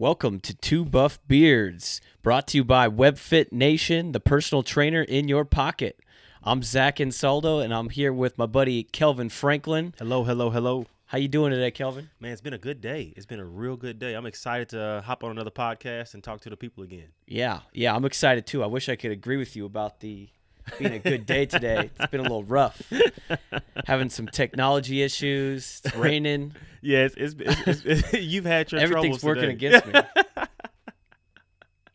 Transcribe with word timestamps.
Welcome 0.00 0.38
to 0.42 0.54
Two 0.54 0.84
Buff 0.84 1.18
Beards, 1.26 2.00
brought 2.22 2.46
to 2.48 2.58
you 2.58 2.62
by 2.62 2.88
WebFit 2.88 3.50
Nation, 3.50 4.12
the 4.12 4.20
personal 4.20 4.62
trainer 4.62 5.02
in 5.02 5.26
your 5.26 5.44
pocket. 5.44 5.98
I'm 6.44 6.62
Zach 6.62 6.98
Insaldo, 6.98 7.60
and 7.60 7.74
I'm 7.74 7.88
here 7.88 8.12
with 8.12 8.38
my 8.38 8.46
buddy 8.46 8.84
Kelvin 8.84 9.28
Franklin. 9.28 9.94
Hello, 9.98 10.22
hello, 10.22 10.50
hello. 10.50 10.86
How 11.06 11.18
you 11.18 11.26
doing 11.26 11.50
today, 11.50 11.72
Kelvin? 11.72 12.10
Man, 12.20 12.30
it's 12.30 12.40
been 12.40 12.52
a 12.52 12.58
good 12.58 12.80
day. 12.80 13.12
It's 13.16 13.26
been 13.26 13.40
a 13.40 13.44
real 13.44 13.76
good 13.76 13.98
day. 13.98 14.14
I'm 14.14 14.24
excited 14.24 14.68
to 14.68 14.80
uh, 14.80 15.00
hop 15.00 15.24
on 15.24 15.32
another 15.32 15.50
podcast 15.50 16.14
and 16.14 16.22
talk 16.22 16.42
to 16.42 16.48
the 16.48 16.56
people 16.56 16.84
again. 16.84 17.08
Yeah, 17.26 17.62
yeah, 17.72 17.92
I'm 17.92 18.04
excited 18.04 18.46
too. 18.46 18.62
I 18.62 18.68
wish 18.68 18.88
I 18.88 18.94
could 18.94 19.10
agree 19.10 19.36
with 19.36 19.56
you 19.56 19.66
about 19.66 19.98
the 19.98 20.28
being 20.78 20.94
a 20.94 20.98
good 20.98 21.26
day 21.26 21.46
today. 21.46 21.90
It's 21.98 22.10
been 22.10 22.20
a 22.20 22.24
little 22.24 22.44
rough. 22.44 22.80
Having 23.86 24.10
some 24.10 24.26
technology 24.26 25.02
issues. 25.02 25.82
It's 25.84 25.94
raining. 25.96 26.54
Yeah, 26.80 27.08
it's, 27.16 27.36
it's, 27.36 27.82
it's, 27.84 28.12
you've 28.12 28.44
had 28.44 28.70
your 28.72 28.80
Everything's 28.80 29.22
working 29.22 29.56
today. 29.56 29.66
against 29.66 29.86
me. 29.86 30.00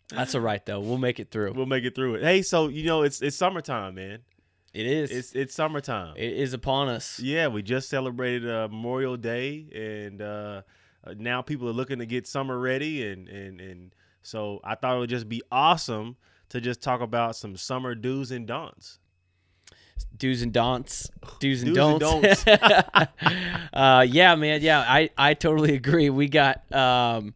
That's 0.10 0.36
all 0.36 0.42
right 0.42 0.64
though. 0.66 0.80
We'll 0.80 0.98
make 0.98 1.20
it 1.20 1.32
through. 1.32 1.54
We'll 1.54 1.66
make 1.66 1.84
it 1.84 1.96
through 1.96 2.16
it. 2.16 2.24
Hey, 2.24 2.42
so 2.42 2.68
you 2.68 2.86
know 2.86 3.02
it's 3.02 3.22
it's 3.22 3.36
summertime, 3.36 3.96
man. 3.96 4.20
It 4.74 4.86
is. 4.86 5.12
It's 5.12 5.32
it's 5.34 5.56
summertime. 5.56 6.16
it 6.18 6.34
is 6.34 6.54
upon 6.54 6.90
us. 6.90 7.20
yeah, 7.20 7.48
we 7.48 7.62
just 7.62 7.90
celebrated 7.90 8.50
uh, 8.50 8.68
Memorial 8.70 9.18
Day, 9.18 9.68
and 9.74 10.22
uh, 10.22 10.62
uh, 11.06 11.14
now 11.18 11.42
people 11.42 11.68
are 11.68 11.74
looking 11.74 12.00
to 12.00 12.06
get 12.06 12.28
summer 12.28 12.60
ready, 12.60 13.08
and 13.08 13.28
and 13.28 13.62
and 13.62 13.96
so 14.22 14.60
I 14.64 14.76
thought 14.76 14.98
it 14.98 15.00
would 15.00 15.10
just 15.10 15.30
be 15.30 15.42
awesome 15.52 16.18
to 16.54 16.62
just 16.62 16.84
talk 16.84 17.02
about 17.02 17.36
some 17.36 17.58
summer 17.58 17.96
do's 17.96 18.30
and 18.30 18.46
don'ts. 18.46 19.00
Do's 20.16 20.44
and 20.44 20.54
don'ts. 20.54 21.10
Do's 21.40 21.64
and 21.64 21.74
Do's 21.74 21.94
and 21.94 22.00
don'ts. 22.00 22.46
uh, 23.74 24.06
yeah, 24.08 24.36
man. 24.36 24.62
Yeah, 24.62 24.86
I, 24.88 25.10
I 25.18 25.34
totally 25.34 25.74
agree. 25.76 26.12
We 26.12 26.30
got 26.30 26.72
um, 26.72 27.34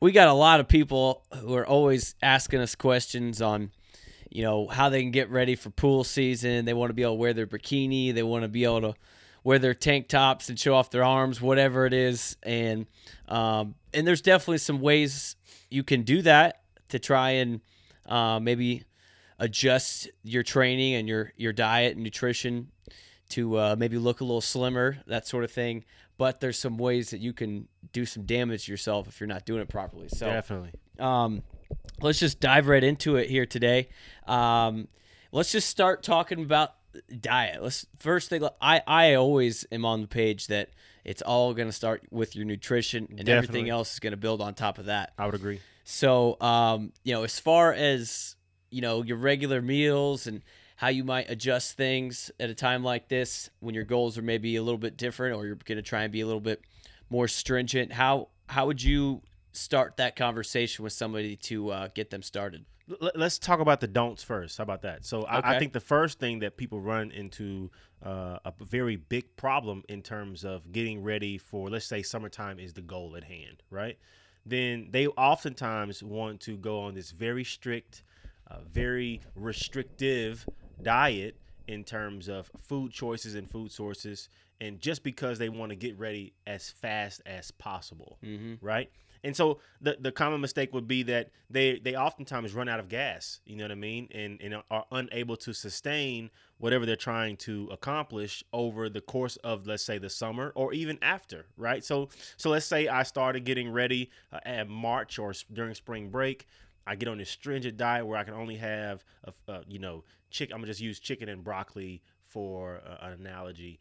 we 0.00 0.12
got 0.12 0.28
a 0.28 0.32
lot 0.32 0.60
of 0.60 0.68
people 0.68 1.24
who 1.40 1.54
are 1.56 1.66
always 1.66 2.14
asking 2.22 2.60
us 2.60 2.74
questions 2.74 3.42
on, 3.42 3.70
you 4.30 4.44
know, 4.44 4.66
how 4.66 4.88
they 4.88 5.02
can 5.02 5.10
get 5.10 5.28
ready 5.28 5.54
for 5.54 5.68
pool 5.68 6.02
season. 6.02 6.64
They 6.64 6.72
want 6.72 6.88
to 6.88 6.94
be 6.94 7.02
able 7.02 7.16
to 7.16 7.20
wear 7.20 7.34
their 7.34 7.46
bikini. 7.46 8.14
They 8.14 8.22
want 8.22 8.44
to 8.44 8.48
be 8.48 8.64
able 8.64 8.80
to 8.80 8.94
wear 9.44 9.58
their 9.58 9.74
tank 9.74 10.08
tops 10.08 10.48
and 10.48 10.58
show 10.58 10.74
off 10.74 10.90
their 10.90 11.04
arms, 11.04 11.42
whatever 11.42 11.84
it 11.84 11.92
is. 11.92 12.38
And 12.42 12.86
um, 13.28 13.74
and 13.92 14.06
there's 14.06 14.22
definitely 14.22 14.58
some 14.58 14.80
ways 14.80 15.36
you 15.68 15.82
can 15.82 16.00
do 16.00 16.22
that 16.22 16.62
to 16.88 16.98
try 16.98 17.32
and 17.32 17.60
uh, 18.08 18.40
maybe 18.40 18.84
adjust 19.38 20.08
your 20.24 20.42
training 20.42 20.94
and 20.94 21.08
your 21.08 21.32
your 21.36 21.52
diet 21.52 21.94
and 21.94 22.02
nutrition 22.02 22.68
to 23.30 23.58
uh, 23.58 23.76
maybe 23.78 23.98
look 23.98 24.20
a 24.20 24.24
little 24.24 24.40
slimmer, 24.40 24.98
that 25.06 25.26
sort 25.26 25.44
of 25.44 25.50
thing. 25.50 25.84
But 26.16 26.40
there's 26.40 26.58
some 26.58 26.78
ways 26.78 27.10
that 27.10 27.20
you 27.20 27.32
can 27.32 27.68
do 27.92 28.04
some 28.04 28.24
damage 28.24 28.64
to 28.66 28.72
yourself 28.72 29.06
if 29.06 29.20
you're 29.20 29.28
not 29.28 29.44
doing 29.44 29.60
it 29.60 29.68
properly. 29.68 30.08
So 30.08 30.26
Definitely. 30.26 30.72
um, 30.98 31.42
let's 32.00 32.18
just 32.18 32.40
dive 32.40 32.66
right 32.66 32.82
into 32.82 33.16
it 33.16 33.30
here 33.30 33.46
today. 33.46 33.88
Um, 34.26 34.88
let's 35.30 35.52
just 35.52 35.68
start 35.68 36.02
talking 36.02 36.42
about 36.42 36.74
diet. 37.20 37.62
Let's 37.62 37.86
first 38.00 38.30
thing. 38.30 38.46
I 38.60 38.82
I 38.86 39.14
always 39.14 39.66
am 39.70 39.84
on 39.84 40.00
the 40.00 40.08
page 40.08 40.48
that 40.48 40.70
it's 41.04 41.22
all 41.22 41.54
going 41.54 41.68
to 41.68 41.72
start 41.72 42.02
with 42.10 42.34
your 42.34 42.44
nutrition, 42.44 43.14
and 43.16 43.28
everything 43.28 43.68
else 43.68 43.94
is 43.94 44.00
going 44.00 44.10
to 44.12 44.16
build 44.16 44.40
on 44.40 44.54
top 44.54 44.78
of 44.78 44.86
that. 44.86 45.12
I 45.18 45.26
would 45.26 45.34
agree. 45.34 45.60
So, 45.90 46.38
um, 46.42 46.92
you 47.02 47.14
know, 47.14 47.24
as 47.24 47.40
far 47.40 47.72
as 47.72 48.36
you 48.70 48.82
know, 48.82 49.02
your 49.02 49.16
regular 49.16 49.62
meals 49.62 50.26
and 50.26 50.42
how 50.76 50.88
you 50.88 51.02
might 51.02 51.30
adjust 51.30 51.78
things 51.78 52.30
at 52.38 52.50
a 52.50 52.54
time 52.54 52.84
like 52.84 53.08
this 53.08 53.48
when 53.60 53.74
your 53.74 53.84
goals 53.84 54.18
are 54.18 54.22
maybe 54.22 54.56
a 54.56 54.62
little 54.62 54.78
bit 54.78 54.98
different, 54.98 55.34
or 55.34 55.46
you're 55.46 55.56
going 55.56 55.76
to 55.76 55.82
try 55.82 56.02
and 56.02 56.12
be 56.12 56.20
a 56.20 56.26
little 56.26 56.42
bit 56.42 56.60
more 57.08 57.26
stringent. 57.26 57.90
How 57.90 58.28
how 58.50 58.66
would 58.66 58.82
you 58.82 59.22
start 59.52 59.96
that 59.96 60.14
conversation 60.14 60.82
with 60.82 60.92
somebody 60.92 61.36
to 61.36 61.70
uh, 61.70 61.88
get 61.94 62.10
them 62.10 62.22
started? 62.22 62.66
Let's 63.14 63.38
talk 63.38 63.60
about 63.60 63.80
the 63.80 63.86
don'ts 63.86 64.22
first. 64.22 64.58
How 64.58 64.64
about 64.64 64.82
that? 64.82 65.06
So 65.06 65.22
I, 65.22 65.54
I 65.54 65.58
think 65.58 65.72
the 65.72 65.80
first 65.80 66.18
thing 66.18 66.40
that 66.40 66.58
people 66.58 66.80
run 66.82 67.10
into 67.12 67.70
uh, 68.02 68.38
a 68.44 68.52
very 68.60 68.96
big 68.96 69.36
problem 69.36 69.84
in 69.88 70.02
terms 70.02 70.44
of 70.44 70.70
getting 70.70 71.02
ready 71.02 71.38
for, 71.38 71.70
let's 71.70 71.86
say, 71.86 72.02
summertime 72.02 72.58
is 72.58 72.74
the 72.74 72.82
goal 72.82 73.16
at 73.16 73.24
hand, 73.24 73.62
right? 73.70 73.98
Then 74.46 74.88
they 74.90 75.06
oftentimes 75.08 76.02
want 76.02 76.40
to 76.42 76.56
go 76.56 76.80
on 76.80 76.94
this 76.94 77.10
very 77.10 77.44
strict, 77.44 78.02
uh, 78.50 78.58
very 78.72 79.20
restrictive 79.34 80.46
diet 80.82 81.36
in 81.66 81.84
terms 81.84 82.28
of 82.28 82.50
food 82.56 82.92
choices 82.92 83.34
and 83.34 83.48
food 83.50 83.70
sources, 83.70 84.28
and 84.60 84.80
just 84.80 85.02
because 85.02 85.38
they 85.38 85.48
want 85.48 85.70
to 85.70 85.76
get 85.76 85.98
ready 85.98 86.32
as 86.46 86.70
fast 86.70 87.20
as 87.26 87.50
possible 87.50 88.18
Mm-hmm. 88.24 88.54
right? 88.64 88.90
And 89.24 89.36
so 89.36 89.60
the 89.80 89.96
the 90.00 90.12
common 90.12 90.40
mistake 90.40 90.72
would 90.72 90.88
be 90.88 91.02
that 91.04 91.30
they 91.50 91.78
they 91.78 91.96
oftentimes 91.96 92.54
run 92.54 92.68
out 92.68 92.80
of 92.80 92.88
gas, 92.88 93.40
you 93.44 93.56
know 93.56 93.64
what 93.64 93.72
I 93.72 93.76
mean, 93.76 94.08
and 94.12 94.40
and 94.40 94.62
are 94.70 94.84
unable 94.92 95.36
to 95.38 95.52
sustain 95.52 96.30
whatever 96.58 96.86
they're 96.86 96.96
trying 96.96 97.36
to 97.36 97.68
accomplish 97.70 98.42
over 98.52 98.88
the 98.88 99.00
course 99.00 99.36
of 99.36 99.66
let's 99.66 99.84
say 99.84 99.98
the 99.98 100.10
summer 100.10 100.52
or 100.54 100.72
even 100.72 100.98
after, 101.02 101.46
right? 101.56 101.84
So 101.84 102.08
so 102.36 102.50
let's 102.50 102.66
say 102.66 102.88
I 102.88 103.02
started 103.02 103.44
getting 103.44 103.70
ready 103.70 104.10
uh, 104.32 104.40
at 104.44 104.68
March 104.68 105.18
or 105.18 105.32
during 105.52 105.74
spring 105.74 106.10
break. 106.10 106.46
I 106.86 106.94
get 106.94 107.08
on 107.08 107.18
this 107.18 107.28
stringent 107.28 107.76
diet 107.76 108.06
where 108.06 108.16
I 108.16 108.24
can 108.24 108.32
only 108.32 108.56
have, 108.56 109.04
a, 109.24 109.32
uh, 109.46 109.60
you 109.68 109.78
know, 109.78 110.04
chicken. 110.30 110.54
I'm 110.54 110.60
gonna 110.60 110.68
just 110.68 110.80
use 110.80 110.98
chicken 110.98 111.28
and 111.28 111.44
broccoli 111.44 112.02
for 112.22 112.80
uh, 112.86 113.06
an 113.06 113.12
analogy. 113.20 113.78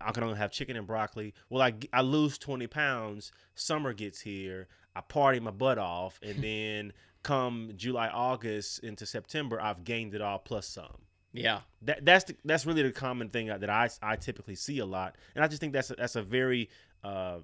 I 0.00 0.10
can 0.12 0.24
only 0.24 0.38
have 0.38 0.50
chicken 0.50 0.76
and 0.76 0.86
broccoli. 0.86 1.34
Well, 1.50 1.62
I, 1.62 1.74
I 1.92 2.00
lose 2.00 2.38
20 2.38 2.66
pounds. 2.66 3.32
Summer 3.54 3.92
gets 3.92 4.20
here. 4.20 4.66
I 4.98 5.00
party 5.02 5.40
my 5.40 5.50
butt 5.50 5.78
off. 5.78 6.18
And 6.22 6.42
then 6.42 6.92
come 7.22 7.72
July, 7.76 8.08
August 8.08 8.80
into 8.80 9.06
September, 9.06 9.60
I've 9.60 9.84
gained 9.84 10.14
it 10.14 10.20
all 10.20 10.38
plus 10.38 10.66
some. 10.66 10.98
Yeah, 11.32 11.60
That, 11.82 12.04
that's 12.04 12.24
the, 12.24 12.36
that's 12.44 12.64
really 12.64 12.82
the 12.82 12.90
common 12.90 13.28
thing 13.28 13.48
that 13.48 13.68
I, 13.68 13.90
I 14.02 14.16
typically 14.16 14.54
see 14.54 14.78
a 14.78 14.86
lot. 14.86 15.16
And 15.34 15.44
I 15.44 15.48
just 15.48 15.60
think 15.60 15.72
that's 15.72 15.90
a, 15.90 15.94
that's 15.94 16.16
a 16.16 16.22
very 16.22 16.70
uh, 17.04 17.38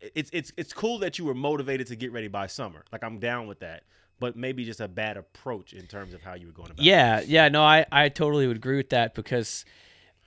it's 0.00 0.30
it's 0.32 0.52
it's 0.56 0.72
cool 0.72 0.98
that 0.98 1.18
you 1.18 1.24
were 1.24 1.34
motivated 1.34 1.86
to 1.88 1.96
get 1.96 2.12
ready 2.12 2.28
by 2.28 2.46
summer. 2.46 2.84
Like 2.92 3.04
I'm 3.04 3.18
down 3.18 3.46
with 3.46 3.60
that. 3.60 3.84
But 4.18 4.36
maybe 4.36 4.66
just 4.66 4.80
a 4.80 4.88
bad 4.88 5.16
approach 5.16 5.72
in 5.72 5.86
terms 5.86 6.12
of 6.12 6.22
how 6.22 6.34
you 6.34 6.46
were 6.46 6.52
going 6.52 6.70
about 6.72 6.80
it. 6.80 6.84
yeah, 6.84 7.22
yeah. 7.26 7.48
No, 7.48 7.62
I 7.62 7.86
I 7.90 8.10
totally 8.10 8.46
would 8.46 8.56
agree 8.56 8.76
with 8.76 8.90
that 8.90 9.14
because 9.14 9.64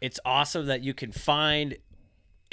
it's 0.02 0.20
awesome 0.26 0.66
that 0.66 0.84
you 0.84 0.96
can 0.96 1.12
find 1.12 1.78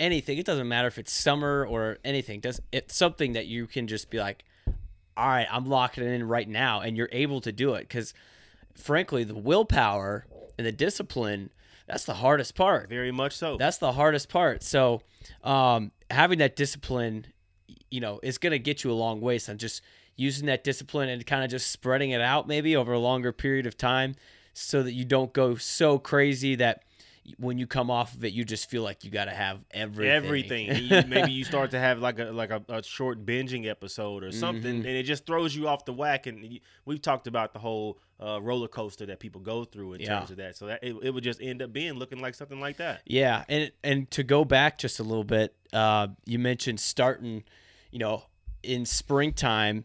anything. 0.00 0.38
It 0.38 0.46
doesn't 0.46 0.66
matter 0.66 0.88
if 0.88 0.98
it's 0.98 1.12
summer 1.12 1.64
or 1.64 1.98
anything. 2.04 2.40
Does 2.40 2.60
it's 2.72 2.96
something 2.96 3.34
that 3.34 3.46
you 3.46 3.68
can 3.68 3.86
just 3.86 4.10
be 4.10 4.18
like, 4.18 4.44
all 5.16 5.28
right, 5.28 5.46
I'm 5.50 5.66
locking 5.66 6.02
it 6.02 6.08
in 6.08 6.26
right 6.26 6.48
now, 6.48 6.80
and 6.80 6.96
you're 6.96 7.08
able 7.12 7.40
to 7.42 7.52
do 7.52 7.74
it. 7.74 7.82
Because 7.82 8.12
frankly, 8.74 9.22
the 9.22 9.34
willpower 9.36 10.26
and 10.58 10.66
the 10.66 10.72
discipline 10.72 11.50
that's 11.90 12.04
the 12.04 12.14
hardest 12.14 12.54
part. 12.54 12.88
Very 12.88 13.10
much 13.10 13.36
so. 13.36 13.56
That's 13.56 13.78
the 13.78 13.90
hardest 13.90 14.28
part. 14.28 14.62
So, 14.62 15.02
um, 15.42 15.90
having 16.08 16.38
that 16.38 16.54
discipline, 16.54 17.26
you 17.90 18.00
know, 18.00 18.20
is 18.22 18.38
going 18.38 18.52
to 18.52 18.60
get 18.60 18.84
you 18.84 18.92
a 18.92 18.94
long 18.94 19.20
way. 19.20 19.38
So, 19.38 19.54
just 19.54 19.82
using 20.14 20.46
that 20.46 20.62
discipline 20.62 21.08
and 21.08 21.26
kind 21.26 21.42
of 21.42 21.50
just 21.50 21.68
spreading 21.68 22.10
it 22.10 22.20
out 22.20 22.46
maybe 22.46 22.76
over 22.76 22.92
a 22.92 22.98
longer 22.98 23.32
period 23.32 23.66
of 23.66 23.76
time 23.76 24.14
so 24.52 24.84
that 24.84 24.92
you 24.92 25.04
don't 25.04 25.32
go 25.32 25.56
so 25.56 25.98
crazy 25.98 26.54
that 26.54 26.84
when 27.38 27.58
you 27.58 27.66
come 27.66 27.90
off 27.90 28.14
of 28.14 28.24
it, 28.24 28.32
you 28.32 28.44
just 28.44 28.68
feel 28.70 28.82
like 28.82 29.04
you 29.04 29.10
got 29.10 29.26
to 29.26 29.30
have 29.30 29.60
everything. 29.70 30.68
everything. 30.70 30.84
You, 30.86 31.02
maybe 31.08 31.32
you 31.32 31.44
start 31.44 31.70
to 31.72 31.78
have 31.78 31.98
like 31.98 32.18
a 32.18 32.24
like 32.26 32.50
a, 32.50 32.62
a 32.68 32.82
short 32.82 33.24
binging 33.26 33.68
episode 33.68 34.24
or 34.24 34.32
something, 34.32 34.76
Mhm. 34.82 34.86
and 34.86 34.86
it 34.86 35.02
just 35.04 35.26
throws 35.26 35.54
you 35.54 35.68
off 35.68 35.84
the 35.84 35.92
whack. 35.92 36.26
And 36.26 36.44
you, 36.44 36.60
we've 36.86 37.00
talked 37.02 37.26
about 37.26 37.52
the 37.52 37.58
whole 37.58 37.98
uh, 38.22 38.40
roller 38.42 38.68
coaster 38.68 39.06
that 39.06 39.20
people 39.20 39.40
go 39.40 39.64
through 39.64 39.94
in 39.94 40.00
Yeah. 40.00 40.18
terms 40.18 40.30
of 40.30 40.38
that. 40.38 40.56
So 40.56 40.66
that 40.66 40.82
it, 40.82 40.96
it 41.02 41.10
would 41.10 41.24
just 41.24 41.40
end 41.42 41.60
up 41.62 41.72
being 41.72 41.94
looking 41.94 42.20
like 42.20 42.34
something 42.34 42.60
like 42.60 42.78
that. 42.78 43.02
Yeah, 43.06 43.44
and 43.48 43.70
and 43.84 44.10
to 44.12 44.22
go 44.22 44.44
back 44.44 44.78
just 44.78 44.98
a 44.98 45.02
little 45.02 45.24
bit, 45.24 45.54
uh, 45.72 46.08
you 46.24 46.38
mentioned 46.38 46.80
starting, 46.80 47.44
you 47.90 47.98
know, 47.98 48.24
in 48.62 48.86
springtime. 48.86 49.84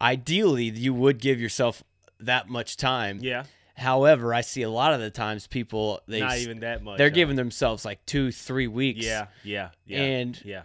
Ideally, 0.00 0.64
you 0.70 0.94
would 0.94 1.18
give 1.18 1.40
yourself 1.40 1.84
that 2.18 2.48
much 2.48 2.76
time. 2.76 3.18
Yeah, 3.20 3.44
However, 3.76 4.34
I 4.34 4.42
see 4.42 4.62
a 4.62 4.70
lot 4.70 4.92
of 4.92 5.00
the 5.00 5.10
times 5.10 5.46
people 5.46 6.00
they 6.06 6.20
not 6.20 6.38
even 6.38 6.60
that 6.60 6.82
much. 6.82 6.98
They're 6.98 7.08
huh? 7.08 7.14
giving 7.14 7.36
themselves 7.36 7.84
like 7.84 8.04
two, 8.06 8.30
three 8.30 8.66
weeks. 8.66 9.04
Yeah, 9.04 9.26
yeah, 9.42 9.70
yeah, 9.86 9.98
And 10.02 10.44
yeah. 10.44 10.62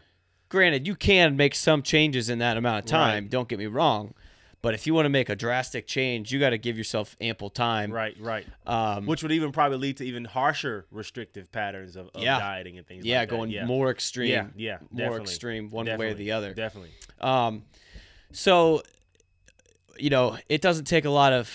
granted, 0.50 0.86
you 0.86 0.96
can 0.96 1.38
make 1.38 1.56
some 1.56 1.82
changes 1.84 2.30
in 2.30 2.40
that 2.40 2.58
amount 2.58 2.80
of 2.80 2.86
time. 2.92 3.24
Right. 3.24 3.30
Don't 3.30 3.48
get 3.48 3.60
me 3.60 3.68
wrong, 3.68 4.14
but 4.62 4.74
if 4.74 4.86
you 4.86 4.94
want 4.94 5.06
to 5.06 5.10
make 5.10 5.30
a 5.30 5.36
drastic 5.36 5.88
change, 5.88 6.34
you 6.34 6.40
got 6.40 6.50
to 6.50 6.58
give 6.58 6.78
yourself 6.78 7.16
ample 7.22 7.50
time. 7.50 7.92
Right, 7.92 8.18
right. 8.20 8.46
Um, 8.66 9.06
Which 9.06 9.24
would 9.24 9.32
even 9.32 9.52
probably 9.54 9.78
lead 9.78 9.98
to 9.98 10.06
even 10.06 10.26
harsher 10.26 10.86
restrictive 10.92 11.50
patterns 11.52 11.96
of, 11.96 12.10
of 12.14 12.22
Yeah. 12.22 12.40
dieting 12.40 12.78
and 12.78 12.86
things. 12.86 13.06
yeah, 13.06 13.20
like 13.20 13.30
that. 13.30 13.36
going 13.36 13.52
yeah. 13.52 13.66
more 13.66 13.90
extreme. 13.90 14.30
Yeah, 14.32 14.48
yeah, 14.56 14.78
more 14.92 15.06
definitely. 15.06 15.22
extreme, 15.24 15.70
one 15.70 15.86
way 15.86 16.10
or 16.10 16.14
the 16.14 16.34
other. 16.34 16.54
Definitely. 16.54 16.92
Um, 17.22 17.64
so, 18.34 18.84
you 19.98 20.10
know, 20.10 20.38
it 20.50 20.62
doesn't 20.62 20.86
take 20.86 21.06
a 21.06 21.10
lot 21.10 21.32
of 21.34 21.50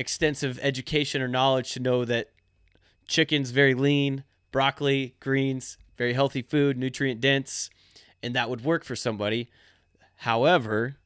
extensive 0.00 0.58
education 0.62 1.22
or 1.22 1.28
knowledge 1.28 1.72
to 1.72 1.80
know 1.80 2.04
that 2.04 2.30
chicken's 3.06 3.50
very 3.50 3.74
lean, 3.74 4.24
broccoli, 4.50 5.14
greens, 5.20 5.78
very 5.96 6.14
healthy 6.14 6.42
food, 6.42 6.76
nutrient 6.78 7.20
dense, 7.20 7.70
and 8.22 8.34
that 8.34 8.48
would 8.48 8.64
work 8.64 8.84
for 8.84 8.96
somebody. 8.96 9.50
However, 10.16 10.96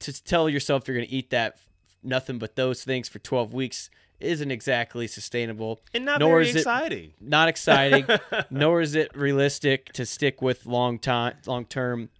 to 0.00 0.24
tell 0.24 0.48
yourself 0.48 0.86
you're 0.88 0.96
going 0.96 1.08
to 1.08 1.14
eat 1.14 1.30
that 1.30 1.58
nothing 2.02 2.38
but 2.38 2.56
those 2.56 2.82
things 2.82 3.08
for 3.08 3.18
12 3.18 3.52
weeks 3.54 3.90
isn't 4.18 4.50
exactly 4.50 5.06
sustainable. 5.06 5.80
And 5.94 6.04
not 6.04 6.20
nor 6.20 6.32
very 6.32 6.48
is 6.48 6.56
it- 6.56 6.58
exciting. 6.58 7.12
Not 7.20 7.48
exciting, 7.48 8.06
nor 8.50 8.80
is 8.80 8.94
it 8.94 9.16
realistic 9.16 9.92
to 9.94 10.04
stick 10.04 10.42
with 10.42 10.66
long 10.66 10.98
time, 10.98 11.36
long 11.46 11.64
term. 11.64 12.10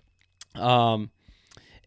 Um, 0.55 1.11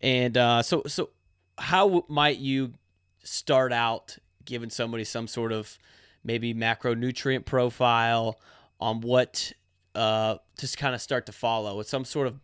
and 0.02 0.38
uh, 0.38 0.62
so 0.62 0.84
so 0.88 1.10
how 1.58 2.04
might 2.08 2.38
you 2.40 2.74
start 3.24 3.74
out 3.74 4.18
giving 4.46 4.70
somebody 4.70 5.04
some 5.04 5.28
sort 5.28 5.52
of 5.52 5.78
maybe 6.24 6.54
macronutrient 6.54 7.46
profile 7.46 8.40
on 8.80 9.02
what 9.02 9.54
uh 9.96 10.36
just 10.60 10.78
kind 10.78 10.96
of 10.96 11.02
start 11.02 11.26
to 11.26 11.32
follow 11.32 11.78
with 11.78 11.88
some 11.88 12.04
sort 12.04 12.28
of 12.28 12.40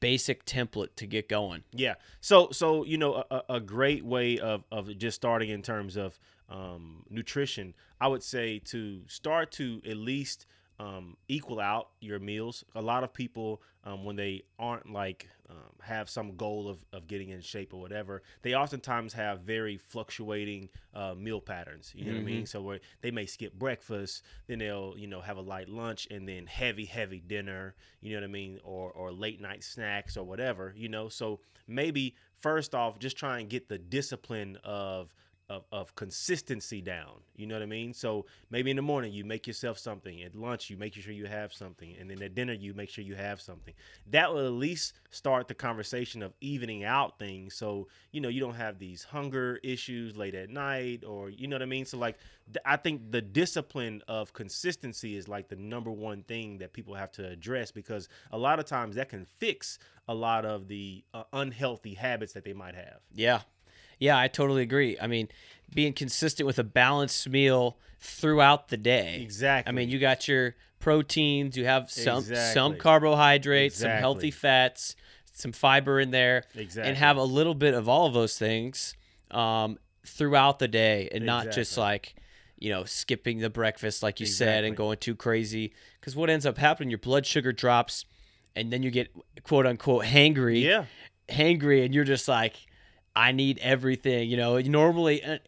basic 0.00 0.44
template 0.44 0.88
to 0.96 1.06
get 1.06 1.28
going 1.28 1.62
Yeah. 1.72 1.94
So 2.20 2.50
so 2.50 2.84
you 2.84 2.98
know 2.98 3.14
a, 3.14 3.24
a 3.30 3.42
a 3.56 3.60
great 3.60 4.04
way 4.04 4.38
of 4.38 4.64
of 4.72 4.98
just 4.98 5.14
starting 5.14 5.48
in 5.48 5.62
terms 5.62 5.96
of 5.96 6.18
um, 6.48 7.04
nutrition, 7.08 7.74
I 8.00 8.08
would 8.08 8.22
say 8.22 8.58
to 8.66 9.00
start 9.06 9.52
to 9.52 9.80
at 9.88 9.96
least 9.96 10.46
um, 10.82 11.16
equal 11.28 11.60
out 11.60 11.90
your 12.00 12.18
meals. 12.18 12.64
A 12.74 12.82
lot 12.82 13.04
of 13.04 13.12
people 13.12 13.62
um, 13.84 14.04
when 14.04 14.16
they 14.16 14.42
aren't 14.58 14.92
like 14.92 15.28
um, 15.48 15.56
have 15.80 16.10
some 16.10 16.36
goal 16.36 16.68
of, 16.68 16.84
of 16.92 17.06
getting 17.06 17.30
in 17.30 17.40
shape 17.40 17.72
or 17.72 17.80
whatever, 17.80 18.22
they 18.42 18.54
oftentimes 18.54 19.12
have 19.12 19.40
very 19.40 19.76
fluctuating 19.76 20.68
uh, 20.94 21.14
meal 21.16 21.40
patterns. 21.40 21.92
You 21.94 22.06
know 22.06 22.12
what 22.12 22.20
I 22.20 22.24
mean? 22.24 22.46
So 22.46 22.62
where 22.62 22.80
they 23.00 23.12
may 23.12 23.26
skip 23.26 23.54
breakfast, 23.54 24.24
then 24.48 24.58
they'll 24.58 24.94
you 24.96 25.06
know 25.06 25.20
have 25.20 25.36
a 25.36 25.40
light 25.42 25.68
lunch 25.68 26.08
and 26.10 26.28
then 26.28 26.46
heavy 26.46 26.84
heavy 26.84 27.20
dinner. 27.20 27.74
You 28.00 28.14
know 28.14 28.20
what 28.20 28.24
I 28.28 28.32
mean? 28.32 28.58
Or 28.64 28.90
or 28.90 29.12
late 29.12 29.40
night 29.40 29.62
snacks 29.62 30.16
or 30.16 30.24
whatever. 30.24 30.74
You 30.76 30.88
know, 30.88 31.08
so 31.08 31.40
maybe 31.68 32.16
first 32.40 32.74
off, 32.74 32.98
just 32.98 33.16
try 33.16 33.38
and 33.38 33.48
get 33.48 33.68
the 33.68 33.78
discipline 33.78 34.58
of 34.64 35.14
of, 35.52 35.64
of 35.70 35.94
consistency 35.94 36.80
down. 36.80 37.20
You 37.36 37.46
know 37.46 37.54
what 37.54 37.62
I 37.62 37.66
mean? 37.66 37.92
So 37.92 38.24
maybe 38.50 38.70
in 38.70 38.76
the 38.76 38.82
morning 38.82 39.12
you 39.12 39.24
make 39.24 39.46
yourself 39.46 39.78
something. 39.78 40.22
At 40.22 40.34
lunch 40.34 40.70
you 40.70 40.76
make 40.78 40.94
sure 40.94 41.12
you 41.12 41.26
have 41.26 41.52
something, 41.52 41.94
and 42.00 42.08
then 42.08 42.22
at 42.22 42.34
dinner 42.34 42.54
you 42.54 42.72
make 42.72 42.88
sure 42.88 43.04
you 43.04 43.14
have 43.14 43.40
something. 43.40 43.74
That 44.10 44.32
will 44.32 44.46
at 44.46 44.52
least 44.52 44.94
start 45.10 45.48
the 45.48 45.54
conversation 45.54 46.22
of 46.22 46.32
evening 46.40 46.84
out 46.84 47.18
things. 47.18 47.54
So 47.54 47.88
you 48.12 48.20
know 48.20 48.28
you 48.28 48.40
don't 48.40 48.54
have 48.54 48.78
these 48.78 49.04
hunger 49.04 49.60
issues 49.62 50.16
late 50.16 50.34
at 50.34 50.48
night, 50.48 51.04
or 51.06 51.28
you 51.28 51.46
know 51.46 51.56
what 51.56 51.62
I 51.62 51.66
mean. 51.66 51.84
So 51.84 51.98
like 51.98 52.16
th- 52.46 52.62
I 52.64 52.76
think 52.76 53.10
the 53.10 53.20
discipline 53.20 54.02
of 54.08 54.32
consistency 54.32 55.16
is 55.16 55.28
like 55.28 55.48
the 55.48 55.56
number 55.56 55.90
one 55.90 56.22
thing 56.22 56.58
that 56.58 56.72
people 56.72 56.94
have 56.94 57.12
to 57.12 57.28
address 57.28 57.70
because 57.70 58.08
a 58.30 58.38
lot 58.38 58.58
of 58.58 58.64
times 58.64 58.96
that 58.96 59.10
can 59.10 59.26
fix 59.26 59.78
a 60.08 60.14
lot 60.14 60.46
of 60.46 60.68
the 60.68 61.04
uh, 61.12 61.24
unhealthy 61.32 61.94
habits 61.94 62.32
that 62.32 62.44
they 62.44 62.54
might 62.54 62.74
have. 62.74 63.00
Yeah. 63.14 63.40
Yeah, 64.02 64.18
I 64.18 64.26
totally 64.26 64.62
agree. 64.62 64.96
I 65.00 65.06
mean, 65.06 65.28
being 65.72 65.92
consistent 65.92 66.44
with 66.44 66.58
a 66.58 66.64
balanced 66.64 67.28
meal 67.28 67.78
throughout 68.00 68.66
the 68.66 68.76
day. 68.76 69.20
Exactly. 69.22 69.70
I 69.70 69.72
mean, 69.72 69.90
you 69.90 70.00
got 70.00 70.26
your 70.26 70.56
proteins, 70.80 71.56
you 71.56 71.66
have 71.66 71.88
some 71.88 72.22
some 72.22 72.32
Exactly. 72.32 72.78
carbohydrates, 72.78 73.78
some 73.78 73.92
healthy 73.92 74.32
fats, 74.32 74.96
some 75.32 75.52
fiber 75.52 76.00
in 76.00 76.10
there, 76.10 76.42
Exactly. 76.56 76.88
and 76.88 76.98
have 76.98 77.16
a 77.16 77.22
little 77.22 77.54
bit 77.54 77.74
of 77.74 77.88
all 77.88 78.06
of 78.06 78.12
those 78.12 78.36
things 78.36 78.96
um, 79.30 79.78
throughout 80.04 80.58
the 80.58 80.66
day, 80.66 81.08
and 81.12 81.24
not 81.24 81.52
just 81.52 81.78
like 81.78 82.16
you 82.58 82.70
know 82.70 82.82
skipping 82.84 83.38
the 83.38 83.50
breakfast 83.50 84.02
like 84.02 84.18
you 84.18 84.26
said 84.26 84.64
and 84.64 84.76
going 84.76 84.98
too 84.98 85.14
crazy. 85.14 85.74
Because 86.00 86.16
what 86.16 86.28
ends 86.28 86.44
up 86.44 86.58
happening, 86.58 86.90
your 86.90 86.98
blood 86.98 87.24
sugar 87.24 87.52
drops, 87.52 88.04
and 88.56 88.72
then 88.72 88.82
you 88.82 88.90
get 88.90 89.14
quote 89.44 89.64
unquote 89.64 90.06
hangry 90.06 90.60
yeah. 90.60 90.86
hangry 91.28 91.84
and 91.84 91.94
you're 91.94 92.02
just 92.02 92.26
like 92.26 92.66
i 93.14 93.32
need 93.32 93.58
everything 93.58 94.28
you 94.30 94.36
know? 94.36 94.58
Normally 94.58 95.22
uh, 95.22 95.38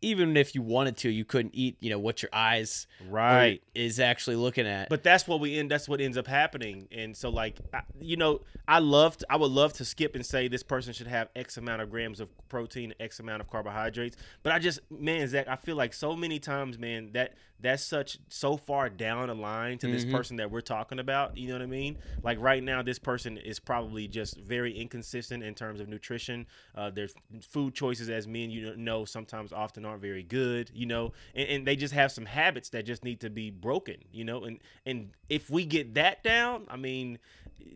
even 0.00 0.36
if 0.36 0.54
you 0.54 0.62
wanted 0.62 0.96
to 0.98 1.08
you 1.10 1.24
couldn't 1.24 1.54
eat 1.54 1.76
you 1.80 1.90
know 1.90 1.98
what 1.98 2.22
your 2.22 2.30
eyes 2.32 2.86
Right. 3.08 3.62
is 3.74 3.98
actually 4.00 4.36
looking 4.36 4.66
at 4.66 4.88
But 4.88 5.02
that's 5.02 5.26
what 5.26 5.40
we 5.40 5.58
end. 5.58 5.70
That's 5.70 5.88
what 5.88 6.00
ends 6.00 6.16
up 6.18 6.26
happening. 6.26 6.88
And 6.92 7.16
so, 7.16 7.30
like, 7.30 7.58
I, 7.72 7.80
you 8.00 8.16
know, 8.16 8.40
I 8.68 8.78
loved. 8.80 9.24
I 9.30 9.36
would 9.36 9.50
love 9.50 9.72
to 9.74 9.84
skip 9.84 10.14
and 10.14 10.24
say 10.24 10.48
this 10.48 10.62
person 10.62 10.92
should 10.92 11.06
have 11.06 11.28
X 11.34 11.56
amount 11.56 11.82
of 11.82 11.90
grams 11.90 12.20
of 12.20 12.28
protein, 12.48 12.92
X 13.00 13.18
amount 13.20 13.40
of 13.40 13.48
carbohydrates. 13.48 14.16
But 14.42 14.52
I 14.52 14.58
just, 14.58 14.80
man, 14.90 15.26
Zach, 15.28 15.48
I 15.48 15.56
feel 15.56 15.76
like 15.76 15.94
so 15.94 16.14
many 16.16 16.38
times, 16.38 16.78
man, 16.78 17.10
that 17.12 17.34
that's 17.60 17.84
such 17.84 18.18
so 18.28 18.56
far 18.56 18.88
down 18.90 19.28
the 19.28 19.34
line 19.36 19.78
to 19.78 19.86
this 19.86 20.04
Mhm. 20.04 20.10
person 20.10 20.36
that 20.38 20.50
we're 20.50 20.60
talking 20.60 20.98
about. 20.98 21.36
You 21.36 21.46
know 21.48 21.54
what 21.54 21.62
I 21.62 21.66
mean? 21.66 21.96
Like 22.24 22.40
right 22.40 22.62
now, 22.62 22.82
this 22.82 22.98
person 22.98 23.38
is 23.38 23.60
probably 23.60 24.08
just 24.08 24.36
very 24.36 24.76
inconsistent 24.76 25.44
in 25.44 25.54
terms 25.54 25.80
of 25.80 25.88
nutrition. 25.88 26.46
Uh, 26.74 26.90
their 26.90 27.06
food 27.48 27.72
choices, 27.74 28.10
as 28.10 28.26
men, 28.26 28.50
you 28.50 28.74
know, 28.76 29.04
sometimes 29.04 29.52
often 29.52 29.71
aren't 29.84 30.02
very 30.02 30.22
good. 30.22 30.70
You 30.74 30.86
know, 30.86 31.12
and, 31.34 31.48
and 31.48 31.66
they 31.66 31.76
just 31.76 31.94
have 31.94 32.12
some 32.12 32.26
habits 32.26 32.68
that 32.70 32.84
just 32.86 33.04
need 33.04 33.20
to 33.20 33.30
be 33.30 33.50
broken. 33.50 33.96
You 34.12 34.24
know, 34.24 34.44
and 34.44 34.58
and 34.86 35.10
if 35.28 35.50
we 35.50 35.64
get 35.64 35.94
that 35.94 36.22
down, 36.22 36.66
I 36.68 36.76
mean. 36.76 37.18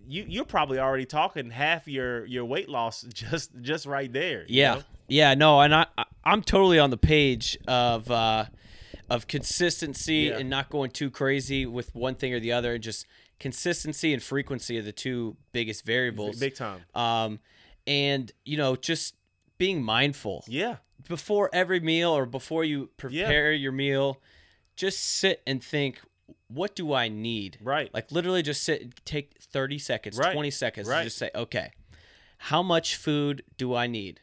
You, 0.08 0.24
you're 0.26 0.44
probably 0.44 0.80
already 0.80 1.04
talking 1.04 1.50
half 1.50 1.86
your, 1.86 2.24
your 2.26 2.44
weight 2.44 2.68
loss 2.68 3.02
just 3.12 3.50
just 3.60 3.86
right 3.86 4.12
there. 4.12 4.40
you 4.48 4.60
yeah 4.62 4.74
know? 4.76 4.82
yeah 5.06 5.34
no 5.34 5.60
and 5.60 5.72
i 5.72 5.86
I- 5.96 6.04
i'm 6.24 6.42
totally 6.42 6.80
on 6.80 6.90
the 6.90 6.96
page 6.96 7.56
of 7.68 8.10
uh 8.10 8.46
of 9.08 9.28
consistency 9.28 10.14
Yeah. 10.30 10.38
and 10.38 10.50
not 10.50 10.70
going 10.70 10.90
too 10.90 11.08
crazy 11.10 11.66
with 11.66 11.94
one 11.94 12.16
thing 12.16 12.34
or 12.34 12.40
the 12.40 12.50
other 12.50 12.74
and 12.74 12.82
just 12.82 13.06
consistency 13.38 14.12
and 14.12 14.20
frequency 14.20 14.76
are 14.78 14.82
the 14.82 14.90
two 14.92 15.36
biggest 15.52 15.84
variables 15.86 16.38
big 16.40 16.56
time. 16.56 16.80
um 16.96 17.38
and 17.86 18.32
you 18.44 18.56
know 18.56 18.74
just 18.74 19.14
being 19.58 19.82
mindful 19.84 20.44
Yeah, 20.48 20.76
before 21.08 21.50
every 21.52 21.80
meal 21.80 22.10
or 22.10 22.26
before 22.26 22.64
you 22.64 22.90
prepare 22.96 23.52
your 23.52 23.72
meal, 23.72 24.20
just 24.76 24.98
sit 25.00 25.42
and 25.46 25.62
think, 25.62 26.00
what 26.48 26.74
do 26.74 26.92
I 26.92 27.08
need? 27.08 27.58
right. 27.62 27.92
Like 27.94 28.10
literally 28.12 28.42
just 28.42 28.62
sit 28.62 28.82
and 28.82 28.94
take 29.04 29.40
30 29.40 29.78
seconds, 29.78 30.18
Right. 30.18 30.32
20 30.32 30.50
seconds 30.50 30.88
Right. 30.88 30.98
and 31.00 31.06
just 31.06 31.18
say, 31.18 31.30
okay, 31.34 31.70
how 32.38 32.62
much 32.62 32.96
food 32.96 33.42
do 33.56 33.74
I 33.74 33.86
need? 33.86 34.20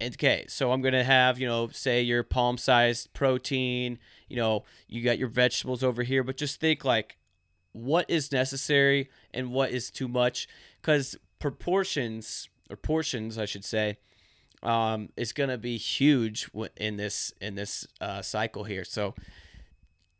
And, 0.00 0.14
Okay, 0.14 0.44
so 0.48 0.72
I'm 0.72 0.82
going 0.82 0.94
to 0.94 1.04
have, 1.04 1.38
you 1.38 1.46
know, 1.46 1.68
say 1.68 2.02
your 2.02 2.22
palm 2.22 2.58
sized 2.58 3.12
protein, 3.12 3.98
you 4.28 4.36
know, 4.36 4.64
you 4.88 5.02
got 5.02 5.18
your 5.18 5.28
vegetables 5.28 5.82
over 5.84 6.02
here, 6.02 6.22
but 6.24 6.36
just 6.36 6.60
think 6.60 6.84
like 6.84 7.16
what 7.72 8.08
is 8.08 8.30
necessary 8.32 9.08
and 9.32 9.50
what 9.52 9.70
is 9.70 9.90
too 9.90 10.08
much 10.08 10.46
because 10.80 11.16
proportions 11.38 12.48
or 12.70 12.76
portions, 12.76 13.38
I 13.38 13.44
should 13.46 13.64
say, 13.64 13.96
um, 14.64 15.10
is 15.16 15.32
going 15.32 15.50
to 15.50 15.58
be 15.58 15.76
huge 15.76 16.48
in 16.76 16.96
this 16.96 17.32
in 17.40 17.54
this 17.54 17.86
uh, 18.00 18.22
cycle 18.22 18.64
here. 18.64 18.84
So 18.84 19.14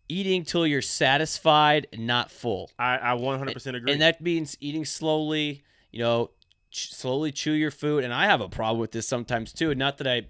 eating 0.09 0.45
till 0.45 0.67
you're 0.67 0.83
satisfied 0.83 1.87
not 1.97 2.31
full, 2.31 2.71
I, 2.79 2.99
I 2.99 3.17
100% 3.17 3.75
agree. 3.77 3.93
and 3.93 4.01
that 4.03 4.21
means 4.21 4.57
eating 4.61 4.85
slowly. 4.85 5.65
You 5.91 6.01
know, 6.01 6.31
ch- 6.71 6.93
slowly 6.93 7.31
chew 7.33 7.53
your 7.53 7.71
food. 7.71 8.05
And 8.05 8.13
I 8.13 8.27
have 8.27 8.41
a 8.41 8.49
problem 8.49 8.81
with 8.81 8.91
this 8.93 9.07
sometimes 9.09 9.53
too. 9.53 9.75
Not 9.75 9.99
that 9.99 10.07
I. 10.07 10.23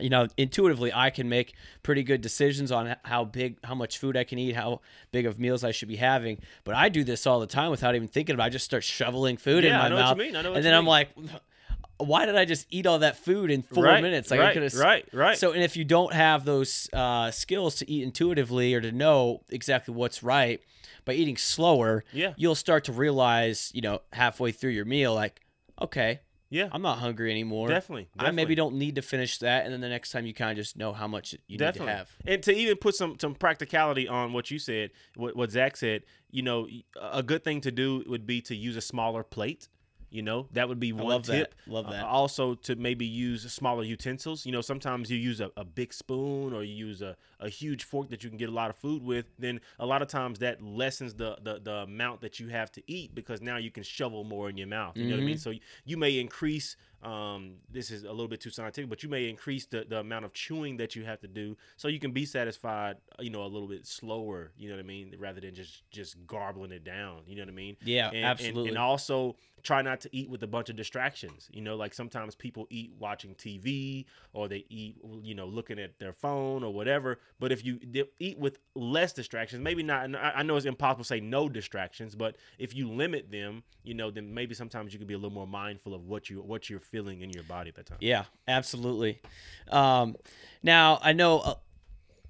You 0.00 0.10
know, 0.10 0.26
intuitively, 0.36 0.92
I 0.92 1.10
can 1.10 1.28
make 1.28 1.54
pretty 1.84 2.02
good 2.02 2.20
decisions 2.20 2.72
on 2.72 2.96
how 3.04 3.24
big, 3.24 3.58
how 3.62 3.76
much 3.76 3.98
food 3.98 4.16
I 4.16 4.24
can 4.24 4.40
eat, 4.40 4.56
how 4.56 4.80
big 5.12 5.24
of 5.24 5.38
meals 5.38 5.62
I 5.62 5.70
should 5.70 5.86
be 5.86 5.94
having. 5.94 6.40
But 6.64 6.74
I 6.74 6.88
do 6.88 7.04
this 7.04 7.28
all 7.28 7.38
the 7.38 7.46
time 7.46 7.70
without 7.70 7.94
even 7.94 8.08
thinking 8.08 8.34
about. 8.34 8.42
it. 8.42 8.46
I 8.46 8.50
just 8.50 8.64
start 8.64 8.82
shoveling 8.82 9.36
food 9.36 9.64
in 9.64 9.72
my 9.72 9.86
I 9.86 9.88
know 9.88 9.94
what 9.94 10.00
you 10.00 10.06
mouth, 10.06 10.16
mean. 10.18 10.34
I 10.34 10.42
know 10.42 10.50
what 10.50 10.56
and 10.56 10.64
then 10.66 10.74
I'm 10.74 10.84
like, 10.84 11.10
why 11.98 12.26
did 12.26 12.36
I 12.36 12.44
just 12.44 12.66
eat 12.70 12.86
all 12.86 12.98
that 13.00 13.16
food 13.16 13.50
in 13.50 13.62
four 13.62 13.84
right, 13.84 14.02
minutes? 14.02 14.30
Like 14.30 14.40
I 14.40 14.44
right, 14.44 14.52
could 14.54 14.62
have 14.62 14.74
right, 14.74 15.06
right. 15.12 15.38
so, 15.38 15.52
and 15.52 15.62
if 15.62 15.76
you 15.76 15.84
don't 15.84 16.12
have 16.12 16.44
those 16.44 16.88
uh, 16.92 17.30
skills 17.30 17.76
to 17.76 17.90
eat 17.90 18.02
intuitively 18.02 18.74
or 18.74 18.80
to 18.80 18.92
know 18.92 19.42
exactly 19.50 19.94
what's 19.94 20.22
right, 20.22 20.60
by 21.04 21.12
eating 21.12 21.36
slower, 21.36 22.04
Yeah. 22.12 22.32
you'll 22.36 22.54
start 22.54 22.84
to 22.84 22.92
realize, 22.92 23.70
you 23.74 23.82
know, 23.82 24.00
halfway 24.12 24.52
through 24.52 24.70
your 24.70 24.84
meal, 24.86 25.14
like, 25.14 25.40
okay, 25.80 26.20
yeah, 26.50 26.68
I'm 26.70 26.82
not 26.82 26.98
hungry 26.98 27.30
anymore. 27.32 27.68
definitely, 27.68 28.08
I 28.18 28.30
maybe 28.30 28.54
don't 28.54 28.76
need 28.76 28.94
to 28.94 29.02
finish 29.02 29.38
that, 29.38 29.64
and 29.64 29.72
then 29.72 29.80
the 29.80 29.88
next 29.88 30.12
time 30.12 30.24
you 30.24 30.32
kind 30.32 30.52
of 30.52 30.56
just 30.64 30.76
know 30.76 30.92
how 30.92 31.08
much 31.08 31.34
you 31.48 31.58
Definitely. 31.58 31.86
need 31.86 31.92
to 31.92 31.96
have. 31.98 32.10
And 32.26 32.42
to 32.44 32.54
even 32.54 32.76
put 32.76 32.94
some 32.94 33.16
some 33.20 33.34
practicality 33.34 34.06
on 34.06 34.32
what 34.32 34.50
you 34.52 34.58
said, 34.60 34.90
what, 35.16 35.34
what 35.34 35.50
Zach 35.50 35.76
said, 35.76 36.02
you 36.30 36.42
know, 36.42 36.68
a 37.00 37.22
good 37.24 37.42
thing 37.42 37.60
to 37.62 37.72
do 37.72 38.04
would 38.06 38.24
be 38.26 38.40
to 38.42 38.54
use 38.54 38.76
a 38.76 38.80
smaller 38.80 39.24
plate. 39.24 39.68
You 40.14 40.22
know, 40.22 40.46
that 40.52 40.68
would 40.68 40.78
be 40.78 40.92
one 40.92 41.08
love 41.08 41.26
that. 41.26 41.50
tip. 41.50 41.54
Love 41.66 41.90
that. 41.90 42.04
Uh, 42.04 42.06
also, 42.06 42.54
to 42.54 42.76
maybe 42.76 43.04
use 43.04 43.52
smaller 43.52 43.82
utensils. 43.82 44.46
You 44.46 44.52
know, 44.52 44.60
sometimes 44.60 45.10
you 45.10 45.18
use 45.18 45.40
a, 45.40 45.50
a 45.56 45.64
big 45.64 45.92
spoon 45.92 46.54
or 46.54 46.62
you 46.62 46.72
use 46.72 47.02
a, 47.02 47.16
a 47.40 47.48
huge 47.48 47.82
fork 47.82 48.10
that 48.10 48.22
you 48.22 48.28
can 48.30 48.38
get 48.38 48.48
a 48.48 48.52
lot 48.52 48.70
of 48.70 48.76
food 48.76 49.02
with. 49.04 49.26
Then 49.40 49.60
a 49.80 49.86
lot 49.86 50.02
of 50.02 50.08
times 50.08 50.38
that 50.38 50.62
lessens 50.62 51.14
the, 51.14 51.36
the, 51.42 51.58
the 51.60 51.72
amount 51.78 52.20
that 52.20 52.38
you 52.38 52.46
have 52.48 52.70
to 52.72 52.82
eat 52.86 53.12
because 53.12 53.42
now 53.42 53.56
you 53.56 53.72
can 53.72 53.82
shovel 53.82 54.22
more 54.22 54.48
in 54.48 54.56
your 54.56 54.68
mouth. 54.68 54.96
You 54.96 55.06
know 55.08 55.16
what 55.16 55.22
I 55.22 55.26
mean? 55.26 55.36
Mhm. 55.36 55.40
So 55.40 55.52
you 55.84 55.96
may 55.96 56.20
increase 56.20 56.76
um, 57.04 57.56
this 57.70 57.90
is 57.90 58.04
a 58.04 58.10
little 58.10 58.28
bit 58.28 58.40
too 58.40 58.50
scientific, 58.50 58.88
but 58.88 59.02
you 59.02 59.08
may 59.08 59.28
increase 59.28 59.66
the, 59.66 59.84
the 59.88 59.98
amount 59.98 60.24
of 60.24 60.32
chewing 60.32 60.78
that 60.78 60.96
you 60.96 61.04
have 61.04 61.20
to 61.20 61.28
do 61.28 61.56
so 61.76 61.88
you 61.88 62.00
can 62.00 62.12
be 62.12 62.24
satisfied, 62.24 62.96
you 63.20 63.30
know, 63.30 63.42
a 63.42 63.46
little 63.46 63.68
bit 63.68 63.86
slower, 63.86 64.52
you 64.56 64.68
know 64.68 64.76
what 64.76 64.80
I 64.80 64.86
mean, 64.86 65.14
rather 65.18 65.40
than 65.40 65.54
just 65.54 65.88
just 65.90 66.16
garbling 66.26 66.72
it 66.72 66.84
down, 66.84 67.22
you 67.26 67.36
know 67.36 67.42
what 67.42 67.50
I 67.50 67.54
mean? 67.54 67.76
Yeah, 67.84 68.10
and, 68.10 68.24
absolutely. 68.24 68.62
And, 68.62 68.70
and 68.70 68.78
also 68.78 69.36
try 69.64 69.80
not 69.80 70.00
to 70.02 70.14
eat 70.16 70.28
with 70.28 70.42
a 70.42 70.46
bunch 70.46 70.68
of 70.68 70.76
distractions. 70.76 71.48
You 71.50 71.62
know, 71.62 71.74
like 71.74 71.94
sometimes 71.94 72.34
people 72.34 72.66
eat 72.70 72.92
watching 72.98 73.34
TV 73.34 74.04
or 74.32 74.46
they 74.46 74.66
eat, 74.68 74.98
you 75.22 75.34
know, 75.34 75.46
looking 75.46 75.78
at 75.78 75.98
their 75.98 76.12
phone 76.12 76.62
or 76.62 76.72
whatever. 76.72 77.18
But 77.40 77.50
if 77.50 77.64
you 77.64 77.80
eat 78.20 78.38
with 78.38 78.58
less 78.74 79.12
distractions, 79.12 79.62
maybe 79.62 79.82
not. 79.82 80.04
and 80.04 80.16
I 80.16 80.42
know 80.42 80.56
it's 80.56 80.66
impossible 80.66 81.04
to 81.04 81.08
say 81.08 81.20
no 81.20 81.48
distractions, 81.48 82.14
but 82.14 82.36
if 82.58 82.74
you 82.74 82.90
limit 82.90 83.30
them, 83.30 83.64
you 83.82 83.94
know, 83.94 84.10
then 84.10 84.32
maybe 84.32 84.54
sometimes 84.54 84.92
you 84.92 84.98
could 84.98 85.08
be 85.08 85.14
a 85.14 85.18
little 85.18 85.30
more 85.30 85.46
mindful 85.46 85.94
of 85.94 86.04
what 86.04 86.28
you 86.28 86.42
what 86.42 86.68
you're 86.68 86.78
feeling 86.94 87.22
in 87.22 87.30
your 87.30 87.42
body 87.42 87.70
at 87.70 87.74
that 87.74 87.86
time. 87.86 87.98
Yeah, 88.00 88.24
absolutely. 88.46 89.20
Um, 89.68 90.14
now 90.62 91.00
I 91.02 91.12
know 91.12 91.40
uh, 91.40 91.54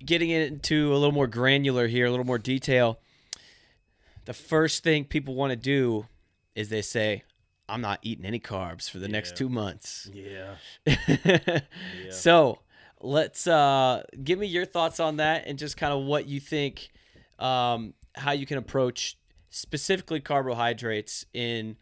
getting 0.03 0.31
into 0.31 0.91
a 0.93 0.97
little 0.97 1.13
more 1.13 1.27
granular 1.27 1.87
here, 1.87 2.07
a 2.07 2.11
little 2.11 2.25
more 2.25 2.39
detail. 2.39 2.99
The 4.25 4.33
first 4.33 4.83
thing 4.83 5.05
people 5.05 5.35
want 5.35 5.51
to 5.51 5.57
do 5.57 6.07
is 6.55 6.71
they 6.71 6.81
say, 6.81 7.25
"I'm 7.69 7.83
not 7.83 7.99
eating 8.01 8.25
any 8.25 8.41
carbs 8.41 8.89
for 8.89 8.99
the 8.99 9.09
next 9.09 9.37
two 9.37 9.51
months." 9.51 10.11
Yeah. 10.87 11.61
So 12.11 12.61
let's 13.03 13.47
uh, 13.47 14.03
give 14.23 14.39
me 14.39 14.47
your 14.47 14.65
thoughts 14.65 14.99
on 14.99 15.19
that 15.19 15.47
and 15.47 15.59
just 15.59 15.77
kind 15.77 15.93
of 15.93 16.05
what 16.05 16.27
you 16.27 16.41
think, 16.41 16.89
um, 17.39 17.93
how 18.15 18.33
you 18.33 18.47
can 18.47 18.57
approach 18.57 19.19
specifically 19.51 20.21
carbohydrates 20.21 21.27
in 21.35 21.77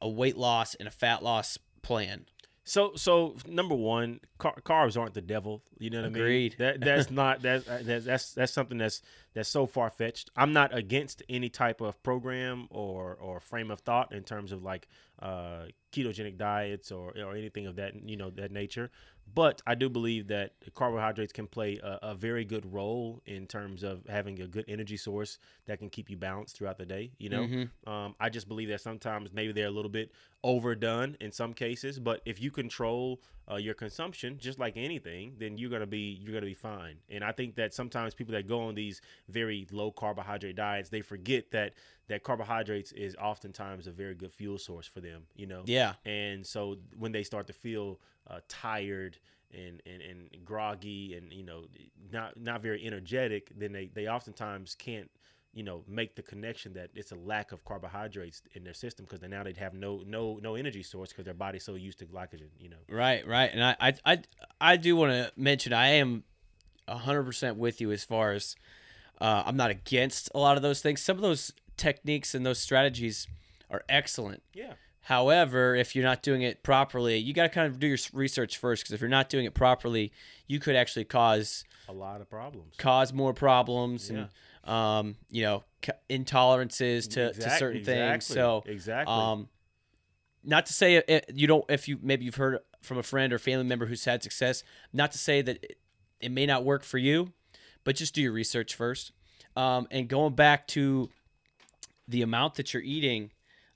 a 0.00 0.08
weight 0.08 0.36
loss 0.36 0.74
and 0.76 0.86
a 0.86 0.90
fat 0.92 1.22
loss 1.24 1.58
plan. 1.82 2.26
So, 2.70 2.92
so 2.94 3.34
number 3.48 3.74
one, 3.74 4.20
car- 4.38 4.60
carbs 4.62 4.96
aren't 4.96 5.14
the 5.14 5.20
devil. 5.20 5.64
You 5.78 5.90
know 5.90 6.02
what 6.02 6.08
Agreed. 6.08 6.54
I 6.58 6.62
mean? 6.62 6.80
That 6.80 6.80
that's 6.84 7.10
not 7.22 7.42
that 7.42 7.64
that's 7.66 8.04
that's 8.04 8.32
that's 8.34 8.52
something 8.52 8.78
that's 8.78 9.02
that's 9.34 9.48
so 9.48 9.66
far 9.66 9.90
fetched. 9.90 10.30
I'm 10.36 10.52
not 10.52 10.72
against 10.76 11.22
any 11.28 11.48
type 11.48 11.80
of 11.80 12.00
program 12.02 12.68
or 12.70 13.16
or 13.16 13.40
frame 13.40 13.70
of 13.70 13.80
thought 13.80 14.12
in 14.12 14.22
terms 14.22 14.52
of 14.52 14.62
like 14.62 14.86
uh, 15.20 15.64
ketogenic 15.92 16.36
diets 16.36 16.92
or 16.92 17.12
or 17.18 17.34
anything 17.34 17.66
of 17.66 17.76
that 17.76 17.94
you 18.08 18.16
know 18.16 18.30
that 18.30 18.52
nature. 18.52 18.90
But 19.34 19.62
I 19.66 19.74
do 19.74 19.88
believe 19.88 20.28
that 20.28 20.54
carbohydrates 20.74 21.32
can 21.32 21.46
play 21.46 21.78
a, 21.82 21.98
a 22.02 22.14
very 22.14 22.44
good 22.44 22.72
role 22.72 23.22
in 23.26 23.46
terms 23.46 23.82
of 23.82 24.04
having 24.08 24.40
a 24.40 24.46
good 24.46 24.64
energy 24.66 24.96
source 24.96 25.38
that 25.66 25.78
can 25.78 25.88
keep 25.90 26.10
you 26.10 26.16
balanced 26.16 26.56
throughout 26.56 26.78
the 26.78 26.86
day. 26.86 27.12
You 27.18 27.28
know, 27.28 27.46
Mhm. 27.46 27.70
um, 27.86 28.14
I 28.18 28.28
just 28.28 28.48
believe 28.48 28.68
that 28.68 28.80
sometimes 28.80 29.32
maybe 29.32 29.52
they're 29.52 29.66
a 29.68 29.70
little 29.70 29.90
bit 29.90 30.10
overdone 30.42 31.16
in 31.20 31.32
some 31.32 31.52
cases. 31.54 31.98
But 31.98 32.22
if 32.24 32.40
you 32.40 32.50
control 32.50 33.20
uh, 33.50 33.56
your 33.56 33.74
consumption, 33.74 34.38
just 34.38 34.60
like 34.60 34.76
anything, 34.76 35.34
then 35.38 35.58
you're 35.58 35.70
gonna 35.70 35.84
be 35.86 36.18
you're 36.22 36.32
gonna 36.32 36.46
be 36.46 36.54
fine. 36.54 36.98
And 37.08 37.24
I 37.24 37.32
think 37.32 37.56
that 37.56 37.74
sometimes 37.74 38.14
people 38.14 38.32
that 38.34 38.46
go 38.46 38.60
on 38.60 38.76
these 38.76 39.00
very 39.28 39.66
low 39.72 39.90
carbohydrate 39.90 40.54
diets, 40.54 40.88
they 40.88 41.00
forget 41.02 41.50
that 41.50 41.74
that 42.06 42.22
carbohydrates 42.22 42.92
is 42.92 43.16
oftentimes 43.16 43.88
a 43.88 43.90
very 43.92 44.14
good 44.14 44.32
fuel 44.32 44.56
source 44.58 44.86
for 44.86 45.00
them. 45.00 45.26
You 45.34 45.46
know, 45.46 45.62
Yeah. 45.66 45.94
and 46.04 46.46
so 46.46 46.76
when 46.96 47.10
they 47.10 47.24
start 47.24 47.48
to 47.48 47.52
feel 47.52 48.00
uh, 48.30 48.40
tired 48.48 49.18
and, 49.52 49.82
and, 49.84 50.00
and 50.02 50.44
groggy 50.44 51.16
and 51.16 51.32
you 51.32 51.42
know 51.42 51.64
not 52.12 52.38
not 52.40 52.62
very 52.62 52.86
energetic 52.86 53.50
then 53.56 53.72
they, 53.72 53.90
they 53.94 54.06
oftentimes 54.06 54.76
can't 54.76 55.10
you 55.52 55.64
know 55.64 55.82
make 55.88 56.14
the 56.14 56.22
connection 56.22 56.72
that 56.72 56.90
it's 56.94 57.10
a 57.10 57.16
lack 57.16 57.50
of 57.50 57.64
carbohydrates 57.64 58.42
in 58.52 58.62
their 58.62 58.74
system 58.74 59.04
because 59.04 59.20
now 59.28 59.42
they'd 59.42 59.56
have 59.56 59.74
no 59.74 60.02
no 60.06 60.38
no 60.40 60.54
energy 60.54 60.82
source 60.82 61.08
because 61.10 61.24
their 61.24 61.34
body's 61.34 61.64
so 61.64 61.74
used 61.74 61.98
to 61.98 62.06
glycogen 62.06 62.48
you 62.58 62.68
know 62.68 62.76
Right, 62.88 63.26
right. 63.26 63.50
And 63.52 63.64
I 63.64 63.76
I 63.80 63.94
I, 64.04 64.18
I 64.60 64.76
do 64.76 64.94
want 64.94 65.12
to 65.12 65.32
mention 65.36 65.72
I 65.72 65.88
am 65.94 66.24
100% 66.88 67.56
with 67.56 67.80
you 67.80 67.92
as 67.92 68.04
far 68.04 68.32
as 68.32 68.56
uh, 69.20 69.42
I'm 69.44 69.56
not 69.56 69.70
against 69.70 70.30
a 70.34 70.38
lot 70.38 70.56
of 70.56 70.62
those 70.62 70.80
things. 70.80 71.00
Some 71.00 71.16
of 71.16 71.22
those 71.22 71.52
techniques 71.76 72.34
and 72.34 72.44
those 72.44 72.58
strategies 72.58 73.26
are 73.70 73.82
excellent. 73.88 74.42
yeah 74.54 74.74
However, 75.02 75.74
if 75.74 75.96
you're 75.96 76.04
not 76.04 76.22
doing 76.22 76.42
it 76.42 76.62
properly, 76.62 77.16
you 77.16 77.32
got 77.32 77.44
to 77.44 77.48
kind 77.48 77.66
of 77.66 77.78
do 77.78 77.86
your 77.86 77.98
research 78.12 78.58
first 78.58 78.82
because 78.84 78.92
if 78.92 79.00
you're 79.00 79.08
not 79.10 79.28
doing 79.28 79.44
it 79.46 79.54
properly, 79.54 80.12
you 80.46 80.60
could 80.60 80.76
actually 80.76 81.04
cause 81.04 81.64
a 81.88 81.92
lot 81.92 82.20
of 82.20 82.30
problems 82.30 82.74
cause 82.76 83.12
more 83.12 83.32
problems 83.34 84.10
Yeah. 84.10 84.26
and 84.64 84.70
um, 84.72 85.16
you 85.30 85.42
know 85.42 85.64
intolerances 86.08 87.04
to, 87.10 87.14
to 87.14 87.28
Exact- 87.30 87.58
certain 87.58 87.84
things. 87.84 88.26
So 88.26 88.62
exactly 88.66 89.12
um, 89.12 89.48
not 90.44 90.66
to 90.66 90.72
say 90.72 90.96
it, 90.96 91.30
you 91.34 91.46
don't 91.46 91.64
if 91.68 91.88
you 91.88 91.98
maybe 92.02 92.24
you've 92.24 92.36
heard 92.36 92.58
from 92.82 92.98
a 92.98 93.02
friend 93.02 93.32
or 93.32 93.38
family 93.38 93.64
member 93.64 93.86
who's 93.86 94.04
had 94.04 94.22
success. 94.22 94.62
Not 94.92 95.12
to 95.12 95.18
say 95.18 95.42
that 95.42 95.62
it, 95.64 95.78
it 96.20 96.30
may 96.30 96.46
not 96.46 96.64
work 96.64 96.84
for 96.84 96.98
you, 96.98 97.32
but 97.84 97.96
just 97.96 98.14
do 98.14 98.22
your 98.22 98.32
research 98.32 98.74
first. 98.74 99.12
Um, 99.56 99.86
and 99.90 100.08
going 100.08 100.34
back 100.34 100.66
to 100.68 101.10
the 102.06 102.22
amount 102.22 102.54
that 102.54 102.72
you're 102.72 102.82
eating 102.82 103.30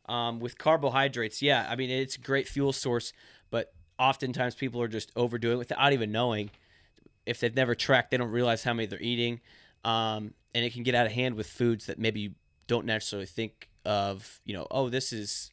um, 0.07 0.41
with 0.41 0.59
carbohydrates, 0.59 1.41
yeah, 1.43 1.67
I 1.69 1.77
mean 1.77 1.91
it's 1.91 2.17
a 2.17 2.21
great 2.21 2.49
fuel 2.49 2.73
source, 2.73 3.13
but 3.51 3.73
oftentimes 3.99 4.55
people 4.55 4.81
are 4.83 4.89
just 4.89 5.11
overdoing 5.17 5.55
it 5.55 5.59
without 5.59 5.93
even 5.93 6.13
knowing. 6.13 6.51
If 7.27 7.41
they've 7.41 7.55
never 7.55 7.75
tracked, 7.75 8.11
they 8.11 8.17
don't 8.19 8.31
realize 8.31 8.63
how 8.65 8.75
many 8.75 8.87
they're 8.87 9.01
eating, 9.01 9.41
um, 9.85 10.35
and 10.55 10.65
it 10.65 10.73
can 10.73 10.83
get 10.83 10.95
out 10.95 11.07
of 11.07 11.13
hand 11.13 11.37
with 11.37 11.47
foods 11.47 11.87
that 11.87 11.99
maybe 11.99 12.21
you 12.21 12.31
don't 12.67 12.85
necessarily 12.87 13.27
think 13.27 13.69
of. 13.85 14.41
You 14.45 14.55
know, 14.55 14.67
oh, 14.71 14.89
this 14.91 15.13
is 15.13 15.51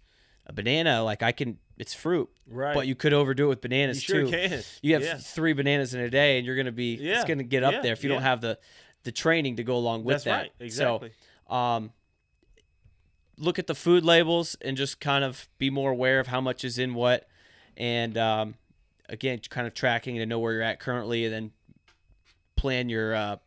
a 0.47 0.53
banana. 0.53 1.01
Like 1.03 1.23
I 1.23 1.31
can, 1.31 1.59
it's 1.77 1.93
fruit, 1.93 2.29
right 2.49 2.73
but 2.73 2.87
you 2.87 2.95
could 2.95 3.13
overdo 3.13 3.45
it 3.45 3.49
with 3.49 3.57
you 3.59 3.69
bananas 3.69 4.01
sure 4.03 4.25
too. 4.25 4.31
can 4.31 4.61
You 4.81 4.93
have 4.95 5.03
yeah. 5.03 5.17
three 5.17 5.53
bananas 5.53 5.93
in 5.93 6.01
a 6.01 6.09
day, 6.09 6.37
and 6.37 6.45
you're 6.45 6.57
gonna 6.57 6.71
be, 6.73 6.95
Yeah, 6.95 7.15
it's 7.15 7.25
gonna 7.25 7.43
get 7.43 7.63
up 7.63 7.73
yeah, 7.73 7.81
there 7.81 7.93
if 7.93 8.03
you 8.03 8.09
don't 8.09 8.21
have 8.21 8.41
the 8.41 8.57
the 9.03 9.11
training 9.11 9.55
to 9.55 9.63
go 9.63 9.77
along 9.77 10.03
with 10.03 10.15
that's 10.15 10.23
that. 10.25 10.37
right 10.41 10.51
exactly 10.59 11.11
So, 11.47 11.55
um, 11.55 11.91
look 13.37 13.59
at 13.59 13.67
the 13.67 13.75
food 13.75 14.03
labels 14.03 14.55
and 14.61 14.77
just 14.77 14.99
kind 14.99 15.23
of 15.23 15.47
be 15.57 15.69
more 15.69 15.91
aware 15.91 16.19
of 16.19 16.27
how 16.27 16.41
much 16.41 16.63
is 16.63 16.77
in 16.77 16.93
what, 16.93 17.27
and 17.77 18.17
um, 18.17 18.55
again, 19.09 19.39
kind 19.49 19.67
of 19.67 19.73
tracking 19.73 20.15
to 20.17 20.25
know 20.25 20.39
where 20.39 20.53
you're 20.53 20.61
at 20.61 20.79
currently, 20.79 21.25
and 21.25 21.33
then 21.33 21.51
plan 22.55 22.89
your 22.89 23.15
uh, 23.15 23.37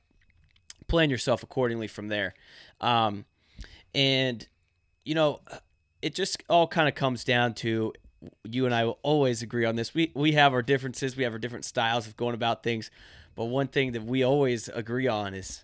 plan 0.88 1.11
yourself 1.11 1.43
accordingly 1.43 1.88
from 1.88 2.09
there. 2.09 2.35
Um, 2.81 3.25
and 3.95 4.47
you 5.05 5.14
know, 5.14 5.41
it 6.03 6.14
just 6.14 6.43
all 6.49 6.67
kind 6.67 6.88
of 6.88 6.95
comes 6.95 7.25
down 7.25 7.55
to 7.55 7.93
you 8.45 8.64
and 8.64 8.75
I 8.75 8.85
will 8.85 8.99
always 9.03 9.43
agree 9.43 9.64
on 9.64 9.76
this. 9.76 9.95
We 9.95 10.11
we 10.14 10.33
have 10.33 10.53
our 10.53 10.62
differences, 10.62 11.17
we 11.17 11.25
have 11.25 11.33
our 11.33 11.38
different 11.38 11.64
styles 11.64 12.07
of 12.07 12.17
going 12.17 12.35
about 12.35 12.62
things, 12.62 12.91
but 13.35 13.47
one 13.47 13.69
thing 13.69 13.93
that 13.93 14.05
we 14.05 14.23
always 14.23 14.69
agree 14.69 15.07
on 15.07 15.35
is 15.35 15.62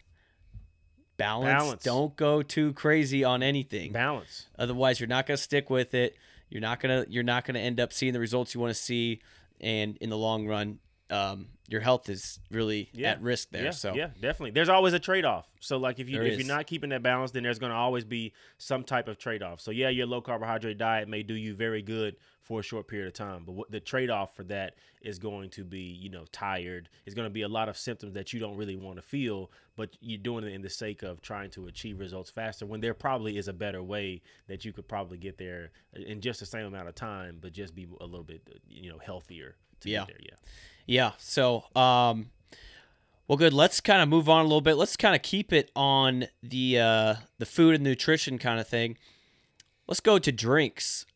balance. 1.20 1.62
Balance. 1.62 1.82
Don't 1.84 2.16
go 2.16 2.42
too 2.42 2.72
crazy 2.72 3.24
on 3.24 3.42
anything. 3.42 3.92
balance 3.92 4.46
Otherwise, 4.58 4.98
you're 4.98 5.08
not 5.08 5.26
going 5.26 5.36
to 5.36 5.42
stick 5.42 5.70
with 5.70 5.94
it. 5.94 6.16
You're 6.50 6.60
not 6.60 6.80
gonna 6.80 7.06
you're 7.08 7.22
not 7.22 7.44
gonna 7.44 7.60
end 7.60 7.78
up 7.78 7.92
seeing 7.92 8.12
the 8.12 8.18
results 8.18 8.54
you 8.54 8.60
want 8.60 8.74
to 8.74 8.80
see, 8.80 9.20
and 9.60 9.96
in 9.98 10.10
the 10.10 10.18
long 10.18 10.48
run, 10.48 10.80
um, 11.08 11.46
your 11.70 11.80
health 11.80 12.08
is 12.08 12.40
really 12.50 12.90
Yeah. 12.92 13.12
at 13.12 13.22
risk 13.22 13.50
there. 13.50 13.64
Yeah, 13.64 13.70
so 13.70 13.94
yeah, 13.94 14.08
definitely. 14.20 14.50
There's 14.50 14.68
always 14.68 14.92
a 14.92 14.98
trade 14.98 15.24
off. 15.24 15.46
So 15.60 15.78
like 15.78 16.00
if 16.00 16.08
you 16.08 16.16
There 16.16 16.24
if 16.26 16.32
is. 16.34 16.38
you're 16.46 16.54
not 16.56 16.66
keeping 16.66 16.90
that 16.90 17.02
balance, 17.02 17.30
then 17.30 17.44
there's 17.44 17.60
going 17.60 17.70
to 17.70 17.76
always 17.76 18.04
be 18.04 18.32
some 18.58 18.82
type 18.82 19.06
of 19.08 19.18
trade 19.18 19.42
off. 19.42 19.60
So 19.60 19.70
yeah, 19.70 19.88
your 19.88 20.06
low 20.06 20.20
carbohydrate 20.20 20.78
diet 20.78 21.08
may 21.08 21.22
do 21.22 21.34
you 21.34 21.54
very 21.54 21.80
good 21.80 22.16
for 22.42 22.58
a 22.58 22.62
short 22.62 22.88
period 22.88 23.06
of 23.06 23.12
time, 23.12 23.44
but 23.44 23.52
what 23.52 23.70
the 23.70 23.78
trade 23.78 24.10
off 24.10 24.34
for 24.34 24.42
that 24.44 24.74
is 25.02 25.20
going 25.20 25.48
to 25.50 25.62
be 25.62 25.78
you 25.80 26.10
know 26.10 26.24
tired. 26.32 26.88
It's 27.06 27.14
going 27.14 27.26
to 27.26 27.32
be 27.32 27.42
a 27.42 27.48
lot 27.48 27.68
of 27.68 27.76
symptoms 27.76 28.14
that 28.14 28.32
you 28.32 28.40
don't 28.40 28.56
really 28.56 28.74
want 28.76 28.96
to 28.96 29.02
feel, 29.02 29.52
but 29.76 29.96
you're 30.00 30.18
doing 30.18 30.42
it 30.44 30.52
in 30.52 30.62
the 30.62 30.68
sake 30.70 31.04
of 31.04 31.22
trying 31.22 31.50
to 31.50 31.68
achieve 31.68 32.00
results 32.00 32.30
faster. 32.30 32.66
When 32.66 32.80
there 32.80 32.94
probably 32.94 33.36
is 33.38 33.46
a 33.46 33.52
better 33.52 33.80
way 33.82 34.22
that 34.48 34.64
you 34.64 34.72
could 34.72 34.88
probably 34.88 35.18
get 35.18 35.38
there 35.38 35.70
in 35.94 36.20
just 36.20 36.40
the 36.40 36.46
same 36.46 36.66
amount 36.66 36.88
of 36.88 36.96
time, 36.96 37.38
but 37.40 37.52
just 37.52 37.76
be 37.76 37.86
a 38.00 38.04
little 38.06 38.24
bit 38.24 38.42
you 38.68 38.90
know 38.90 38.98
healthier 38.98 39.54
to 39.82 39.88
Yeah. 39.88 40.00
get 40.00 40.08
there. 40.08 40.16
Yeah. 40.20 40.34
Yeah. 40.90 41.12
So, 41.18 41.66
um, 41.76 42.30
well, 43.28 43.38
good. 43.38 43.52
Let's 43.52 43.80
kind 43.80 44.02
of 44.02 44.08
move 44.08 44.28
on 44.28 44.40
a 44.40 44.42
little 44.42 44.60
bit. 44.60 44.74
Let's 44.74 44.96
kind 44.96 45.14
of 45.14 45.22
keep 45.22 45.52
it 45.52 45.70
on 45.76 46.26
the 46.42 46.80
uh, 46.80 47.14
the 47.38 47.46
food 47.46 47.76
and 47.76 47.84
nutrition 47.84 48.38
kind 48.38 48.58
of 48.58 48.66
thing. 48.66 48.98
Let's 49.86 50.00
go 50.00 50.18
to 50.18 50.32
drinks. 50.32 51.06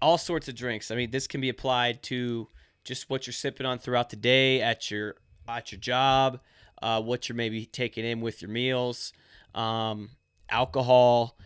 All 0.00 0.18
sorts 0.18 0.48
of 0.48 0.56
drinks. 0.56 0.90
I 0.90 0.96
mean, 0.96 1.12
this 1.12 1.28
can 1.28 1.40
be 1.40 1.48
applied 1.48 2.02
to 2.04 2.48
just 2.82 3.08
what 3.08 3.24
you're 3.24 3.32
sipping 3.34 3.66
on 3.66 3.78
throughout 3.78 4.10
the 4.10 4.16
day 4.16 4.60
at 4.60 4.90
your 4.90 5.14
at 5.46 5.70
your 5.70 5.78
job, 5.78 6.40
uh, 6.82 7.00
what 7.00 7.28
you're 7.28 7.36
maybe 7.36 7.66
taking 7.66 8.04
in 8.04 8.20
with 8.20 8.42
your 8.42 8.50
meals, 8.50 9.12
um, 9.54 10.10
alcohol, 10.48 11.38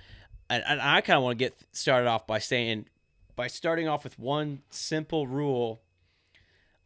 and, 0.49 0.65
and 0.67 0.81
I 0.81 1.03
kind 1.03 1.19
of 1.19 1.23
want 1.23 1.39
to 1.39 1.45
get 1.45 1.55
started 1.73 2.09
off 2.09 2.27
by 2.27 2.39
saying, 2.39 2.87
by 3.35 3.49
starting 3.49 3.89
off 3.89 4.05
with 4.05 4.19
one 4.19 4.63
simple 4.71 5.27
rule 5.27 5.83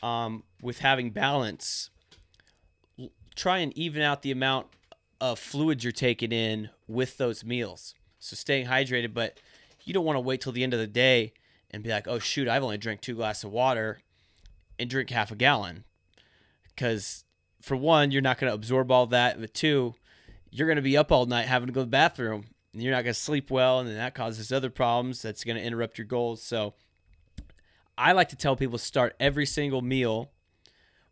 um, 0.02 0.44
with 0.62 0.78
having 0.78 1.10
balance, 1.10 1.90
try 3.34 3.58
and 3.58 3.76
even 3.76 4.02
out 4.02 4.22
the 4.22 4.30
amount 4.30 4.66
of 5.20 5.38
fluids 5.38 5.84
you're 5.84 5.92
taking 5.92 6.32
in 6.32 6.70
with 6.88 7.16
those 7.18 7.44
meals. 7.44 7.94
So 8.18 8.36
staying 8.36 8.66
hydrated, 8.66 9.14
but 9.14 9.38
you 9.84 9.92
don't 9.94 10.04
want 10.04 10.16
to 10.16 10.20
wait 10.20 10.40
till 10.40 10.52
the 10.52 10.62
end 10.62 10.74
of 10.74 10.80
the 10.80 10.86
day 10.86 11.32
and 11.70 11.82
be 11.82 11.90
like, 11.90 12.08
oh 12.08 12.18
shoot, 12.18 12.48
I've 12.48 12.62
only 12.62 12.78
drank 12.78 13.00
two 13.00 13.14
glasses 13.14 13.44
of 13.44 13.52
water, 13.52 14.00
and 14.78 14.88
drink 14.88 15.10
half 15.10 15.30
a 15.30 15.36
gallon, 15.36 15.84
because 16.70 17.24
for 17.60 17.76
one, 17.76 18.10
you're 18.10 18.22
not 18.22 18.38
going 18.38 18.50
to 18.50 18.54
absorb 18.54 18.90
all 18.90 19.06
that, 19.08 19.38
but 19.38 19.52
two, 19.52 19.94
you're 20.50 20.66
going 20.66 20.76
to 20.76 20.82
be 20.82 20.96
up 20.96 21.12
all 21.12 21.26
night 21.26 21.46
having 21.46 21.66
to 21.66 21.72
go 21.72 21.82
to 21.82 21.84
the 21.84 21.90
bathroom, 21.90 22.46
and 22.72 22.82
you're 22.82 22.92
not 22.92 23.04
going 23.04 23.12
to 23.12 23.20
sleep 23.20 23.50
well, 23.50 23.78
and 23.78 23.88
then 23.88 23.96
that 23.96 24.14
causes 24.14 24.50
other 24.50 24.70
problems. 24.70 25.20
That's 25.20 25.44
going 25.44 25.58
to 25.58 25.62
interrupt 25.62 25.98
your 25.98 26.06
goals. 26.06 26.42
So, 26.42 26.72
I 28.00 28.12
like 28.12 28.30
to 28.30 28.36
tell 28.36 28.56
people 28.56 28.78
to 28.78 28.84
start 28.84 29.14
every 29.20 29.44
single 29.44 29.82
meal 29.82 30.30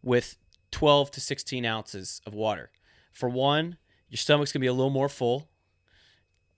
with 0.02 0.38
12 0.71 1.11
to 1.12 1.21
16 1.21 1.66
ounces 1.66 2.23
of 2.26 2.35
water. 2.35 2.71
For 3.12 3.28
one, 3.28 3.76
your 4.09 4.16
stomach's 4.16 4.52
gonna 4.52 4.62
be 4.62 4.68
a 4.68 4.73
little 4.73 4.90
more 4.90 5.11
full. 5.11 5.50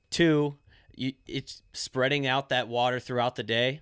Two, 0.08 0.56
you, 0.94 1.14
it's 1.26 1.62
spreading 1.72 2.28
out 2.28 2.48
that 2.48 2.68
water 2.68 3.00
throughout 3.00 3.34
the 3.34 3.42
day. 3.42 3.80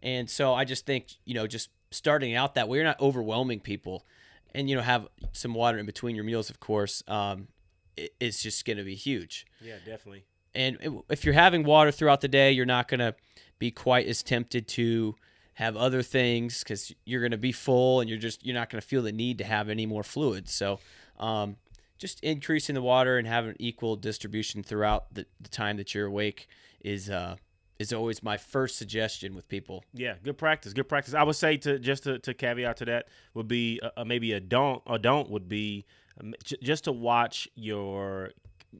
And 0.00 0.30
so 0.30 0.54
I 0.54 0.64
just 0.64 0.86
think, 0.86 1.08
you 1.24 1.34
know, 1.34 1.48
just 1.48 1.70
starting 1.90 2.36
out 2.36 2.54
that 2.54 2.68
way, 2.68 2.78
you're 2.78 2.84
not 2.84 3.00
overwhelming 3.00 3.58
people. 3.58 4.06
And, 4.54 4.70
you 4.70 4.76
know, 4.76 4.82
have 4.82 5.08
some 5.32 5.54
water 5.54 5.78
in 5.78 5.86
between 5.86 6.14
your 6.14 6.24
meals, 6.24 6.50
of 6.50 6.60
course, 6.60 7.02
um, 7.08 7.48
it, 7.96 8.14
it's 8.20 8.42
just 8.42 8.64
going 8.64 8.78
to 8.78 8.84
be 8.84 8.94
huge. 8.94 9.46
Yeah, 9.60 9.76
definitely. 9.84 10.24
And 10.54 11.02
if 11.08 11.24
you're 11.24 11.34
having 11.34 11.64
water 11.64 11.90
throughout 11.90 12.20
the 12.20 12.28
day, 12.28 12.52
you're 12.52 12.66
not 12.66 12.88
going 12.88 13.00
to 13.00 13.14
be 13.58 13.70
quite 13.70 14.06
as 14.06 14.22
tempted 14.22 14.66
to 14.68 15.14
have 15.60 15.76
other 15.76 16.02
things 16.02 16.64
because 16.64 16.92
you're 17.04 17.20
going 17.20 17.30
to 17.30 17.38
be 17.38 17.52
full 17.52 18.00
and 18.00 18.08
you're 18.08 18.18
just 18.18 18.44
you're 18.44 18.54
not 18.54 18.70
going 18.70 18.80
to 18.80 18.86
feel 18.86 19.02
the 19.02 19.12
need 19.12 19.36
to 19.38 19.44
have 19.44 19.68
any 19.68 19.84
more 19.84 20.02
fluids 20.02 20.52
so 20.52 20.80
um, 21.18 21.56
just 21.98 22.18
increasing 22.24 22.74
the 22.74 22.82
water 22.82 23.18
and 23.18 23.28
having 23.28 23.54
equal 23.58 23.94
distribution 23.94 24.62
throughout 24.62 25.12
the, 25.14 25.26
the 25.38 25.50
time 25.50 25.76
that 25.76 25.94
you're 25.94 26.06
awake 26.06 26.48
is 26.80 27.10
uh, 27.10 27.36
is 27.78 27.92
always 27.92 28.22
my 28.22 28.38
first 28.38 28.76
suggestion 28.78 29.34
with 29.34 29.48
people. 29.48 29.84
Yeah, 29.92 30.14
good 30.22 30.38
practice. 30.38 30.72
Good 30.72 30.88
practice. 30.88 31.12
I 31.12 31.22
would 31.22 31.36
say 31.36 31.58
to 31.58 31.78
just 31.78 32.04
to, 32.04 32.18
to 32.20 32.32
caveat 32.32 32.78
to 32.78 32.84
that 32.86 33.08
would 33.34 33.48
be 33.48 33.80
uh, 33.96 34.04
maybe 34.04 34.32
a 34.32 34.40
don't 34.40 34.82
a 34.86 34.98
don't 34.98 35.28
would 35.30 35.48
be 35.48 35.84
um, 36.20 36.34
just 36.42 36.84
to 36.84 36.92
watch 36.92 37.48
your 37.54 38.30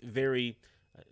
very 0.02 0.56
uh, 0.98 1.02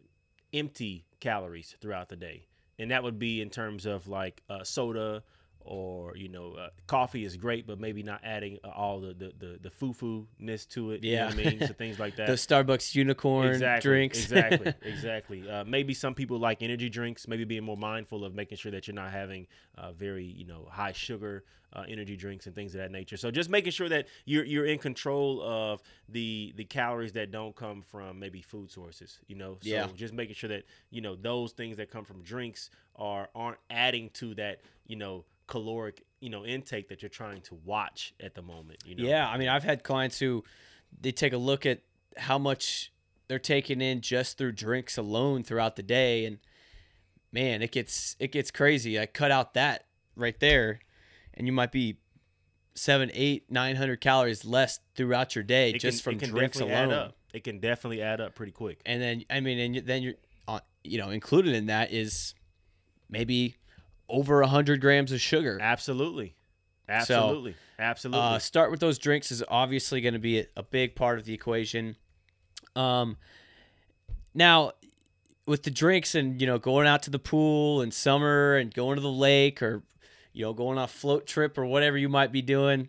empty 0.55 1.05
calories 1.21 1.77
throughout 1.79 2.09
the 2.09 2.17
day, 2.17 2.47
and 2.79 2.91
that 2.91 3.03
would 3.03 3.19
be 3.19 3.43
in 3.43 3.51
terms 3.51 3.85
of 3.85 4.09
like 4.09 4.43
uh, 4.49 4.65
soda 4.65 5.23
or 5.61 6.17
you 6.17 6.29
know 6.29 6.55
uh, 6.55 6.69
coffee 6.87 7.25
is 7.25 7.37
great 7.37 7.67
but 7.67 7.79
maybe 7.79 8.03
not 8.03 8.21
adding 8.25 8.59
uh, 8.65 8.69
all 8.69 9.01
the 9.01 9.13
the 9.15 9.33
the, 9.39 9.59
the 9.63 9.71
foo 9.71 10.27
ness 10.39 10.65
to 10.65 10.93
it 10.93 11.05
yeah 11.05 11.29
you 11.29 11.35
know 11.35 11.43
I 11.43 11.51
mean? 11.51 11.67
So 11.67 11.75
things 11.75 11.99
like 11.99 12.17
that. 12.17 12.27
The 12.27 12.35
Starbucks 12.35 12.95
unicorn 12.95 13.49
exactly, 13.49 13.91
drinks. 13.91 14.19
exactly 14.23 14.75
exactly. 14.83 15.49
Uh, 15.49 15.65
maybe 15.65 15.95
some 15.95 16.15
people 16.15 16.39
like 16.39 16.63
energy 16.63 16.89
drinks 16.89 17.29
maybe 17.29 17.45
being 17.45 17.65
more 17.65 17.77
mindful 17.77 18.25
of 18.25 18.35
making 18.35 18.59
sure 18.59 18.73
that 18.73 18.87
you're 18.87 18.95
not 18.95 19.11
having 19.11 19.47
uh, 19.77 19.93
very 19.93 20.25
you 20.25 20.47
know 20.47 20.69
high 20.71 20.93
sugar 20.93 21.45
uh, 21.75 21.85
energy 21.87 22.17
drinks 22.17 22.47
and 22.47 22.55
things 22.55 22.75
of 22.75 22.81
that 22.81 22.91
nature. 22.91 23.19
So 23.19 23.31
just 23.31 23.51
making 23.51 23.73
sure 23.73 23.89
that 23.91 24.07
you're 24.25 24.45
you're 24.45 24.67
in 24.67 24.79
control 24.79 25.43
of 25.43 25.83
the 26.09 26.55
the 26.57 26.65
calories 26.65 27.13
that 27.13 27.31
don't 27.31 27.55
come 27.55 27.83
from 27.83 28.19
maybe 28.19 28.41
food 28.41 28.71
sources 28.71 29.19
you 29.27 29.37
know? 29.37 29.57
So 29.61 29.69
yeah. 29.69 29.87
just 29.95 30.15
making 30.15 30.35
sure 30.35 30.49
that 30.49 30.65
you 30.91 31.01
know 31.01 31.15
those 31.15 31.53
things 31.53 31.77
that 31.77 31.91
come 31.91 32.05
from 32.05 32.23
drinks 32.23 32.71
are 32.97 33.29
aren't 33.35 33.59
adding 33.71 34.11
to 34.15 34.35
that 34.35 34.61
you 34.87 34.97
know 34.97 35.25
caloric 35.49 36.05
you 36.21 36.31
know 36.31 36.45
intake 36.45 36.89
that 36.89 37.03
you're 37.03 37.09
trying 37.09 37.41
to 37.41 37.57
watch 37.65 38.15
at 38.21 38.35
the 38.35 38.43
moment 38.43 38.79
you 38.85 38.95
know? 38.95 39.05
Yeah 39.05 39.29
i 39.29 39.37
mean 39.37 39.49
i've 39.49 39.65
had 39.65 39.83
clients 39.83 40.19
who 40.19 40.45
they 41.01 41.13
take 41.13 41.33
a 41.33 41.39
look 41.39 41.67
at 41.67 41.81
how 42.17 42.39
much 42.39 42.93
they're 43.29 43.39
taking 43.39 43.81
in 43.81 44.01
just 44.01 44.39
through 44.39 44.53
drinks 44.53 44.97
alone 44.97 45.43
throughout 45.43 45.77
the 45.77 45.83
day 45.83 46.25
and 46.25 46.39
man 47.33 47.63
it 47.63 47.71
gets 47.71 48.17
it 48.19 48.33
gets 48.33 48.51
crazy. 48.51 48.99
I 48.99 49.07
cut 49.07 49.31
out 49.31 49.55
that 49.55 49.85
right 50.17 50.39
there 50.41 50.81
and 51.35 51.47
you 51.47 51.53
might 51.53 51.73
be 51.73 51.99
seven 52.75 53.11
eight 53.13 53.51
nine 53.51 53.77
hundred 53.77 54.01
calories 54.01 54.45
less 54.45 54.81
throughout 54.95 55.35
your 55.35 55.45
day 55.45 55.71
it 55.71 55.79
just 55.79 56.03
can, 56.05 56.19
from 56.19 56.29
drinks 56.31 56.61
alone. 56.61 57.13
it 57.35 57.45
can 57.45 57.61
definitely 57.61 58.03
add 58.03 58.21
up 58.21 58.35
pretty 58.35 58.53
quick. 58.53 58.81
And 58.87 59.01
then 59.01 59.25
i 59.31 59.41
mean 59.41 59.59
and 59.59 59.87
then 59.87 60.03
you're 60.03 60.15
uh, 60.47 60.61
you 60.83 60.99
know 60.99 61.11
included 61.11 61.55
in 61.55 61.67
that 61.67 61.93
is 61.93 62.35
maybe 63.11 63.57
over 64.09 64.41
100 64.41 64.81
grams 64.81 65.13
of 65.13 65.21
sugar. 65.21 65.59
Absolutely. 65.61 66.35
Absolutely. 66.89 67.53
So, 67.53 67.59
Absolutely. 67.79 68.21
Uh, 68.21 68.39
start 68.39 68.71
with 68.71 68.81
those 68.81 68.99
drinks 68.99 69.31
is 69.31 69.45
obviously 69.49 70.01
going 70.01 70.15
to 70.15 70.21
be 70.21 70.41
a, 70.41 70.47
a, 70.57 70.63
big 70.63 70.97
part 70.97 71.19
of 71.19 71.25
the 71.27 71.35
equation. 71.35 71.97
Um, 72.75 73.19
now, 74.35 74.73
with 75.47 75.63
the 75.63 75.71
drinks 75.71 76.15
and, 76.15 76.41
you 76.41 76.47
know, 76.47 76.59
going 76.59 76.87
out 76.87 77.03
to 77.05 77.11
the 77.11 77.19
pool 77.19 77.83
in 77.83 77.91
summer 77.91 78.57
and 78.57 78.73
going 78.73 78.97
to 78.97 79.03
the 79.03 79.13
lake 79.13 79.63
or, 79.63 79.83
you 80.33 80.45
know, 80.45 80.53
going 80.53 80.79
on 80.79 80.85
a 80.85 80.89
float 80.89 81.27
trip 81.27 81.59
or 81.59 81.67
whatever 81.67 81.97
you 81.99 82.09
might 82.09 82.33
be 82.33 82.43
doing, 82.43 82.89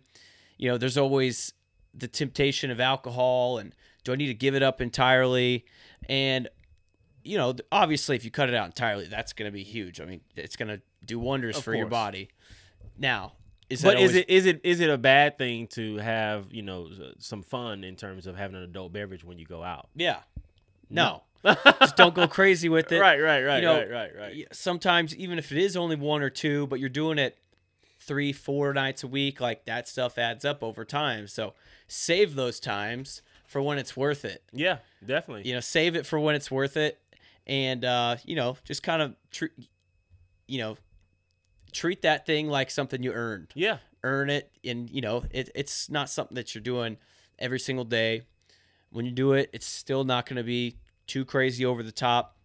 you 0.56 0.70
know, 0.70 0.78
there's 0.78 0.96
always 0.96 1.52
the 1.94 2.08
temptation 2.08 2.70
of 2.70 2.80
alcohol 2.80 3.58
and 3.58 3.74
do 4.04 4.12
I 4.12 4.16
need 4.16 4.28
to 4.28 4.34
give 4.34 4.54
it 4.54 4.62
up 4.62 4.80
entirely? 4.80 5.64
And 6.08 6.48
you 7.22 7.36
know, 7.38 7.54
obviously, 7.70 8.16
if 8.16 8.24
you 8.24 8.30
cut 8.30 8.48
it 8.48 8.54
out 8.54 8.66
entirely, 8.66 9.06
that's 9.06 9.32
going 9.32 9.48
to 9.48 9.52
be 9.52 9.62
huge. 9.62 10.00
I 10.00 10.04
mean, 10.04 10.20
it's 10.36 10.56
going 10.56 10.68
to 10.68 10.80
do 11.04 11.18
wonders 11.18 11.56
of 11.56 11.64
for 11.64 11.72
course. 11.72 11.78
your 11.78 11.88
body. 11.88 12.28
Now, 12.98 13.32
is 13.68 13.82
but 13.82 13.96
always- 13.96 14.10
is 14.10 14.16
it 14.16 14.30
is 14.30 14.46
it 14.46 14.60
is 14.64 14.80
it 14.80 14.90
a 14.90 14.98
bad 14.98 15.38
thing 15.38 15.66
to 15.68 15.96
have 15.98 16.52
you 16.52 16.62
know 16.62 16.88
some 17.18 17.42
fun 17.42 17.84
in 17.84 17.96
terms 17.96 18.26
of 18.26 18.36
having 18.36 18.56
an 18.56 18.62
adult 18.62 18.92
beverage 18.92 19.24
when 19.24 19.38
you 19.38 19.46
go 19.46 19.62
out? 19.62 19.88
Yeah, 19.94 20.18
no, 20.88 21.22
just 21.44 21.96
don't 21.96 22.14
go 22.14 22.26
crazy 22.26 22.68
with 22.68 22.90
it. 22.92 23.00
Right, 23.00 23.20
right, 23.20 23.42
right, 23.42 23.56
you 23.62 23.68
know, 23.68 23.78
right, 23.78 23.90
right, 23.90 24.10
right. 24.18 24.46
Sometimes 24.52 25.14
even 25.16 25.38
if 25.38 25.52
it 25.52 25.58
is 25.58 25.76
only 25.76 25.96
one 25.96 26.22
or 26.22 26.30
two, 26.30 26.66
but 26.66 26.80
you're 26.80 26.88
doing 26.88 27.18
it 27.18 27.38
three, 28.00 28.32
four 28.32 28.72
nights 28.74 29.02
a 29.04 29.06
week, 29.06 29.40
like 29.40 29.66
that 29.66 29.86
stuff 29.86 30.18
adds 30.18 30.44
up 30.44 30.62
over 30.62 30.84
time. 30.84 31.28
So 31.28 31.54
save 31.86 32.34
those 32.34 32.58
times 32.58 33.22
for 33.46 33.62
when 33.62 33.78
it's 33.78 33.96
worth 33.96 34.24
it. 34.24 34.42
Yeah, 34.52 34.78
definitely. 35.04 35.48
You 35.48 35.54
know, 35.54 35.60
save 35.60 35.96
it 35.96 36.06
for 36.06 36.18
when 36.18 36.34
it's 36.34 36.50
worth 36.50 36.76
it 36.76 36.99
and 37.46 37.84
uh, 37.84 38.16
you 38.24 38.36
know, 38.36 38.56
just 38.64 38.82
kind 38.82 39.02
of 39.02 39.14
treat, 39.30 39.52
you 40.46 40.58
know, 40.58 40.76
treat 41.72 42.02
that 42.02 42.26
thing 42.26 42.48
like 42.48 42.70
something 42.70 43.02
you 43.02 43.12
earned. 43.12 43.48
Yeah, 43.54 43.78
earn 44.02 44.30
it, 44.30 44.50
and 44.64 44.88
you 44.90 45.00
know, 45.00 45.24
it, 45.30 45.50
it's 45.54 45.90
not 45.90 46.10
something 46.10 46.34
that 46.34 46.54
you're 46.54 46.62
doing 46.62 46.96
every 47.38 47.60
single 47.60 47.84
day. 47.84 48.22
When 48.90 49.04
you 49.04 49.12
do 49.12 49.34
it, 49.34 49.50
it's 49.52 49.66
still 49.66 50.04
not 50.04 50.26
going 50.26 50.36
to 50.36 50.42
be 50.42 50.76
too 51.06 51.24
crazy 51.24 51.64
over 51.64 51.82
the 51.82 51.92
top, 51.92 52.36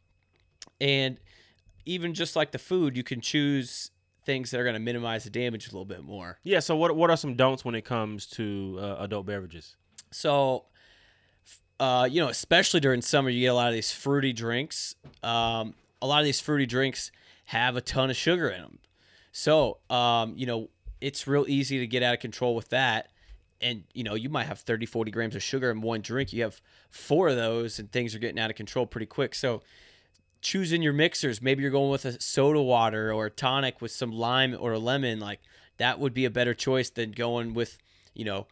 and 0.79 1.17
even 1.85 2.13
just 2.13 2.35
like 2.35 2.51
the 2.51 2.59
food, 2.59 2.97
you 2.97 3.03
can 3.03 3.21
choose 3.21 3.91
things 4.25 4.51
that 4.51 4.59
are 4.59 4.63
going 4.63 4.73
to 4.73 4.79
minimize 4.79 5.23
the 5.23 5.29
damage 5.29 5.67
a 5.67 5.71
little 5.71 5.85
bit 5.85 6.03
more. 6.03 6.39
Yeah. 6.43 6.59
So 6.59 6.75
what 6.75 6.95
what 6.95 7.09
are 7.09 7.17
some 7.17 7.35
don'ts 7.35 7.63
when 7.63 7.75
it 7.75 7.85
comes 7.85 8.25
to 8.27 8.77
uh, 8.81 8.95
adult 8.99 9.25
beverages? 9.25 9.75
So 10.11 10.65
uh, 11.79 12.07
you 12.09 12.21
know, 12.21 12.29
especially 12.29 12.79
during 12.79 13.01
summer, 13.01 13.29
you 13.29 13.41
get 13.41 13.47
a 13.47 13.53
lot 13.53 13.67
of 13.67 13.73
these 13.73 13.91
fruity 13.91 14.33
drinks. 14.33 14.95
Um, 15.23 15.73
a 16.01 16.07
lot 16.07 16.19
of 16.19 16.25
these 16.25 16.39
fruity 16.39 16.65
drinks 16.65 17.11
have 17.45 17.75
a 17.75 17.81
ton 17.81 18.09
of 18.09 18.15
sugar 18.15 18.49
in 18.49 18.61
them. 18.61 18.79
So, 19.31 19.79
um, 19.89 20.33
you 20.37 20.45
know, 20.45 20.69
it's 21.01 21.27
real 21.27 21.45
easy 21.47 21.79
to 21.79 21.87
get 21.87 22.03
out 22.03 22.13
of 22.13 22.19
control 22.19 22.55
with 22.55 22.69
that. 22.69 23.09
And, 23.61 23.83
you 23.93 24.03
know, 24.03 24.15
you 24.15 24.29
might 24.29 24.45
have 24.45 24.59
30, 24.59 24.85
40 24.85 25.11
grams 25.11 25.35
of 25.35 25.43
sugar 25.43 25.69
in 25.71 25.81
one 25.81 26.01
drink. 26.01 26.31
You 26.31 26.43
have 26.43 26.61
four 26.89 27.29
of 27.29 27.35
those, 27.35 27.79
and 27.79 27.91
things 27.91 28.15
are 28.15 28.19
getting 28.19 28.39
out 28.39 28.49
of 28.49 28.55
control 28.55 28.85
pretty 28.85 29.05
quick. 29.05 29.35
So, 29.35 29.61
choosing 30.41 30.81
your 30.81 30.93
mixers, 30.93 31.41
maybe 31.41 31.61
you're 31.63 31.71
going 31.71 31.89
with 31.89 32.05
a 32.05 32.21
soda 32.21 32.61
water 32.61 33.11
or 33.11 33.25
a 33.25 33.31
tonic 33.31 33.81
with 33.81 33.91
some 33.91 34.11
lime 34.11 34.55
or 34.59 34.73
a 34.73 34.79
lemon, 34.79 35.19
like 35.19 35.39
that 35.77 35.99
would 35.99 36.13
be 36.13 36.25
a 36.25 36.29
better 36.29 36.53
choice 36.53 36.89
than 36.89 37.11
going 37.11 37.53
with, 37.53 37.77
you 38.13 38.25
know, 38.25 38.47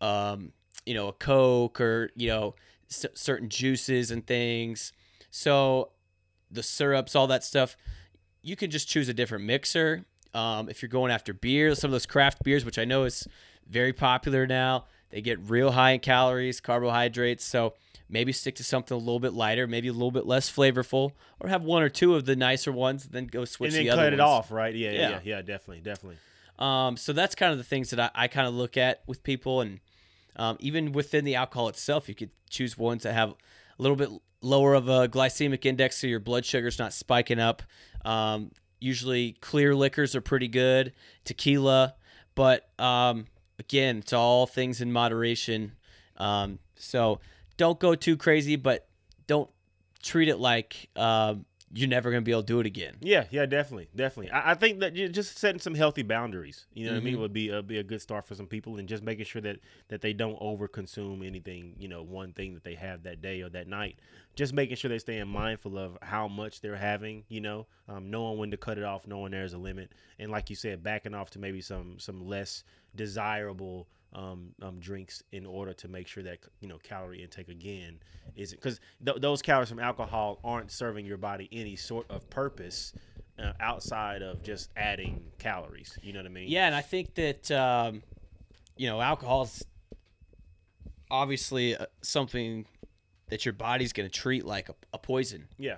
um, 0.00 0.52
you 0.86 0.94
know, 0.94 1.08
a 1.08 1.12
Coke 1.12 1.80
or, 1.80 2.10
you 2.14 2.28
know, 2.28 2.54
c- 2.88 3.08
certain 3.14 3.48
juices 3.48 4.10
and 4.10 4.26
things. 4.26 4.92
So 5.30 5.90
the 6.50 6.62
syrups, 6.62 7.14
all 7.14 7.26
that 7.26 7.44
stuff, 7.44 7.76
you 8.42 8.56
can 8.56 8.70
just 8.70 8.88
choose 8.88 9.08
a 9.08 9.14
different 9.14 9.44
mixer. 9.44 10.04
Um, 10.32 10.68
if 10.68 10.80
you're 10.80 10.88
going 10.88 11.10
after 11.10 11.34
beer, 11.34 11.74
some 11.74 11.88
of 11.88 11.92
those 11.92 12.06
craft 12.06 12.42
beers, 12.44 12.64
which 12.64 12.78
I 12.78 12.84
know 12.84 13.04
is 13.04 13.26
very 13.68 13.92
popular 13.92 14.46
now, 14.46 14.84
they 15.10 15.20
get 15.20 15.38
real 15.40 15.72
high 15.72 15.92
in 15.92 16.00
calories, 16.00 16.60
carbohydrates. 16.60 17.44
So 17.44 17.74
maybe 18.08 18.32
stick 18.32 18.54
to 18.56 18.64
something 18.64 18.94
a 18.94 18.98
little 18.98 19.18
bit 19.18 19.32
lighter, 19.32 19.66
maybe 19.66 19.88
a 19.88 19.92
little 19.92 20.10
bit 20.10 20.26
less 20.26 20.50
flavorful, 20.50 21.12
or 21.40 21.48
have 21.48 21.62
one 21.62 21.82
or 21.82 21.88
two 21.88 22.14
of 22.14 22.24
the 22.24 22.36
nicer 22.36 22.70
ones, 22.70 23.08
then 23.08 23.26
go 23.26 23.44
switch 23.44 23.70
and 23.70 23.76
then 23.76 23.84
the 23.84 23.90
cut 23.90 23.98
other 23.98 24.08
it 24.08 24.10
ones. 24.12 24.20
off, 24.20 24.52
right? 24.52 24.74
Yeah, 24.74 24.92
yeah, 24.92 25.10
yeah, 25.10 25.20
yeah, 25.24 25.42
definitely, 25.42 25.80
definitely. 25.80 26.18
Um, 26.58 26.96
so 26.96 27.12
that's 27.12 27.34
kind 27.34 27.52
of 27.52 27.58
the 27.58 27.64
things 27.64 27.90
that 27.90 28.00
I, 28.00 28.10
I 28.14 28.28
kind 28.28 28.46
of 28.46 28.54
look 28.54 28.76
at 28.76 29.02
with 29.06 29.22
people, 29.22 29.60
and 29.60 29.80
um, 30.36 30.56
even 30.60 30.92
within 30.92 31.24
the 31.24 31.34
alcohol 31.34 31.68
itself, 31.68 32.08
you 32.08 32.14
could 32.14 32.30
choose 32.48 32.76
ones 32.78 33.02
that 33.02 33.14
have 33.14 33.30
a 33.30 33.82
little 33.82 33.96
bit 33.96 34.10
lower 34.40 34.74
of 34.74 34.88
a 34.88 35.08
glycemic 35.08 35.64
index, 35.64 35.96
so 35.98 36.06
your 36.06 36.20
blood 36.20 36.44
sugar's 36.44 36.78
not 36.78 36.92
spiking 36.92 37.38
up. 37.38 37.62
Um, 38.04 38.52
usually, 38.80 39.32
clear 39.40 39.74
liquors 39.74 40.14
are 40.14 40.20
pretty 40.20 40.48
good, 40.48 40.92
tequila, 41.24 41.94
but 42.34 42.68
um, 42.78 43.26
again, 43.58 43.98
it's 43.98 44.12
all 44.12 44.46
things 44.46 44.80
in 44.80 44.92
moderation. 44.92 45.72
Um, 46.16 46.58
so 46.76 47.20
don't 47.56 47.78
go 47.78 47.94
too 47.94 48.16
crazy, 48.16 48.56
but 48.56 48.86
don't 49.26 49.50
treat 50.02 50.28
it 50.28 50.38
like 50.38 50.88
uh, 50.94 51.34
you're 51.72 51.88
never 51.88 52.10
going 52.10 52.22
to 52.22 52.24
be 52.24 52.30
able 52.30 52.42
to 52.42 52.46
do 52.46 52.60
it 52.60 52.66
again. 52.66 52.94
Yeah, 53.00 53.24
yeah, 53.30 53.44
definitely, 53.44 53.88
definitely. 53.94 54.30
I, 54.30 54.52
I 54.52 54.54
think 54.54 54.80
that 54.80 54.94
just 54.94 55.38
setting 55.38 55.60
some 55.60 55.74
healthy 55.74 56.02
boundaries, 56.02 56.66
you 56.72 56.86
know 56.86 56.92
what 56.92 56.98
I 56.98 57.04
mean, 57.04 57.18
would 57.18 57.32
be 57.32 57.50
uh, 57.50 57.62
be 57.62 57.78
a 57.78 57.82
good 57.82 58.00
start 58.00 58.24
for 58.24 58.34
some 58.34 58.46
people, 58.46 58.76
and 58.76 58.88
just 58.88 59.02
making 59.02 59.24
sure 59.24 59.42
that 59.42 59.58
that 59.88 60.00
they 60.00 60.12
don't 60.12 60.38
overconsume 60.40 61.26
anything, 61.26 61.74
you 61.78 61.88
know, 61.88 62.02
one 62.02 62.32
thing 62.32 62.54
that 62.54 62.64
they 62.64 62.74
have 62.74 63.02
that 63.02 63.20
day 63.20 63.42
or 63.42 63.48
that 63.50 63.66
night. 63.68 63.98
Just 64.36 64.52
making 64.52 64.76
sure 64.76 64.88
they're 64.90 64.98
staying 64.98 65.28
mindful 65.28 65.78
of 65.78 65.96
how 66.02 66.28
much 66.28 66.60
they're 66.60 66.76
having, 66.76 67.24
you 67.28 67.40
know, 67.40 67.66
um, 67.88 68.10
knowing 68.10 68.38
when 68.38 68.50
to 68.50 68.56
cut 68.56 68.76
it 68.78 68.84
off, 68.84 69.06
knowing 69.06 69.32
there's 69.32 69.54
a 69.54 69.58
limit, 69.58 69.92
and 70.18 70.30
like 70.30 70.50
you 70.50 70.56
said, 70.56 70.82
backing 70.82 71.14
off 71.14 71.30
to 71.30 71.38
maybe 71.38 71.60
some 71.60 71.98
some 71.98 72.26
less 72.26 72.62
desirable. 72.94 73.88
Um, 74.16 74.54
um, 74.62 74.80
drinks 74.80 75.22
in 75.32 75.44
order 75.44 75.74
to 75.74 75.88
make 75.88 76.08
sure 76.08 76.22
that 76.22 76.38
you 76.60 76.68
know 76.68 76.78
calorie 76.82 77.22
intake 77.22 77.50
again 77.50 77.98
is 78.34 78.50
because 78.52 78.80
th- 79.04 79.18
those 79.20 79.42
calories 79.42 79.68
from 79.68 79.78
alcohol 79.78 80.40
aren't 80.42 80.72
serving 80.72 81.04
your 81.04 81.18
body 81.18 81.50
any 81.52 81.76
sort 81.76 82.10
of 82.10 82.30
purpose 82.30 82.94
uh, 83.38 83.52
outside 83.60 84.22
of 84.22 84.42
just 84.42 84.70
adding 84.74 85.22
calories. 85.38 85.98
You 86.02 86.14
know 86.14 86.20
what 86.20 86.26
I 86.26 86.30
mean? 86.30 86.48
Yeah, 86.48 86.64
and 86.64 86.74
I 86.74 86.80
think 86.80 87.14
that 87.16 87.50
um, 87.50 88.02
you 88.78 88.88
know 88.88 89.02
alcohol's 89.02 89.62
obviously 91.10 91.76
uh, 91.76 91.86
something 92.02 92.66
that 93.28 93.44
your 93.44 93.52
body's 93.52 93.92
going 93.92 94.08
to 94.08 94.12
treat 94.12 94.44
like 94.44 94.68
a, 94.68 94.74
a 94.92 94.98
poison. 94.98 95.48
Yeah. 95.58 95.76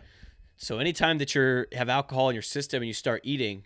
So 0.57 0.79
anytime 0.79 1.18
that 1.18 1.35
you 1.35 1.66
have 1.72 1.88
alcohol 1.88 2.29
in 2.29 2.35
your 2.35 2.42
system 2.42 2.83
and 2.83 2.88
you 2.88 2.94
start 2.94 3.20
eating, 3.24 3.64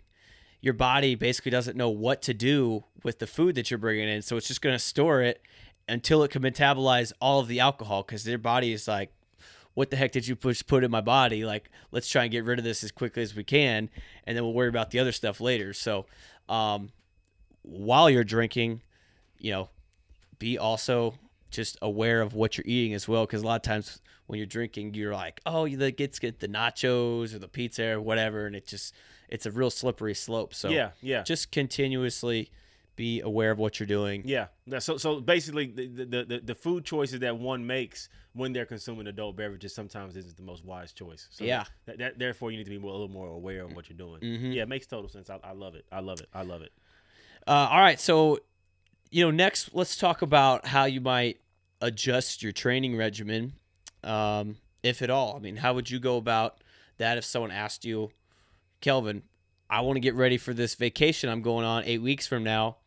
your 0.63 0.73
body 0.73 1.13
basically 1.13 1.51
doesn't 1.51 1.75
know 1.75 1.89
what 1.89 2.21
to 2.21 2.33
do 2.33 2.85
with 3.03 3.19
the 3.19 3.27
food 3.27 3.53
that 3.55 3.69
you're 3.69 3.77
bringing 3.77 4.07
in. 4.07 4.21
So 4.21 4.37
it's 4.37 4.47
just 4.47 4.61
going 4.61 4.73
to 4.73 4.79
store 4.79 5.21
it 5.21 5.41
until 5.89 6.23
it 6.23 6.31
can 6.31 6.41
metabolize 6.41 7.11
all 7.19 7.41
of 7.41 7.49
the 7.49 7.59
alcohol 7.59 8.01
because 8.01 8.23
their 8.23 8.37
body 8.37 8.71
is 8.71 8.87
like, 8.87 9.11
what 9.73 9.89
the 9.89 9.97
heck 9.97 10.13
did 10.13 10.25
you 10.25 10.37
push 10.37 10.63
put 10.65 10.85
in 10.85 10.89
my 10.89 11.01
body? 11.01 11.43
Like, 11.43 11.69
let's 11.91 12.07
try 12.07 12.23
and 12.23 12.31
get 12.31 12.45
rid 12.45 12.59
of 12.59 12.63
this 12.63 12.81
as 12.81 12.93
quickly 12.93 13.21
as 13.21 13.35
we 13.35 13.43
can, 13.43 13.89
and 14.23 14.37
then 14.37 14.43
we'll 14.45 14.53
worry 14.53 14.69
about 14.69 14.91
the 14.91 14.99
other 14.99 15.11
stuff 15.11 15.41
later. 15.41 15.73
So, 15.73 16.05
um, 16.47 16.91
while 17.63 18.09
you're 18.09 18.23
drinking, 18.23 18.83
you 19.39 19.51
know, 19.51 19.69
be 20.39 20.57
also 20.57 21.15
just 21.51 21.77
aware 21.81 22.21
of 22.21 22.35
what 22.35 22.57
you're 22.57 22.65
eating 22.65 22.93
as 22.93 23.05
well, 23.05 23.25
because 23.25 23.41
a 23.41 23.45
lot 23.45 23.55
of 23.55 23.63
times 23.63 23.99
when 24.27 24.37
you're 24.37 24.45
drinking, 24.45 24.93
you're 24.93 25.13
like, 25.13 25.41
oh, 25.45 25.65
you 25.65 25.75
get 25.91 26.19
get 26.21 26.39
the 26.39 26.47
nachos 26.47 27.33
or 27.33 27.39
the 27.39 27.49
pizza 27.49 27.95
or 27.95 27.99
whatever, 27.99 28.45
and 28.45 28.55
it 28.55 28.65
just 28.65 28.93
it's 29.33 29.45
a 29.47 29.51
real 29.51 29.69
slippery 29.71 30.13
slope. 30.13 30.53
So 30.53 30.69
yeah, 30.69 30.91
yeah, 31.01 31.23
just 31.23 31.51
continuously 31.51 32.51
be 32.95 33.21
aware 33.21 33.49
of 33.49 33.57
what 33.57 33.79
you're 33.79 33.87
doing. 33.87 34.21
yeah. 34.23 34.47
So, 34.77 34.97
so 34.97 35.19
basically, 35.19 35.65
the, 35.65 35.87
the 35.87 36.25
the 36.25 36.41
the 36.45 36.55
food 36.55 36.85
choices 36.85 37.19
that 37.21 37.35
one 37.37 37.65
makes 37.65 38.07
when 38.33 38.53
they're 38.53 38.67
consuming 38.67 39.07
adult 39.07 39.35
beverages 39.35 39.73
sometimes 39.73 40.15
isn't 40.15 40.37
the 40.37 40.43
most 40.43 40.63
wise 40.63 40.93
choice. 40.93 41.27
So 41.31 41.43
Yeah. 41.45 41.65
That, 41.85 41.97
that, 41.97 42.19
therefore, 42.19 42.51
you 42.51 42.57
need 42.57 42.63
to 42.63 42.69
be 42.69 42.77
more, 42.79 42.89
a 42.91 42.93
little 42.93 43.07
more 43.09 43.29
aware 43.29 43.63
of 43.63 43.75
what 43.75 43.89
you're 43.89 43.97
doing. 43.97 44.21
Mhm. 44.21 44.53
Yeah, 44.55 44.63
it 44.63 44.69
makes 44.69 44.87
total 44.87 45.09
sense. 45.09 45.29
I, 45.29 45.39
I 45.43 45.51
love 45.53 45.75
it. 45.75 45.85
I 45.91 45.99
love 45.99 46.19
it. 46.19 46.29
I 46.33 46.43
love 46.43 46.61
it. 46.61 46.71
Uh, 47.47 47.67
all 47.71 47.79
right, 47.79 47.99
so 47.99 48.39
you 49.11 49.23
know, 49.23 49.31
next 49.31 49.73
let's 49.73 49.95
talk 49.97 50.21
about 50.21 50.65
how 50.67 50.85
you 50.85 51.01
might 51.01 51.39
adjust 51.81 52.41
your 52.41 52.51
training 52.51 52.95
regimen, 52.95 53.53
um, 54.03 54.57
if 54.83 55.01
at 55.01 55.09
all. 55.09 55.35
I 55.35 55.39
mean, 55.39 55.57
how 55.57 55.73
would 55.73 55.89
you 55.89 55.99
go 55.99 56.17
about 56.17 56.57
that 56.97 57.17
if 57.17 57.25
someone 57.25 57.51
asked 57.51 57.85
you, 57.85 58.11
Kelvin, 58.83 59.23
I 59.69 59.79
want 59.79 59.95
to 59.95 60.01
get 60.01 60.13
ready 60.13 60.37
for 60.37 60.53
this 60.53 60.75
vacation 60.75 61.29
I'm 61.29 61.41
going 61.41 61.65
on 61.65 61.85
eight 61.85 62.01
weeks 62.01 62.27
from 62.27 62.43
now. 62.43 62.79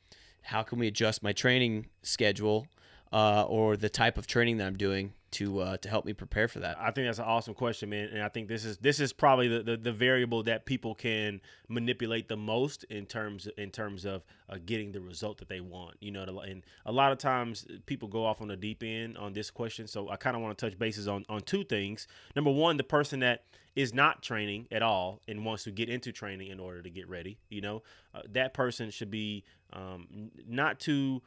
How 0.42 0.62
can 0.62 0.78
we 0.78 0.86
adjust 0.88 1.22
my 1.22 1.32
training 1.32 1.86
schedule 2.02 2.66
uh, 3.10 3.44
or 3.44 3.78
the 3.78 3.88
type 3.88 4.18
of 4.18 4.26
training 4.26 4.58
that 4.58 4.66
I'm 4.66 4.76
doing 4.76 5.14
to 5.32 5.60
uh, 5.60 5.76
to 5.78 5.88
help 5.88 6.04
me 6.04 6.12
prepare 6.12 6.48
for 6.48 6.60
that? 6.60 6.78
I 6.78 6.90
think 6.90 7.06
that's 7.06 7.18
an 7.18 7.24
awesome 7.24 7.54
question, 7.54 7.90
man. 7.90 8.08
And 8.12 8.22
I 8.22 8.28
think 8.28 8.48
this 8.48 8.64
is 8.64 8.78
this 8.78 9.00
is 9.00 9.12
probably 9.12 9.48
the, 9.48 9.62
the, 9.62 9.76
the 9.76 9.92
variable 9.92 10.42
that 10.44 10.66
people 10.66 10.94
can 10.94 11.40
manipulate 11.68 12.28
the 12.28 12.36
most 12.36 12.84
in 12.84 13.06
terms 13.06 13.48
in 13.58 13.70
terms 13.70 14.04
of 14.04 14.24
uh, 14.48 14.56
getting 14.64 14.92
the 14.92 15.00
result 15.00 15.38
that 15.38 15.48
they 15.48 15.60
want. 15.60 15.96
You 16.00 16.12
know, 16.12 16.22
and 16.40 16.62
a 16.84 16.92
lot 16.92 17.12
of 17.12 17.18
times 17.18 17.66
people 17.86 18.08
go 18.08 18.24
off 18.24 18.40
on 18.40 18.48
the 18.48 18.56
deep 18.56 18.82
end 18.82 19.18
on 19.18 19.32
this 19.32 19.50
question. 19.50 19.86
So 19.86 20.08
I 20.08 20.16
kind 20.16 20.36
of 20.36 20.42
want 20.42 20.56
to 20.56 20.66
touch 20.66 20.78
bases 20.78 21.08
on 21.08 21.24
on 21.28 21.40
two 21.40 21.64
things. 21.64 22.06
Number 22.34 22.50
one, 22.50 22.76
the 22.76 22.84
person 22.84 23.20
that 23.20 23.44
is 23.74 23.92
not 23.92 24.22
training 24.22 24.66
at 24.70 24.82
all 24.82 25.20
and 25.28 25.44
wants 25.44 25.64
to 25.64 25.70
get 25.70 25.90
into 25.90 26.10
training 26.10 26.48
in 26.48 26.58
order 26.58 26.80
to 26.82 26.88
get 26.88 27.08
ready. 27.08 27.38
You 27.50 27.60
know, 27.60 27.82
uh, 28.14 28.22
that 28.30 28.54
person 28.54 28.90
should 28.90 29.10
be 29.10 29.44
um, 29.72 30.30
not 30.46 30.80
too 30.80 31.22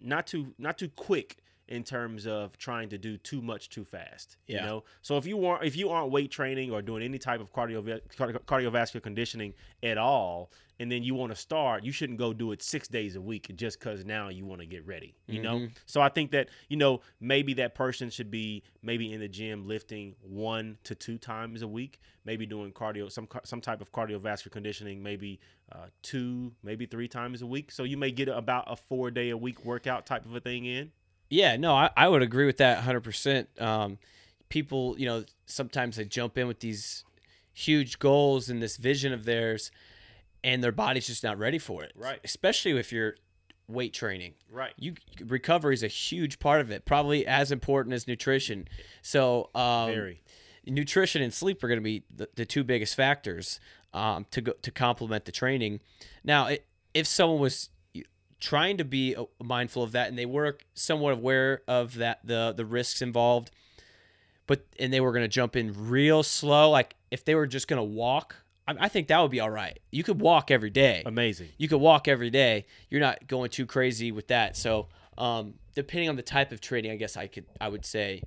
not 0.00 0.26
too 0.26 0.54
not 0.58 0.78
too 0.78 0.88
quick 0.88 1.38
in 1.68 1.84
terms 1.84 2.26
of 2.26 2.58
trying 2.58 2.88
to 2.90 2.98
do 2.98 3.16
too 3.16 3.40
much 3.40 3.68
too 3.70 3.84
fast. 3.84 4.36
Yeah. 4.46 4.60
You 4.62 4.66
know, 4.66 4.84
so 5.00 5.16
if 5.16 5.26
you 5.26 5.36
want 5.36 5.64
if 5.64 5.76
you 5.76 5.90
aren't 5.90 6.10
weight 6.10 6.30
training 6.30 6.70
or 6.70 6.82
doing 6.82 7.02
any 7.02 7.18
type 7.18 7.40
of 7.40 7.52
cardio 7.52 7.82
cardio- 8.18 8.44
cardiovascular 8.44 9.02
conditioning 9.02 9.54
at 9.82 9.96
all, 9.96 10.50
and 10.80 10.90
then 10.90 11.02
you 11.04 11.14
want 11.14 11.30
to 11.32 11.36
start, 11.36 11.84
you 11.84 11.92
shouldn't 11.92 12.18
go 12.18 12.32
do 12.32 12.50
it 12.52 12.60
six 12.62 12.88
days 12.88 13.14
a 13.14 13.20
week 13.20 13.50
just 13.54 13.78
because 13.78 14.04
now 14.04 14.28
you 14.28 14.44
want 14.44 14.60
to 14.60 14.66
get 14.66 14.84
ready. 14.86 15.14
You 15.28 15.40
know, 15.40 15.58
Mhm. 15.60 15.70
so 15.86 16.00
I 16.00 16.08
think 16.08 16.32
that 16.32 16.48
you 16.68 16.76
know 16.76 17.00
maybe 17.20 17.54
that 17.54 17.74
person 17.74 18.10
should 18.10 18.30
be 18.30 18.64
maybe 18.82 19.12
in 19.12 19.20
the 19.20 19.28
gym 19.28 19.66
lifting 19.66 20.16
one 20.20 20.78
to 20.84 20.94
two 20.96 21.16
times 21.16 21.62
a 21.62 21.68
week, 21.68 22.00
maybe 22.24 22.44
doing 22.44 22.72
cardio 22.72 23.10
some 23.10 23.28
some 23.44 23.60
type 23.60 23.80
of 23.80 23.92
cardiovascular 23.92 24.50
conditioning, 24.50 25.02
maybe 25.02 25.38
uh, 25.70 25.86
two 26.02 26.52
maybe 26.62 26.84
three 26.86 27.08
times 27.08 27.40
a 27.40 27.46
week. 27.46 27.70
So 27.70 27.84
you 27.84 27.96
may 27.96 28.10
get 28.10 28.28
about 28.28 28.64
a 28.66 28.74
four 28.76 29.10
day 29.12 29.30
a 29.30 29.36
week 29.36 29.64
workout 29.64 30.04
type 30.06 30.26
of 30.26 30.34
a 30.34 30.40
thing 30.40 30.64
in. 30.66 30.90
Yeah, 31.32 31.56
no, 31.56 31.74
I, 31.74 31.88
I 31.96 32.08
would 32.08 32.20
agree 32.20 32.44
with 32.44 32.58
that 32.58 32.84
100%. 32.84 33.58
Um, 33.58 33.96
people, 34.50 34.94
you 34.98 35.06
know, 35.06 35.24
sometimes 35.46 35.96
they 35.96 36.04
jump 36.04 36.36
in 36.36 36.46
with 36.46 36.60
these 36.60 37.04
huge 37.54 37.98
goals 37.98 38.50
and 38.50 38.62
this 38.62 38.76
vision 38.76 39.14
of 39.14 39.24
theirs, 39.24 39.70
and 40.44 40.62
their 40.62 40.72
body's 40.72 41.06
just 41.06 41.24
not 41.24 41.38
ready 41.38 41.58
for 41.58 41.82
it. 41.84 41.92
Right. 41.96 42.20
Especially 42.22 42.78
if 42.78 42.92
you're 42.92 43.14
weight 43.66 43.94
training. 43.94 44.34
Right. 44.50 44.74
You 44.76 44.92
recovery 45.24 45.72
is 45.72 45.82
a 45.82 45.88
huge 45.88 46.38
part 46.38 46.60
of 46.60 46.70
it, 46.70 46.84
probably 46.84 47.26
as 47.26 47.50
important 47.50 47.94
as 47.94 48.06
nutrition. 48.06 48.68
So, 49.00 49.48
um, 49.54 49.90
Very. 49.90 50.20
nutrition 50.66 51.22
and 51.22 51.32
sleep 51.32 51.64
are 51.64 51.68
going 51.68 51.80
to 51.80 51.82
be 51.82 52.04
the, 52.14 52.28
the 52.34 52.44
two 52.44 52.62
biggest 52.62 52.94
factors 52.94 53.58
um, 53.94 54.26
to 54.32 54.42
go 54.42 54.52
to 54.60 54.70
complement 54.70 55.24
the 55.24 55.32
training. 55.32 55.80
Now, 56.22 56.48
it, 56.48 56.66
if 56.92 57.06
someone 57.06 57.40
was 57.40 57.70
trying 58.42 58.76
to 58.76 58.84
be 58.84 59.14
uh, 59.14 59.24
mindful 59.42 59.82
of 59.82 59.92
that 59.92 60.08
and 60.08 60.18
they 60.18 60.26
were 60.26 60.58
somewhat 60.74 61.14
aware 61.14 61.62
of 61.68 61.94
that 61.94 62.18
the 62.24 62.52
the 62.54 62.66
risks 62.66 63.00
involved, 63.00 63.50
but 64.46 64.66
and 64.78 64.92
they 64.92 65.00
were 65.00 65.12
going 65.12 65.24
to 65.24 65.28
jump 65.28 65.56
in 65.56 65.88
real 65.88 66.22
slow, 66.22 66.68
like 66.68 66.94
if 67.10 67.24
they 67.24 67.34
were 67.34 67.46
just 67.46 67.68
going 67.68 67.78
to 67.78 67.84
walk, 67.84 68.36
I, 68.66 68.74
I 68.80 68.88
think 68.88 69.08
that 69.08 69.20
would 69.20 69.30
be 69.30 69.40
all 69.40 69.50
right. 69.50 69.78
You 69.90 70.02
could 70.02 70.20
walk 70.20 70.50
every 70.50 70.70
day 70.70 71.02
Amazing. 71.06 71.50
you 71.56 71.68
could 71.68 71.80
walk 71.80 72.08
every 72.08 72.30
day. 72.30 72.66
You're 72.90 73.00
not 73.00 73.26
going 73.28 73.50
too 73.50 73.64
crazy 73.64 74.10
with 74.12 74.26
that. 74.28 74.56
So, 74.56 74.88
um, 75.16 75.54
depending 75.74 76.08
on 76.08 76.16
the 76.16 76.22
type 76.22 76.50
of 76.52 76.60
training, 76.60 76.90
I 76.90 76.96
guess 76.96 77.16
I 77.16 77.28
could 77.28 77.46
I 77.60 77.68
would 77.68 77.86
say 77.86 78.22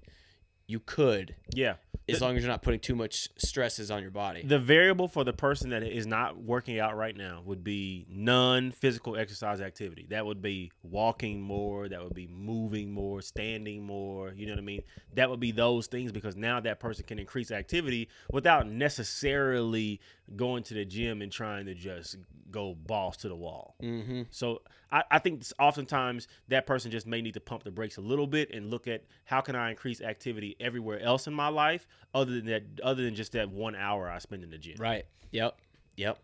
you 0.67 0.79
could 0.79 1.35
Yeah. 1.53 1.75
as 2.09 2.19
The- 2.19 2.25
long 2.25 2.35
as 2.37 2.43
you're 2.43 2.51
not 2.51 2.61
putting 2.61 2.79
too 2.79 2.95
much 2.95 3.29
stresses 3.37 3.89
on 3.91 4.01
your 4.01 4.11
body. 4.11 4.41
The 4.43 4.59
variable 4.59 5.07
for 5.07 5.23
the 5.23 5.33
person 5.33 5.69
that 5.71 5.81
is 5.83 6.05
not 6.07 6.37
working 6.41 6.79
out 6.79 6.95
right 6.95 7.15
now 7.15 7.41
would 7.45 7.63
be 7.63 8.05
non 8.09 8.71
physical 8.71 9.15
exercise 9.15 9.61
activity. 9.61 10.05
That 10.09 10.25
would 10.25 10.41
be 10.41 10.71
walking 10.83 11.41
more, 11.41 11.87
that 11.89 12.03
would 12.03 12.13
be 12.15 12.27
moving 12.27 12.91
more, 12.91 13.21
standing 13.21 13.83
more. 13.83 14.33
You 14.35 14.45
know 14.47 14.53
what 14.53 14.59
I 14.59 14.63
mean? 14.63 14.83
That 15.15 15.29
would 15.29 15.39
be 15.39 15.51
those 15.51 15.87
things 15.87 16.11
because 16.11 16.35
now 16.35 16.59
that 16.61 16.79
person 16.79 17.05
can 17.05 17.19
increase 17.19 17.51
activity 17.51 18.09
without 18.31 18.67
necessarily 18.67 19.99
going 20.35 20.63
to 20.63 20.73
the 20.73 20.85
gym 20.85 21.21
and 21.21 21.31
trying 21.31 21.65
to 21.67 21.75
just 21.75 22.17
go 22.51 22.73
balls 22.75 23.17
to 23.17 23.27
the 23.29 23.35
wall. 23.35 23.75
mm-hmm. 23.81 24.23
So 24.31 24.61
I, 24.95 25.03
I 25.11 25.19
think 25.19 25.43
oftentimes 25.59 26.29
that 26.47 26.65
person 26.65 26.89
just 26.89 27.05
may 27.05 27.21
need 27.21 27.33
to 27.33 27.41
pump 27.41 27.63
the 27.63 27.71
brakes 27.71 27.97
a 27.97 28.01
little 28.01 28.27
bit 28.27 28.51
and 28.53 28.71
look 28.71 28.87
at 28.87 29.03
how 29.25 29.41
can 29.41 29.53
I 29.53 29.69
increase 29.69 29.99
activity 29.99 30.55
everywhere 30.61 31.01
else 31.01 31.27
in 31.27 31.33
my 31.33 31.49
life 31.49 31.85
other 32.13 32.31
than 32.31 32.45
that 32.45 32.63
other 32.81 33.03
than 33.03 33.13
just 33.13 33.33
that 33.33 33.49
one 33.49 33.75
hour 33.75 34.09
I 34.09 34.19
spend 34.19 34.43
in 34.43 34.49
the 34.49 34.57
gym. 34.57 34.77
Right. 34.79 35.05
Yep. 35.31 35.59
Yep. 35.97 36.17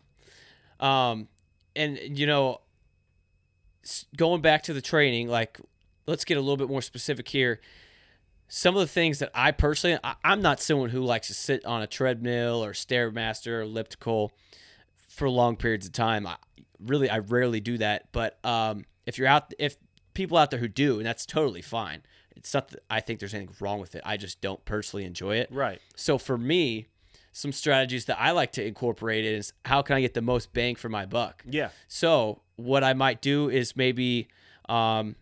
Um, 0.80 1.28
and 1.76 1.98
you 2.18 2.26
know, 2.26 2.62
going 4.16 4.40
back 4.40 4.62
to 4.64 4.72
the 4.72 4.80
training, 4.80 5.28
like, 5.28 5.60
let's 6.06 6.24
get 6.24 6.38
a 6.38 6.40
little 6.40 6.56
bit 6.56 6.70
more 6.70 6.82
specific 6.82 7.28
here. 7.28 7.60
Some 8.48 8.74
of 8.74 8.80
the 8.80 8.86
things 8.88 9.18
that 9.18 9.30
I 9.34 9.50
personally, 9.50 9.98
I, 10.02 10.14
I'm 10.24 10.40
not 10.40 10.60
someone 10.60 10.88
who 10.88 11.02
likes 11.02 11.26
to 11.26 11.34
sit 11.34 11.64
on 11.66 11.82
a 11.82 11.86
treadmill 11.86 12.64
or 12.64 12.72
stairmaster 12.72 13.48
or 13.48 13.60
elliptical 13.62 14.32
for 15.08 15.28
long 15.28 15.56
periods 15.56 15.86
of 15.86 15.92
time. 15.92 16.26
I 16.26 16.36
really, 16.84 17.08
I 17.08 17.18
rarely 17.18 17.60
do 17.60 17.78
that. 17.78 18.08
But 18.12 18.38
um, 18.44 18.84
if 19.06 19.18
you're 19.18 19.28
out, 19.28 19.52
if 19.58 19.76
people 20.14 20.36
out 20.36 20.50
there 20.50 20.60
who 20.60 20.68
do, 20.68 20.98
and 20.98 21.06
that's 21.06 21.26
totally 21.26 21.62
fine. 21.62 22.02
It's 22.34 22.52
not 22.54 22.68
that 22.68 22.82
I 22.90 23.00
think 23.00 23.20
there's 23.20 23.34
anything 23.34 23.54
wrong 23.60 23.80
with 23.80 23.94
it. 23.94 24.02
I 24.04 24.16
just 24.16 24.40
don't 24.40 24.64
personally 24.64 25.04
enjoy 25.04 25.36
it. 25.36 25.48
Right. 25.50 25.80
So 25.96 26.18
for 26.18 26.38
me, 26.38 26.86
some 27.32 27.52
strategies 27.52 28.06
that 28.06 28.20
I 28.20 28.30
like 28.32 28.52
to 28.52 28.64
incorporate 28.64 29.24
is 29.24 29.52
how 29.64 29.82
can 29.82 29.96
I 29.96 30.00
get 30.00 30.14
the 30.14 30.22
most 30.22 30.52
bang 30.52 30.74
for 30.74 30.88
my 30.88 31.06
buck? 31.06 31.42
Yeah. 31.48 31.70
So 31.88 32.42
what 32.56 32.84
I 32.84 32.94
might 32.94 33.22
do 33.22 33.48
is 33.48 33.76
maybe, 33.76 34.28
um, 34.68 35.16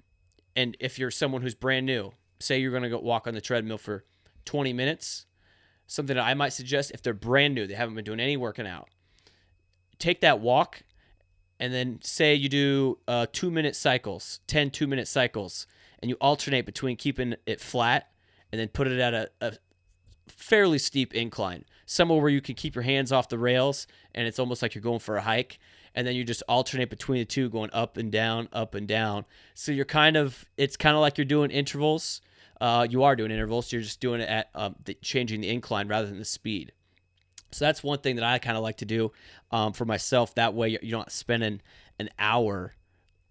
and 0.56 0.76
if 0.80 0.98
you're 0.98 1.10
someone 1.10 1.42
who's 1.42 1.54
brand 1.54 1.86
new, 1.86 2.12
say 2.38 2.58
you're 2.58 2.70
going 2.70 2.82
to 2.82 2.88
go 2.88 2.98
walk 2.98 3.26
on 3.26 3.34
the 3.34 3.40
treadmill 3.40 3.78
for 3.78 4.04
20 4.44 4.72
minutes, 4.72 5.26
something 5.86 6.16
that 6.16 6.24
I 6.24 6.34
might 6.34 6.52
suggest 6.52 6.90
if 6.92 7.02
they're 7.02 7.14
brand 7.14 7.54
new, 7.54 7.66
they 7.66 7.74
haven't 7.74 7.94
been 7.94 8.04
doing 8.04 8.20
any 8.20 8.36
working 8.36 8.66
out. 8.66 8.88
Take 9.98 10.20
that 10.22 10.40
walk 10.40 10.82
and 11.60 11.74
then 11.74 12.00
say 12.02 12.34
you 12.34 12.48
do 12.48 12.98
uh, 13.06 13.26
two 13.30 13.50
minute 13.50 13.76
cycles, 13.76 14.40
10 14.46 14.70
two 14.70 14.86
minute 14.86 15.06
cycles, 15.06 15.66
and 16.00 16.08
you 16.08 16.16
alternate 16.20 16.64
between 16.64 16.96
keeping 16.96 17.36
it 17.46 17.60
flat 17.60 18.10
and 18.50 18.58
then 18.58 18.68
put 18.68 18.88
it 18.88 18.98
at 18.98 19.12
a, 19.12 19.30
a 19.42 19.52
fairly 20.26 20.78
steep 20.78 21.14
incline, 21.14 21.64
somewhere 21.84 22.18
where 22.18 22.30
you 22.30 22.40
can 22.40 22.54
keep 22.54 22.74
your 22.74 22.82
hands 22.82 23.12
off 23.12 23.28
the 23.28 23.38
rails 23.38 23.86
and 24.14 24.26
it's 24.26 24.38
almost 24.38 24.62
like 24.62 24.74
you're 24.74 24.82
going 24.82 24.98
for 24.98 25.16
a 25.16 25.20
hike. 25.20 25.58
And 25.94 26.06
then 26.06 26.14
you 26.14 26.24
just 26.24 26.42
alternate 26.48 26.88
between 26.88 27.18
the 27.18 27.24
two, 27.24 27.50
going 27.50 27.70
up 27.72 27.96
and 27.96 28.12
down, 28.12 28.48
up 28.52 28.74
and 28.76 28.86
down. 28.86 29.24
So 29.54 29.72
you're 29.72 29.84
kind 29.84 30.16
of, 30.16 30.46
it's 30.56 30.76
kind 30.76 30.94
of 30.94 31.00
like 31.00 31.18
you're 31.18 31.24
doing 31.24 31.50
intervals. 31.50 32.22
Uh, 32.60 32.86
you 32.88 33.02
are 33.02 33.16
doing 33.16 33.32
intervals. 33.32 33.72
You're 33.72 33.82
just 33.82 34.00
doing 34.00 34.20
it 34.20 34.28
at 34.28 34.50
um, 34.54 34.76
the, 34.84 34.94
changing 35.02 35.40
the 35.40 35.50
incline 35.50 35.88
rather 35.88 36.06
than 36.06 36.20
the 36.20 36.24
speed. 36.24 36.72
So 37.52 37.64
that's 37.64 37.82
one 37.82 37.98
thing 37.98 38.16
that 38.16 38.24
I 38.24 38.38
kind 38.38 38.56
of 38.56 38.62
like 38.62 38.78
to 38.78 38.84
do 38.84 39.12
um, 39.50 39.72
for 39.72 39.84
myself. 39.84 40.34
That 40.34 40.54
way 40.54 40.78
you're 40.82 40.98
not 40.98 41.12
spending 41.12 41.60
an 41.98 42.10
hour 42.18 42.74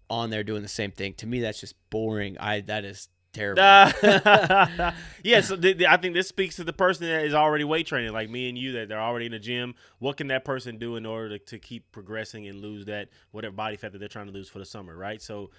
on 0.08 0.30
there 0.30 0.42
doing 0.42 0.62
the 0.62 0.68
same 0.68 0.90
thing. 0.90 1.14
To 1.14 1.26
me, 1.26 1.40
that's 1.40 1.60
just 1.60 1.74
boring. 1.90 2.36
I 2.38 2.60
that 2.62 2.84
is 2.84 3.08
terrible. 3.32 3.62
Uh, 3.62 4.92
yeah, 5.22 5.40
so 5.40 5.56
th- 5.56 5.78
th- 5.78 5.88
I 5.88 5.96
think 5.96 6.14
this 6.14 6.28
speaks 6.28 6.56
to 6.56 6.64
the 6.64 6.72
person 6.72 7.06
that 7.06 7.24
is 7.24 7.34
already 7.34 7.64
weight 7.64 7.86
training, 7.86 8.12
like 8.12 8.28
me 8.28 8.48
and 8.48 8.58
you, 8.58 8.72
that 8.72 8.88
they're 8.88 9.00
already 9.00 9.26
in 9.26 9.32
the 9.32 9.38
gym. 9.38 9.74
What 9.98 10.16
can 10.16 10.28
that 10.28 10.44
person 10.44 10.78
do 10.78 10.96
in 10.96 11.06
order 11.06 11.38
to, 11.38 11.44
to 11.46 11.58
keep 11.58 11.90
progressing 11.92 12.46
and 12.48 12.60
lose 12.60 12.86
that 12.86 13.08
whatever 13.30 13.54
body 13.54 13.76
fat 13.76 13.92
that 13.92 13.98
they're 13.98 14.08
trying 14.08 14.26
to 14.26 14.32
lose 14.32 14.48
for 14.48 14.58
the 14.58 14.64
summer, 14.64 14.96
right? 14.96 15.22
So 15.22 15.50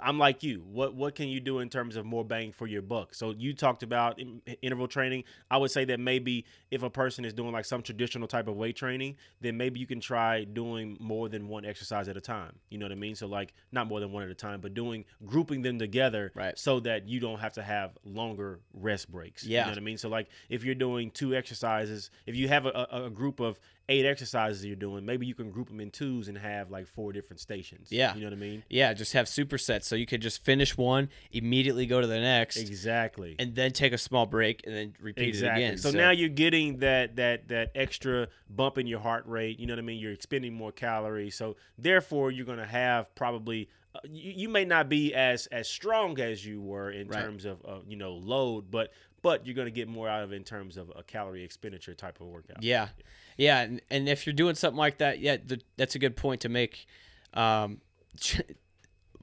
I'm 0.00 0.18
like 0.18 0.42
you. 0.42 0.62
What 0.70 0.94
what 0.94 1.14
can 1.14 1.28
you 1.28 1.40
do 1.40 1.58
in 1.58 1.68
terms 1.68 1.96
of 1.96 2.06
more 2.06 2.24
bang 2.24 2.52
for 2.52 2.66
your 2.66 2.82
buck? 2.82 3.14
So 3.14 3.30
you 3.30 3.52
talked 3.52 3.82
about 3.82 4.20
interval 4.62 4.86
training. 4.86 5.24
I 5.50 5.56
would 5.56 5.70
say 5.70 5.84
that 5.86 5.98
maybe 5.98 6.44
if 6.70 6.82
a 6.82 6.90
person 6.90 7.24
is 7.24 7.32
doing 7.32 7.52
like 7.52 7.64
some 7.64 7.82
traditional 7.82 8.28
type 8.28 8.46
of 8.46 8.56
weight 8.56 8.76
training, 8.76 9.16
then 9.40 9.56
maybe 9.56 9.80
you 9.80 9.86
can 9.86 10.00
try 10.00 10.44
doing 10.44 10.96
more 11.00 11.28
than 11.28 11.48
one 11.48 11.64
exercise 11.64 12.08
at 12.08 12.16
a 12.16 12.20
time. 12.20 12.52
You 12.70 12.78
know 12.78 12.84
what 12.84 12.92
I 12.92 12.96
mean? 12.96 13.16
So 13.16 13.26
like 13.26 13.54
not 13.72 13.88
more 13.88 13.98
than 13.98 14.12
one 14.12 14.22
at 14.22 14.30
a 14.30 14.34
time, 14.34 14.60
but 14.60 14.74
doing 14.74 15.04
grouping 15.26 15.62
them 15.62 15.78
together 15.78 16.30
right. 16.34 16.56
so 16.56 16.78
that 16.80 17.08
you 17.08 17.18
don't 17.18 17.40
have 17.40 17.54
to 17.54 17.62
have 17.62 17.98
longer 18.04 18.60
rest 18.74 19.10
breaks. 19.10 19.44
Yeah. 19.44 19.60
You 19.60 19.64
know 19.64 19.70
what 19.72 19.78
I 19.78 19.82
mean? 19.82 19.98
So 19.98 20.08
like 20.08 20.28
if 20.48 20.64
you're 20.64 20.76
doing 20.76 21.10
two 21.10 21.34
exercises, 21.34 22.10
if 22.26 22.36
you 22.36 22.46
have 22.48 22.66
a, 22.66 22.86
a, 22.90 23.04
a 23.06 23.10
group 23.10 23.40
of 23.40 23.58
eight 23.88 24.06
exercises 24.06 24.64
you're 24.64 24.76
doing, 24.76 25.04
maybe 25.04 25.26
you 25.26 25.34
can 25.34 25.50
group 25.50 25.68
them 25.68 25.80
in 25.80 25.90
twos 25.90 26.28
and 26.28 26.38
have 26.38 26.70
like 26.70 26.86
four 26.86 27.12
different 27.12 27.40
stations. 27.40 27.88
Yeah. 27.90 28.14
You 28.14 28.20
know 28.20 28.26
what 28.26 28.34
I 28.34 28.36
mean? 28.36 28.64
Yeah, 28.68 28.92
just 28.94 29.12
have 29.12 29.26
supersets 29.26 29.84
so 29.84 29.96
you 29.96 30.06
could 30.06 30.22
just 30.22 30.44
finish 30.44 30.76
one, 30.76 31.08
immediately 31.32 31.86
go 31.86 32.00
to 32.00 32.06
the 32.06 32.20
next. 32.20 32.56
Exactly. 32.56 33.36
And 33.38 33.54
then 33.54 33.72
take 33.72 33.92
a 33.92 33.98
small 33.98 34.26
break 34.26 34.62
and 34.66 34.74
then 34.74 34.94
repeat 35.00 35.28
exactly. 35.28 35.62
it 35.62 35.66
again. 35.66 35.78
So, 35.78 35.90
so, 35.90 35.96
now 35.96 36.10
you're 36.10 36.28
getting 36.28 36.78
that 36.78 37.16
that 37.16 37.48
that 37.48 37.72
extra 37.74 38.28
bump 38.48 38.78
in 38.78 38.86
your 38.86 39.00
heart 39.00 39.26
rate. 39.26 39.58
You 39.58 39.66
know 39.66 39.72
what 39.74 39.80
I 39.80 39.82
mean? 39.82 39.98
You're 39.98 40.12
expending 40.12 40.54
more 40.54 40.72
calories. 40.72 41.34
So 41.34 41.56
therefore, 41.78 42.30
you're 42.30 42.46
going 42.46 42.58
to 42.58 42.66
have 42.66 43.14
probably 43.14 43.68
you, 44.04 44.32
you, 44.36 44.48
may 44.48 44.64
not 44.64 44.88
be 44.88 45.14
as 45.14 45.46
as 45.46 45.68
strong 45.68 46.18
as 46.20 46.44
you 46.44 46.60
were 46.60 46.90
in 46.90 47.08
right. 47.08 47.22
terms 47.22 47.44
of 47.44 47.64
uh, 47.66 47.78
you 47.86 47.96
know 47.96 48.14
load, 48.14 48.70
but 48.70 48.92
but 49.22 49.46
you're 49.46 49.54
going 49.54 49.66
to 49.66 49.72
get 49.72 49.88
more 49.88 50.08
out 50.08 50.22
of 50.22 50.32
it 50.32 50.36
in 50.36 50.44
terms 50.44 50.76
of 50.76 50.92
a 50.96 51.02
calorie 51.02 51.44
expenditure 51.44 51.94
type 51.94 52.20
of 52.20 52.26
workout. 52.26 52.62
Yeah, 52.62 52.88
yeah, 53.36 53.60
and, 53.60 53.80
and 53.90 54.08
if 54.08 54.26
you're 54.26 54.34
doing 54.34 54.54
something 54.54 54.78
like 54.78 54.98
that, 54.98 55.20
yeah, 55.20 55.36
the, 55.44 55.60
that's 55.76 55.94
a 55.94 55.98
good 55.98 56.16
point 56.16 56.40
to 56.42 56.48
make. 56.48 56.86
Um, 57.34 57.80
ch- 58.18 58.42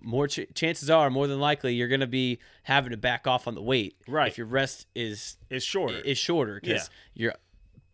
more 0.01 0.27
ch- 0.27 0.47
chances 0.55 0.89
are, 0.89 1.09
more 1.09 1.27
than 1.27 1.39
likely, 1.39 1.73
you're 1.75 1.89
going 1.89 1.99
to 1.99 2.07
be 2.07 2.39
having 2.63 2.91
to 2.91 2.97
back 2.97 3.27
off 3.27 3.47
on 3.47 3.55
the 3.55 3.61
weight. 3.61 3.97
Right. 4.07 4.29
If 4.29 4.37
your 4.37 4.47
rest 4.47 4.87
is 4.95 5.37
is 5.49 5.63
shorter, 5.63 5.99
is 5.99 6.17
shorter 6.17 6.59
because 6.61 6.89
yeah. 7.13 7.23
you're 7.23 7.33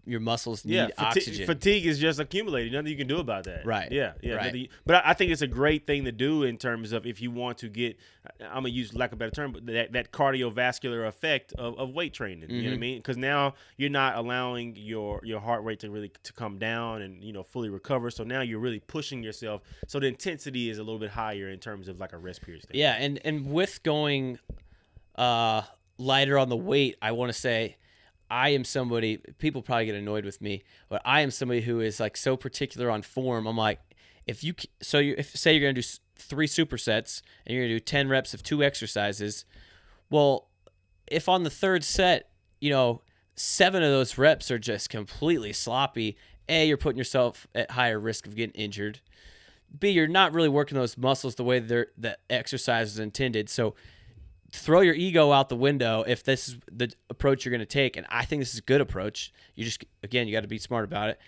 your 0.06 0.20
muscles 0.20 0.64
need 0.66 0.76
yeah, 0.76 0.88
fati- 0.88 1.18
oxygen. 1.18 1.46
Fatigue 1.46 1.86
is 1.86 1.98
just 2.00 2.20
accumulating. 2.20 2.74
Nothing 2.74 2.92
you 2.92 2.98
can 2.98 3.08
do 3.08 3.18
about 3.18 3.46
that. 3.46 3.66
Right. 3.66 3.92
Yeah. 3.92 4.14
Yeah. 4.22 4.36
Right. 4.36 4.54
You, 4.56 4.68
but 4.86 5.02
I 5.06 5.14
think 5.14 5.32
it's 5.32 5.42
a 5.42 5.48
great 5.48 5.88
thing 5.88 6.06
to 6.06 6.12
do 6.12 6.44
in 6.44 6.58
terms 6.58 6.92
of 6.92 7.06
if 7.06 7.22
you 7.22 7.32
want 7.32 7.58
to 7.60 7.70
get, 7.70 7.98
I'm 8.42 8.56
gonna 8.64 8.70
use 8.70 8.94
lack 8.94 9.10
of 9.10 9.14
a 9.14 9.20
better 9.20 9.32
term, 9.32 9.52
but 9.52 9.66
that, 9.66 9.94
that 9.94 10.12
cardiovascular 10.12 11.08
effect 11.08 11.54
of, 11.54 11.78
of 11.80 11.90
weight 11.92 12.14
training. 12.14 12.44
Mm-hmm. 12.50 12.56
You 12.56 12.62
know 12.64 12.70
what 12.70 12.74
I 12.74 12.78
Mhm. 12.78 12.80
mean? 12.80 12.98
Because 13.00 13.18
now 13.18 13.56
you're 13.78 13.90
not 13.90 14.16
allowing 14.16 14.76
your 14.76 15.22
your 15.24 15.40
heart 15.40 15.64
rate 15.64 15.80
to 15.80 15.90
really 15.90 16.12
to 16.24 16.34
come 16.34 16.58
down 16.60 17.02
and 17.02 17.24
you 17.24 17.34
know 17.34 17.44
fully 17.44 17.70
recover. 17.70 18.10
So 18.12 18.24
now 18.24 18.42
you're 18.42 18.60
really 18.60 18.80
pushing 18.82 19.24
yourself. 19.24 19.62
So 19.88 20.00
the 20.00 20.08
intensity 20.08 20.70
is 20.70 20.78
a 20.78 20.84
little 20.84 21.00
bit 21.00 21.12
higher 21.12 21.50
in 21.50 21.60
terms 21.60 21.88
of 21.88 22.00
like 22.00 22.14
a 22.14 22.18
rest 22.18 22.42
period. 22.42 22.64
Standpoint. 22.64 22.80
Yeah, 22.80 22.94
and 23.04 23.20
and 23.26 23.52
with 23.52 23.82
going 23.84 24.40
uh 25.16 25.62
lighter 25.98 26.38
on 26.38 26.50
the 26.50 26.58
weight, 26.58 26.98
I 27.02 27.12
want 27.14 27.30
to 27.32 27.38
say 27.40 27.78
I 28.30 28.50
am 28.50 28.64
somebody 28.64 29.18
people 29.38 29.62
probably 29.62 29.86
get 29.86 29.96
annoyed 29.96 30.26
with 30.26 30.42
me, 30.42 30.64
but 30.90 31.02
I 31.06 31.22
am 31.22 31.32
somebody 31.32 31.62
who 31.62 31.80
is 31.80 32.00
like 32.00 32.18
so 32.18 32.36
particular 32.36 32.90
on 32.90 33.02
form. 33.02 33.48
I'm 33.48 33.58
like 33.58 33.80
if 34.26 34.44
you 34.44 34.54
so 34.82 35.00
you 35.00 35.16
if 35.18 35.36
say 35.36 35.56
you're 35.56 35.72
to 35.74 35.82
do 35.82 35.88
three 36.18 36.48
supersets 36.48 37.22
and 37.46 37.56
you're 37.56 37.68
to 37.68 37.76
do 37.76 37.80
10 37.80 38.10
reps 38.10 38.34
of 38.34 38.42
two 38.42 38.64
exercises, 38.64 39.46
well, 40.10 40.48
if 41.08 41.30
on 41.30 41.44
the 41.44 41.50
third 41.50 41.84
set, 41.84 42.30
you 42.60 42.70
know, 42.70 43.02
7 43.36 43.84
of 43.84 43.92
those 43.92 44.18
reps 44.18 44.50
are 44.50 44.58
just 44.58 44.90
completely 44.90 45.54
sloppy, 45.54 46.18
A, 46.50 46.68
you're 46.68 46.78
putting 46.78 46.98
yourself 46.98 47.48
at 47.54 47.72
higher 47.72 48.00
risk 48.00 48.26
of 48.26 48.36
getting 48.36 48.60
injured. 48.60 49.02
B, 49.78 49.90
you're 49.90 50.08
not 50.08 50.34
really 50.34 50.50
working 50.50 50.78
those 50.78 50.98
muscles 50.98 51.36
the 51.36 51.44
way 51.44 51.60
they're, 51.60 51.88
that 51.98 52.20
exercise 52.30 52.94
is 52.94 53.00
intended. 53.00 53.50
So 53.50 53.76
throw 54.52 54.82
your 54.82 54.96
ego 54.96 55.32
out 55.32 55.50
the 55.50 55.56
window 55.56 56.04
if 56.08 56.24
this 56.24 56.48
is 56.48 56.58
the 56.72 56.92
approach 57.10 57.46
you're 57.46 57.52
going 57.52 57.60
to 57.60 57.66
take. 57.66 57.98
And 57.98 58.06
I 58.10 58.26
think 58.26 58.42
this 58.42 58.54
is 58.54 58.60
a 58.60 58.64
good 58.64 58.82
approach. 58.82 59.34
You 59.56 59.66
just, 59.66 59.84
again, 60.04 60.28
you 60.28 60.34
got 60.34 60.42
to 60.42 60.48
be 60.48 60.58
smart 60.58 60.86
about 60.86 61.10
it. 61.10 61.20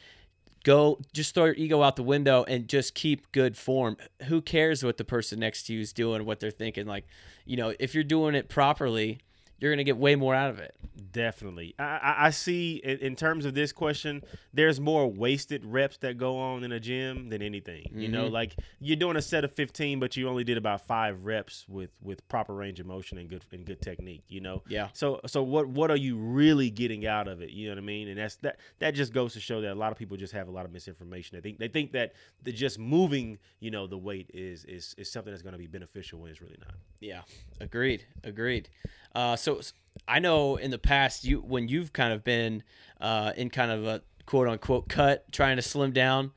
Go, 0.63 0.99
just 1.13 1.33
throw 1.33 1.45
your 1.45 1.55
ego 1.55 1.81
out 1.81 1.95
the 1.95 2.03
window 2.03 2.43
and 2.47 2.67
just 2.67 2.93
keep 2.93 3.31
good 3.31 3.55
form. 3.55 3.95
Who 4.23 4.41
cares 4.41 4.83
what 4.83 4.97
the 4.97 5.05
person 5.05 5.39
next 5.39 5.63
to 5.63 5.73
you 5.73 5.79
is 5.79 5.93
doing, 5.93 6.25
what 6.25 6.39
they're 6.39 6.51
thinking? 6.51 6.85
Like, 6.85 7.05
you 7.45 7.55
know, 7.55 7.73
if 7.79 7.95
you're 7.95 8.03
doing 8.03 8.35
it 8.35 8.49
properly, 8.49 9.19
you're 9.59 9.71
going 9.71 9.77
to 9.77 9.83
get 9.83 9.97
way 9.97 10.15
more 10.15 10.35
out 10.35 10.49
of 10.49 10.59
it. 10.59 10.75
Definitely. 11.11 11.75
I, 11.77 11.83
I, 11.83 12.15
I 12.27 12.29
see 12.31 12.75
in, 12.83 12.97
in, 12.99 13.15
terms 13.15 13.45
of 13.45 13.53
this 13.53 13.71
question, 13.71 14.23
there's 14.53 14.79
more 14.79 15.07
wasted 15.07 15.63
reps 15.65 15.97
that 15.97 16.17
go 16.17 16.37
on 16.37 16.63
in 16.63 16.71
a 16.71 16.79
gym 16.79 17.29
than 17.29 17.41
anything. 17.41 17.83
Mm-hmm. 17.83 17.99
You 17.99 18.07
know, 18.09 18.27
like 18.27 18.55
you're 18.79 18.97
doing 18.97 19.15
a 19.15 19.21
set 19.21 19.43
of 19.43 19.51
15, 19.51 19.99
but 19.99 20.17
you 20.17 20.27
only 20.27 20.43
did 20.43 20.57
about 20.57 20.81
five 20.81 21.23
reps 21.23 21.65
with 21.67 21.91
with 22.01 22.27
proper 22.29 22.53
range 22.53 22.79
of 22.79 22.87
motion 22.87 23.17
and 23.17 23.29
good 23.29 23.43
and 23.51 23.65
good 23.65 23.81
technique. 23.81 24.23
You 24.27 24.41
know. 24.41 24.63
Yeah. 24.67 24.89
So 24.93 25.21
so 25.27 25.43
what 25.43 25.67
what 25.67 25.91
are 25.91 25.97
you 25.97 26.17
really 26.17 26.69
getting 26.69 27.05
out 27.05 27.27
of 27.27 27.41
it? 27.41 27.51
You 27.51 27.67
know 27.67 27.73
what 27.73 27.83
I 27.83 27.85
mean? 27.85 28.07
And 28.07 28.17
that's 28.17 28.35
that 28.37 28.57
that 28.79 28.91
just 28.91 29.13
goes 29.13 29.33
to 29.33 29.39
show 29.39 29.61
that 29.61 29.73
a 29.73 29.75
lot 29.75 29.91
of 29.91 29.97
people 29.97 30.17
just 30.17 30.33
have 30.33 30.47
a 30.47 30.51
lot 30.51 30.65
of 30.65 30.71
misinformation. 30.71 31.37
They 31.37 31.41
think 31.41 31.59
they 31.59 31.67
think 31.67 31.91
that 31.91 32.13
the 32.43 32.51
just 32.51 32.79
moving, 32.79 33.37
you 33.59 33.71
know, 33.71 33.87
the 33.87 33.97
weight 33.97 34.31
is 34.33 34.65
is 34.65 34.95
is 34.97 35.11
something 35.11 35.31
that's 35.31 35.43
going 35.43 35.53
to 35.53 35.59
be 35.59 35.67
beneficial 35.67 36.19
when 36.19 36.31
it's 36.31 36.41
really 36.41 36.57
not. 36.59 36.75
Yeah. 36.99 37.21
Agreed. 37.59 38.03
Agreed. 38.23 38.69
Uh, 39.17 39.35
so 39.35 39.59
I 40.07 40.19
know 40.19 40.57
in 40.57 40.69
the 40.69 40.77
past 40.77 41.23
you 41.23 41.39
when 41.39 41.67
you've 41.67 41.91
kind 41.91 42.13
of 42.13 42.23
been 42.23 42.61
uh, 43.01 43.33
in 43.35 43.49
kind 43.49 43.71
of 43.71 43.83
a 43.83 44.03
quote 44.27 44.47
unquote 44.47 44.89
cut 44.89 45.31
trying 45.31 45.55
to 45.55 45.63
slim 45.63 45.91
down. 45.91 46.33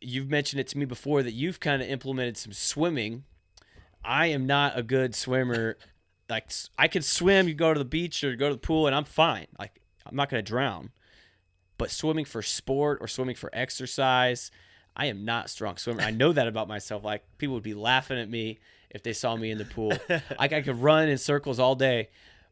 You've 0.00 0.30
mentioned 0.30 0.60
it 0.60 0.68
to 0.68 0.78
me 0.78 0.86
before 0.86 1.22
that 1.22 1.32
you've 1.32 1.60
kind 1.60 1.82
of 1.82 1.88
implemented 1.88 2.38
some 2.38 2.54
swimming. 2.54 3.24
I 4.02 4.28
am 4.28 4.46
not 4.46 4.78
a 4.78 4.82
good 4.82 5.14
swimmer. 5.14 5.76
like 6.30 6.50
I 6.78 6.88
can 6.88 7.02
swim, 7.02 7.46
you 7.46 7.52
go 7.52 7.74
to 7.74 7.78
the 7.78 7.84
beach 7.84 8.24
or 8.24 8.34
go 8.36 8.48
to 8.48 8.54
the 8.54 8.58
pool, 8.60 8.86
and 8.86 8.96
I'm 8.96 9.04
fine. 9.04 9.46
Like 9.58 9.82
I'm 10.06 10.16
not 10.16 10.30
gonna 10.30 10.40
drown. 10.40 10.92
But 11.76 11.90
swimming 11.90 12.24
for 12.24 12.40
sport 12.40 12.98
or 13.02 13.06
swimming 13.06 13.36
for 13.36 13.50
exercise, 13.52 14.50
I 14.96 15.06
am 15.06 15.26
not 15.26 15.50
strong 15.50 15.76
swimmer. 15.76 16.00
I 16.00 16.10
know 16.10 16.32
that 16.32 16.48
about 16.48 16.68
myself. 16.68 17.04
Like 17.04 17.22
people 17.36 17.52
would 17.52 17.62
be 17.62 17.74
laughing 17.74 18.18
at 18.18 18.30
me 18.30 18.60
if 18.96 19.02
they 19.04 19.12
saw 19.12 19.36
me 19.36 19.50
in 19.52 19.58
the 19.58 19.64
pool. 19.64 19.92
like 20.40 20.52
I 20.52 20.62
could 20.62 20.80
run 20.80 21.08
in 21.08 21.18
circles 21.18 21.60
all 21.60 21.76
day, 21.76 22.08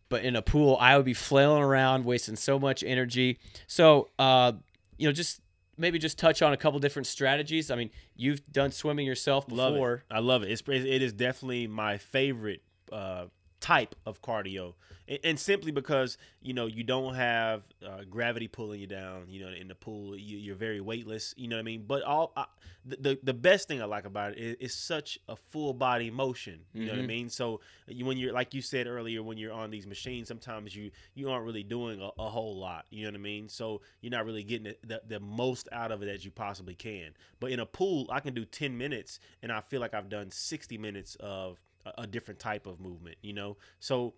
but 0.08 0.24
in 0.24 0.36
a 0.36 0.42
pool, 0.42 0.76
I 0.78 0.96
would 0.96 1.06
be 1.06 1.14
flailing 1.14 1.62
around, 1.62 2.04
wasting 2.04 2.36
so 2.36 2.58
much 2.58 2.84
energy. 2.84 3.38
So, 3.66 4.10
uh, 4.18 4.52
you 4.96 5.08
know, 5.08 5.12
just 5.12 5.40
maybe 5.76 5.98
just 5.98 6.18
touch 6.18 6.42
on 6.42 6.52
a 6.52 6.56
couple 6.56 6.78
different 6.78 7.06
strategies. 7.06 7.70
I 7.70 7.76
mean, 7.76 7.90
you've 8.14 8.46
done 8.52 8.70
swimming 8.70 9.06
yourself 9.06 9.48
before. 9.48 10.04
Love. 10.10 10.18
I 10.18 10.20
love 10.20 10.42
it. 10.44 10.50
It's 10.50 10.62
it 10.68 11.02
is 11.02 11.12
definitely 11.12 11.66
my 11.66 11.98
favorite 11.98 12.62
uh, 12.92 13.26
type 13.64 13.94
of 14.04 14.20
cardio, 14.20 14.74
and, 15.08 15.18
and, 15.24 15.40
simply 15.40 15.72
because 15.72 16.18
you 16.42 16.52
know 16.52 16.66
you 16.66 16.84
don't 16.84 17.14
have 17.14 17.62
uh, 17.82 18.02
gravity 18.10 18.46
pulling 18.46 18.78
you 18.78 18.86
down. 18.86 19.24
You 19.26 19.40
know, 19.40 19.52
in 19.58 19.68
the 19.68 19.74
pool, 19.74 20.14
you, 20.18 20.52
are 20.52 20.56
very 20.56 20.82
weightless. 20.82 21.32
You 21.38 21.48
know 21.48 21.56
what 21.56 21.60
I 21.60 21.64
mean? 21.64 21.84
But 21.86 22.02
all 22.02 22.34
I, 22.36 22.44
the 22.84 23.18
the 23.22 23.32
best 23.32 23.66
thing 23.66 23.80
I 23.80 23.86
like 23.86 24.04
about 24.04 24.32
it 24.32 24.38
is, 24.38 24.56
is 24.60 24.74
such 24.74 25.18
a 25.30 25.36
full 25.36 25.72
body 25.72 26.10
motion. 26.10 26.60
You 26.74 26.80
mm-hmm. 26.80 26.86
know 26.88 26.92
what 26.92 27.04
I 27.04 27.06
mean? 27.06 27.30
So 27.30 27.62
you, 27.88 28.04
when 28.04 28.18
you're 28.18 28.34
like 28.34 28.52
you 28.52 28.60
said 28.60 28.86
earlier, 28.86 29.22
when 29.22 29.38
you're 29.38 29.54
on 29.54 29.70
these 29.70 29.86
machines, 29.86 30.28
sometimes 30.28 30.76
you 30.76 30.90
you 31.14 31.30
aren't 31.30 31.46
really 31.46 31.62
doing 31.62 32.02
a, 32.02 32.10
a 32.20 32.28
whole 32.28 32.58
lot. 32.58 32.84
You 32.90 33.04
know 33.04 33.12
what 33.12 33.20
I 33.20 33.22
mean? 33.22 33.48
So 33.48 33.80
you're 34.02 34.12
not 34.12 34.26
really 34.26 34.42
getting 34.42 34.74
the, 34.82 34.86
the, 34.86 35.02
the 35.08 35.20
most 35.20 35.70
out 35.72 35.90
of 35.90 36.02
it 36.02 36.08
as 36.10 36.22
you 36.22 36.32
possibly 36.32 36.74
can. 36.74 37.12
But 37.40 37.50
in 37.50 37.60
a 37.60 37.66
pool, 37.66 38.08
I 38.10 38.20
can 38.20 38.34
do 38.34 38.44
10 38.44 38.76
minutes, 38.76 39.20
and 39.42 39.50
I 39.50 39.62
feel 39.62 39.80
like 39.80 39.94
I've 39.94 40.10
done 40.10 40.30
60 40.30 40.76
minutes 40.76 41.16
of 41.20 41.62
a, 41.98 42.06
different 42.06 42.40
type 42.40 42.66
of 42.66 42.80
movement. 42.80 43.16
You 43.22 43.32
know, 43.32 43.56
so 43.80 44.14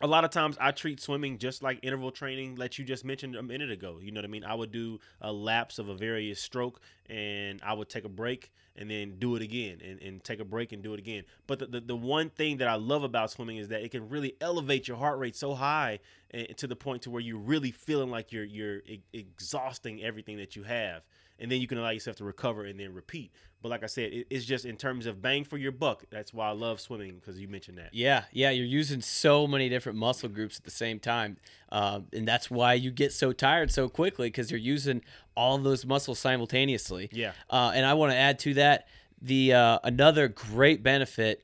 a 0.00 0.06
lot 0.06 0.24
of 0.24 0.30
times 0.30 0.56
I 0.60 0.72
treat 0.72 1.00
swimming 1.00 1.38
just 1.38 1.62
like 1.62 1.78
interval 1.82 2.10
training 2.10 2.56
that 2.56 2.78
you 2.78 2.84
just 2.84 3.04
mentioned 3.04 3.36
a 3.36 3.42
minute 3.42 3.70
ago. 3.70 3.98
You 4.00 4.10
know 4.10 4.18
what 4.18 4.24
I 4.24 4.28
mean? 4.28 4.44
I 4.44 4.54
would 4.54 4.72
do 4.72 4.98
a 5.20 5.32
laps 5.32 5.78
of 5.78 5.88
a 5.88 5.94
various 5.94 6.40
stroke 6.40 6.80
and 7.08 7.60
I 7.64 7.74
would 7.74 7.88
take 7.88 8.04
a 8.04 8.08
break 8.08 8.50
and 8.76 8.90
then 8.90 9.18
do 9.20 9.36
it 9.36 9.42
again 9.42 9.80
and, 9.84 10.02
and 10.02 10.24
take 10.24 10.40
a 10.40 10.44
break 10.44 10.72
and 10.72 10.82
do 10.82 10.94
it 10.94 10.98
again. 10.98 11.22
But 11.46 11.60
the, 11.60 11.66
the, 11.66 11.80
the 11.80 11.96
one 11.96 12.28
thing 12.30 12.56
that 12.56 12.66
I 12.66 12.74
love 12.74 13.04
about 13.04 13.30
swimming 13.30 13.58
is 13.58 13.68
that 13.68 13.82
it 13.82 13.92
can 13.92 14.08
really 14.08 14.34
elevate 14.40 14.88
your 14.88 14.96
heart 14.96 15.18
rate 15.18 15.36
so 15.36 15.54
high 15.54 16.00
and, 16.32 16.56
to 16.56 16.66
the 16.66 16.76
point 16.76 17.02
to 17.02 17.10
where 17.10 17.22
you're 17.22 17.38
really 17.38 17.70
feeling 17.70 18.10
like 18.10 18.32
you're 18.32 18.44
you're 18.44 18.78
e- 18.78 19.02
exhausting 19.12 20.02
everything 20.02 20.38
that 20.38 20.56
you 20.56 20.64
have 20.64 21.02
and 21.38 21.50
then 21.50 21.60
you 21.60 21.66
can 21.66 21.78
allow 21.78 21.90
yourself 21.90 22.16
to 22.16 22.24
recover 22.24 22.64
and 22.64 22.78
then 22.78 22.94
repeat. 22.94 23.32
But 23.62 23.70
like 23.70 23.82
I 23.82 23.86
said, 23.86 24.12
it, 24.12 24.26
it's 24.28 24.44
just 24.44 24.66
in 24.66 24.76
terms 24.76 25.06
of 25.06 25.22
bang 25.22 25.42
for 25.44 25.56
your 25.56 25.72
buck. 25.72 26.04
That's 26.10 26.34
why 26.34 26.48
I 26.48 26.52
love 26.52 26.80
swimming 26.80 27.14
because 27.14 27.40
you 27.40 27.48
mentioned 27.48 27.78
that. 27.78 27.90
Yeah, 27.94 28.24
yeah, 28.30 28.50
you're 28.50 28.66
using 28.66 29.00
so 29.00 29.46
many 29.46 29.68
different 29.70 29.98
muscle 29.98 30.28
groups 30.28 30.58
at 30.58 30.64
the 30.64 30.70
same 30.70 30.98
time, 31.00 31.38
um, 31.72 32.06
and 32.12 32.28
that's 32.28 32.50
why 32.50 32.74
you 32.74 32.90
get 32.90 33.12
so 33.12 33.32
tired 33.32 33.70
so 33.70 33.88
quickly 33.88 34.28
because 34.28 34.50
you're 34.50 34.60
using 34.60 35.02
all 35.34 35.56
those 35.58 35.86
muscles 35.86 36.18
simultaneously. 36.18 37.08
Yeah. 37.10 37.32
Uh, 37.48 37.72
and 37.74 37.86
I 37.86 37.94
want 37.94 38.12
to 38.12 38.16
add 38.16 38.38
to 38.40 38.54
that 38.54 38.86
the 39.22 39.54
uh, 39.54 39.78
another 39.82 40.28
great 40.28 40.82
benefit 40.82 41.42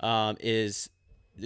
um, 0.00 0.36
is 0.40 0.90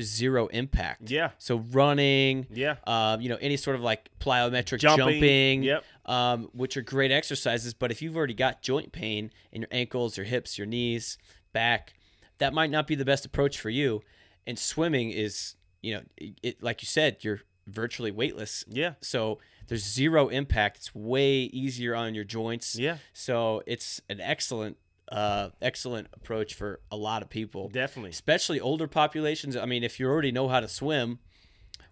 zero 0.01 0.49
impact. 0.49 1.11
Yeah. 1.11 1.31
So 1.39 1.59
running, 1.71 2.47
Yeah. 2.51 2.77
uh, 2.87 3.17
you 3.21 3.29
know, 3.29 3.39
any 3.41 3.57
sort 3.57 3.77
of 3.77 3.83
like 3.83 4.11
plyometric 4.21 4.81
Jumping, 4.81 5.13
jumping, 5.13 5.63
yep. 5.63 5.85
Um, 6.09 6.49
which 6.53 6.77
are 6.77 6.83
great 6.83 7.13
exercises. 7.13 7.75
But 7.75 7.93
if 7.93 8.03
you've 8.03 8.17
already 8.17 8.35
got 8.35 8.63
joint 8.63 8.91
pain 8.91 9.31
in 9.53 9.61
your 9.61 9.69
ankles, 9.71 10.17
your 10.17 10.27
hips, 10.27 10.59
your 10.59 10.67
knees, 10.67 11.19
back, 11.53 11.95
that 12.39 12.53
might 12.53 12.71
not 12.71 12.87
be 12.87 12.95
the 12.95 13.05
best 13.05 13.25
approach 13.25 13.61
for 13.61 13.71
you. 13.71 14.03
And 14.47 14.59
swimming 14.59 15.11
is, 15.11 15.55
you 15.83 15.95
know, 15.95 16.03
it, 16.43 16.63
like 16.63 16.83
you 16.83 16.87
said, 16.87 17.19
you're 17.21 17.43
virtually 17.67 18.11
weightless. 18.11 18.65
Yeah. 18.67 18.95
So 19.03 19.39
there's 19.69 19.85
zero 19.85 20.29
impact. 20.29 20.79
It's 20.79 20.95
way 20.95 21.41
easier 21.41 21.95
on 21.95 22.15
your 22.15 22.25
joints. 22.25 22.77
Yeah. 22.79 22.97
So 23.13 23.63
it's 23.67 24.01
an 24.09 24.21
excellent, 24.23 24.79
uh, 25.13 25.51
excellent 25.61 26.09
approach 26.15 26.55
for 26.55 26.81
a 26.91 26.97
lot 26.97 27.21
of 27.21 27.29
people 27.29 27.69
Definitely. 27.69 28.11
especially 28.11 28.61
older 28.61 28.87
populations. 28.87 29.57
I 29.57 29.67
mean, 29.67 29.85
if 29.85 30.01
you 30.01 30.07
already 30.07 30.33
know 30.33 30.49
how 30.49 30.61
to 30.61 30.69
swim, 30.69 31.19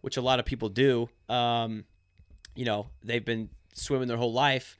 which 0.01 0.17
a 0.17 0.23
lot 0.23 0.39
of 0.39 0.47
people 0.47 0.71
do, 0.71 1.11
um, 1.29 1.85
you 2.55 2.65
know, 2.65 2.87
they've 3.05 3.25
been 3.25 3.51
swimming 3.77 4.09
their 4.09 4.17
whole 4.17 4.33
life. 4.33 4.79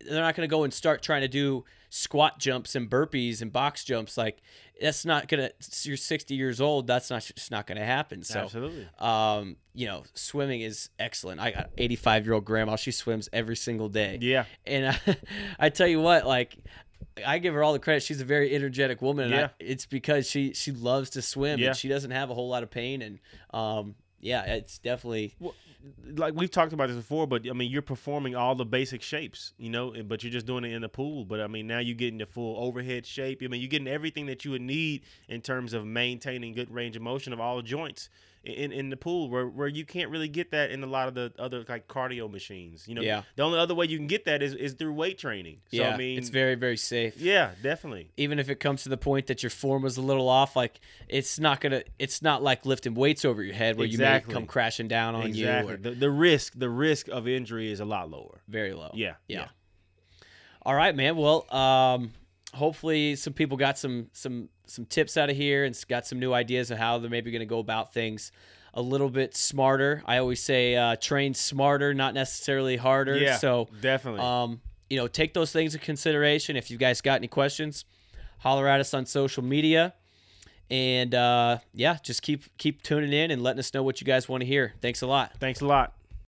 They're 0.00 0.20
not 0.22 0.36
going 0.36 0.46
to 0.48 0.50
go 0.50 0.62
and 0.62 0.72
start 0.72 1.02
trying 1.02 1.22
to 1.22 1.28
do 1.28 1.64
squat 1.88 2.38
jumps 2.38 2.74
and 2.74 2.88
burpees 2.90 3.40
and 3.42 3.52
box 3.52 3.82
jumps. 3.84 4.16
Like 4.16 4.42
that's 4.80 5.04
not 5.06 5.26
gonna. 5.26 5.50
You're 5.82 5.96
60 5.96 6.34
years 6.34 6.60
old. 6.60 6.86
That's 6.86 7.08
not 7.10 7.22
just 7.22 7.50
not 7.50 7.66
going 7.66 7.78
to 7.78 7.84
happen. 7.84 8.22
So, 8.22 8.40
Absolutely. 8.40 8.86
um, 8.98 9.56
you 9.74 9.86
know, 9.86 10.04
swimming 10.14 10.60
is 10.60 10.90
excellent. 10.98 11.40
I 11.40 11.50
got 11.50 11.70
85 11.78 12.26
year 12.26 12.34
old 12.34 12.44
grandma. 12.44 12.76
She 12.76 12.92
swims 12.92 13.28
every 13.32 13.56
single 13.56 13.88
day. 13.88 14.18
Yeah. 14.20 14.44
And 14.66 14.88
I, 14.88 15.16
I 15.58 15.68
tell 15.70 15.88
you 15.88 16.00
what, 16.00 16.26
like 16.26 16.56
I 17.26 17.38
give 17.38 17.54
her 17.54 17.62
all 17.62 17.72
the 17.72 17.78
credit. 17.78 18.02
She's 18.02 18.20
a 18.20 18.24
very 18.26 18.54
energetic 18.54 19.00
woman, 19.00 19.26
and 19.26 19.34
I- 19.34 19.38
Yeah. 19.38 19.48
it's 19.58 19.86
because 19.86 20.28
she 20.28 20.52
she 20.52 20.72
loves 20.72 21.10
to 21.10 21.22
swim 21.22 21.58
Yeah. 21.58 21.68
and 21.68 21.76
she 21.76 21.88
doesn't 21.88 22.10
have 22.10 22.30
a 22.30 22.34
whole 22.34 22.48
lot 22.50 22.62
of 22.62 22.70
pain. 22.70 23.00
And 23.00 23.18
um, 23.54 23.94
yeah, 24.20 24.42
it's 24.56 24.78
definitely 24.78 25.34
Well, 25.40 25.54
like 26.16 26.34
we've 26.34 26.50
talked 26.50 26.72
about 26.72 26.88
this 26.88 26.96
before, 26.96 27.26
but 27.26 27.48
I 27.48 27.52
mean, 27.52 27.70
you're 27.70 27.82
performing 27.82 28.34
all 28.34 28.54
the 28.54 28.64
basic 28.64 29.02
shapes, 29.02 29.52
you 29.58 29.70
know, 29.70 29.94
but 30.04 30.22
you're 30.22 30.32
just 30.32 30.46
doing 30.46 30.64
it 30.64 30.72
in 30.72 30.82
the 30.82 30.88
pool. 30.88 31.24
But 31.24 31.40
I 31.40 31.46
mean, 31.46 31.66
now 31.66 31.78
you're 31.78 31.96
getting 31.96 32.18
the 32.18 32.26
full 32.26 32.56
overhead 32.58 33.06
shape. 33.06 33.42
I 33.42 33.48
mean, 33.48 33.60
you're 33.60 33.70
getting 33.70 33.88
everything 33.88 34.26
that 34.26 34.44
you 34.44 34.52
would 34.52 34.62
need 34.62 35.02
in 35.28 35.40
terms 35.40 35.72
of 35.72 35.86
maintaining 35.86 36.54
good 36.54 36.70
range 36.70 36.96
of 36.96 37.02
motion 37.02 37.32
of 37.32 37.40
all 37.40 37.62
joints 37.62 38.08
in, 38.46 38.72
in 38.72 38.90
the 38.90 38.96
pool, 38.96 39.28
where, 39.28 39.46
where 39.46 39.68
you 39.68 39.84
can't 39.84 40.10
really 40.10 40.28
get 40.28 40.50
that 40.52 40.70
in 40.70 40.82
a 40.82 40.86
lot 40.86 41.08
of 41.08 41.14
the 41.14 41.32
other 41.38 41.64
like 41.68 41.88
cardio 41.88 42.30
machines. 42.30 42.86
You 42.88 42.94
know, 42.94 43.02
Yeah. 43.02 43.22
the 43.36 43.42
only 43.42 43.58
other 43.58 43.74
way 43.74 43.86
you 43.86 43.96
can 43.98 44.06
get 44.06 44.24
that 44.26 44.42
is, 44.42 44.54
is 44.54 44.74
through 44.74 44.92
weight 44.94 45.18
training. 45.18 45.56
So 45.70 45.78
yeah. 45.78 45.94
I 45.94 45.96
mean, 45.96 46.18
it's 46.18 46.28
very 46.28 46.54
very 46.54 46.76
safe. 46.76 47.16
yeah, 47.20 47.50
definitely. 47.62 48.10
Even 48.16 48.38
if 48.38 48.48
it 48.48 48.56
comes 48.60 48.82
to 48.84 48.88
the 48.88 48.96
point 48.96 49.26
that 49.26 49.42
your 49.42 49.50
form 49.50 49.82
was 49.82 49.96
a 49.96 50.02
little 50.02 50.28
off, 50.28 50.56
like 50.56 50.80
it's 51.08 51.38
not 51.38 51.60
gonna, 51.60 51.82
it's 51.98 52.22
not 52.22 52.42
like 52.42 52.64
lifting 52.66 52.94
weights 52.94 53.24
over 53.24 53.42
your 53.42 53.54
head 53.54 53.76
where 53.76 53.86
you 53.86 53.92
Exactly. 53.94 54.32
may 54.32 54.40
come 54.40 54.46
crashing 54.46 54.88
down 54.88 55.14
on 55.14 55.26
Exactly. 55.26 55.68
you 55.72 55.74
or 55.74 55.76
The, 55.78 55.90
the 55.90 56.10
risk, 56.10 56.52
the 56.56 56.70
risk 56.70 57.08
of 57.08 57.26
injury 57.28 57.70
is 57.70 57.80
a 57.80 57.84
lot 57.84 58.10
lower. 58.10 58.40
very 58.48 58.72
low. 58.72 58.90
Yeah. 58.94 59.14
yeah. 59.28 59.48
All 60.62 60.74
right, 60.74 60.94
man. 60.96 61.16
Well, 61.16 61.46
um, 61.54 62.12
hopefully 62.56 63.16
some 63.16 63.32
people 63.32 63.56
got 63.56 63.78
some 63.78 64.08
some 64.12 64.48
some 64.66 64.84
tips 64.84 65.16
out 65.16 65.30
of 65.30 65.36
here 65.36 65.64
and 65.64 65.78
got 65.88 66.06
some 66.06 66.18
new 66.18 66.32
ideas 66.32 66.70
of 66.70 66.78
how 66.78 66.98
they're 66.98 67.10
maybe 67.10 67.30
going 67.30 67.40
to 67.40 67.46
go 67.46 67.58
about 67.58 67.92
things 67.92 68.32
a 68.74 68.82
little 68.82 69.08
bit 69.08 69.34
smarter. 69.34 70.02
I 70.04 70.18
always 70.18 70.42
say 70.42 70.76
uh, 70.76 70.96
train 70.96 71.34
smarter, 71.34 71.94
not 71.94 72.14
necessarily 72.14 72.76
harder. 72.76 73.16
Yeah. 73.16 73.38
So, 73.38 73.68
definitely. 73.80 74.20
um, 74.20 74.60
you 74.90 74.98
know, 74.98 75.08
take 75.08 75.32
those 75.34 75.50
things 75.50 75.74
in 75.74 75.80
consideration. 75.80 76.56
If 76.56 76.70
you 76.70 76.76
guys 76.76 77.00
got 77.00 77.16
any 77.16 77.28
questions, 77.28 77.84
holler 78.38 78.68
at 78.68 78.80
us 78.80 78.92
on 78.92 79.06
social 79.06 79.42
media. 79.42 79.94
And 80.70 81.14
uh, 81.14 81.58
yeah, 81.72 81.98
just 82.02 82.22
keep 82.22 82.44
keep 82.58 82.82
tuning 82.82 83.12
in 83.12 83.30
and 83.30 83.42
letting 83.42 83.60
us 83.60 83.72
know 83.72 83.82
what 83.82 84.00
you 84.00 84.04
guys 84.04 84.28
want 84.28 84.42
to 84.42 84.46
hear. 84.46 84.74
Thanks 84.80 85.00
a 85.00 85.06
lot. 85.06 85.32
Thanks 85.38 85.60
a 85.60 85.66
lot. 85.66 85.95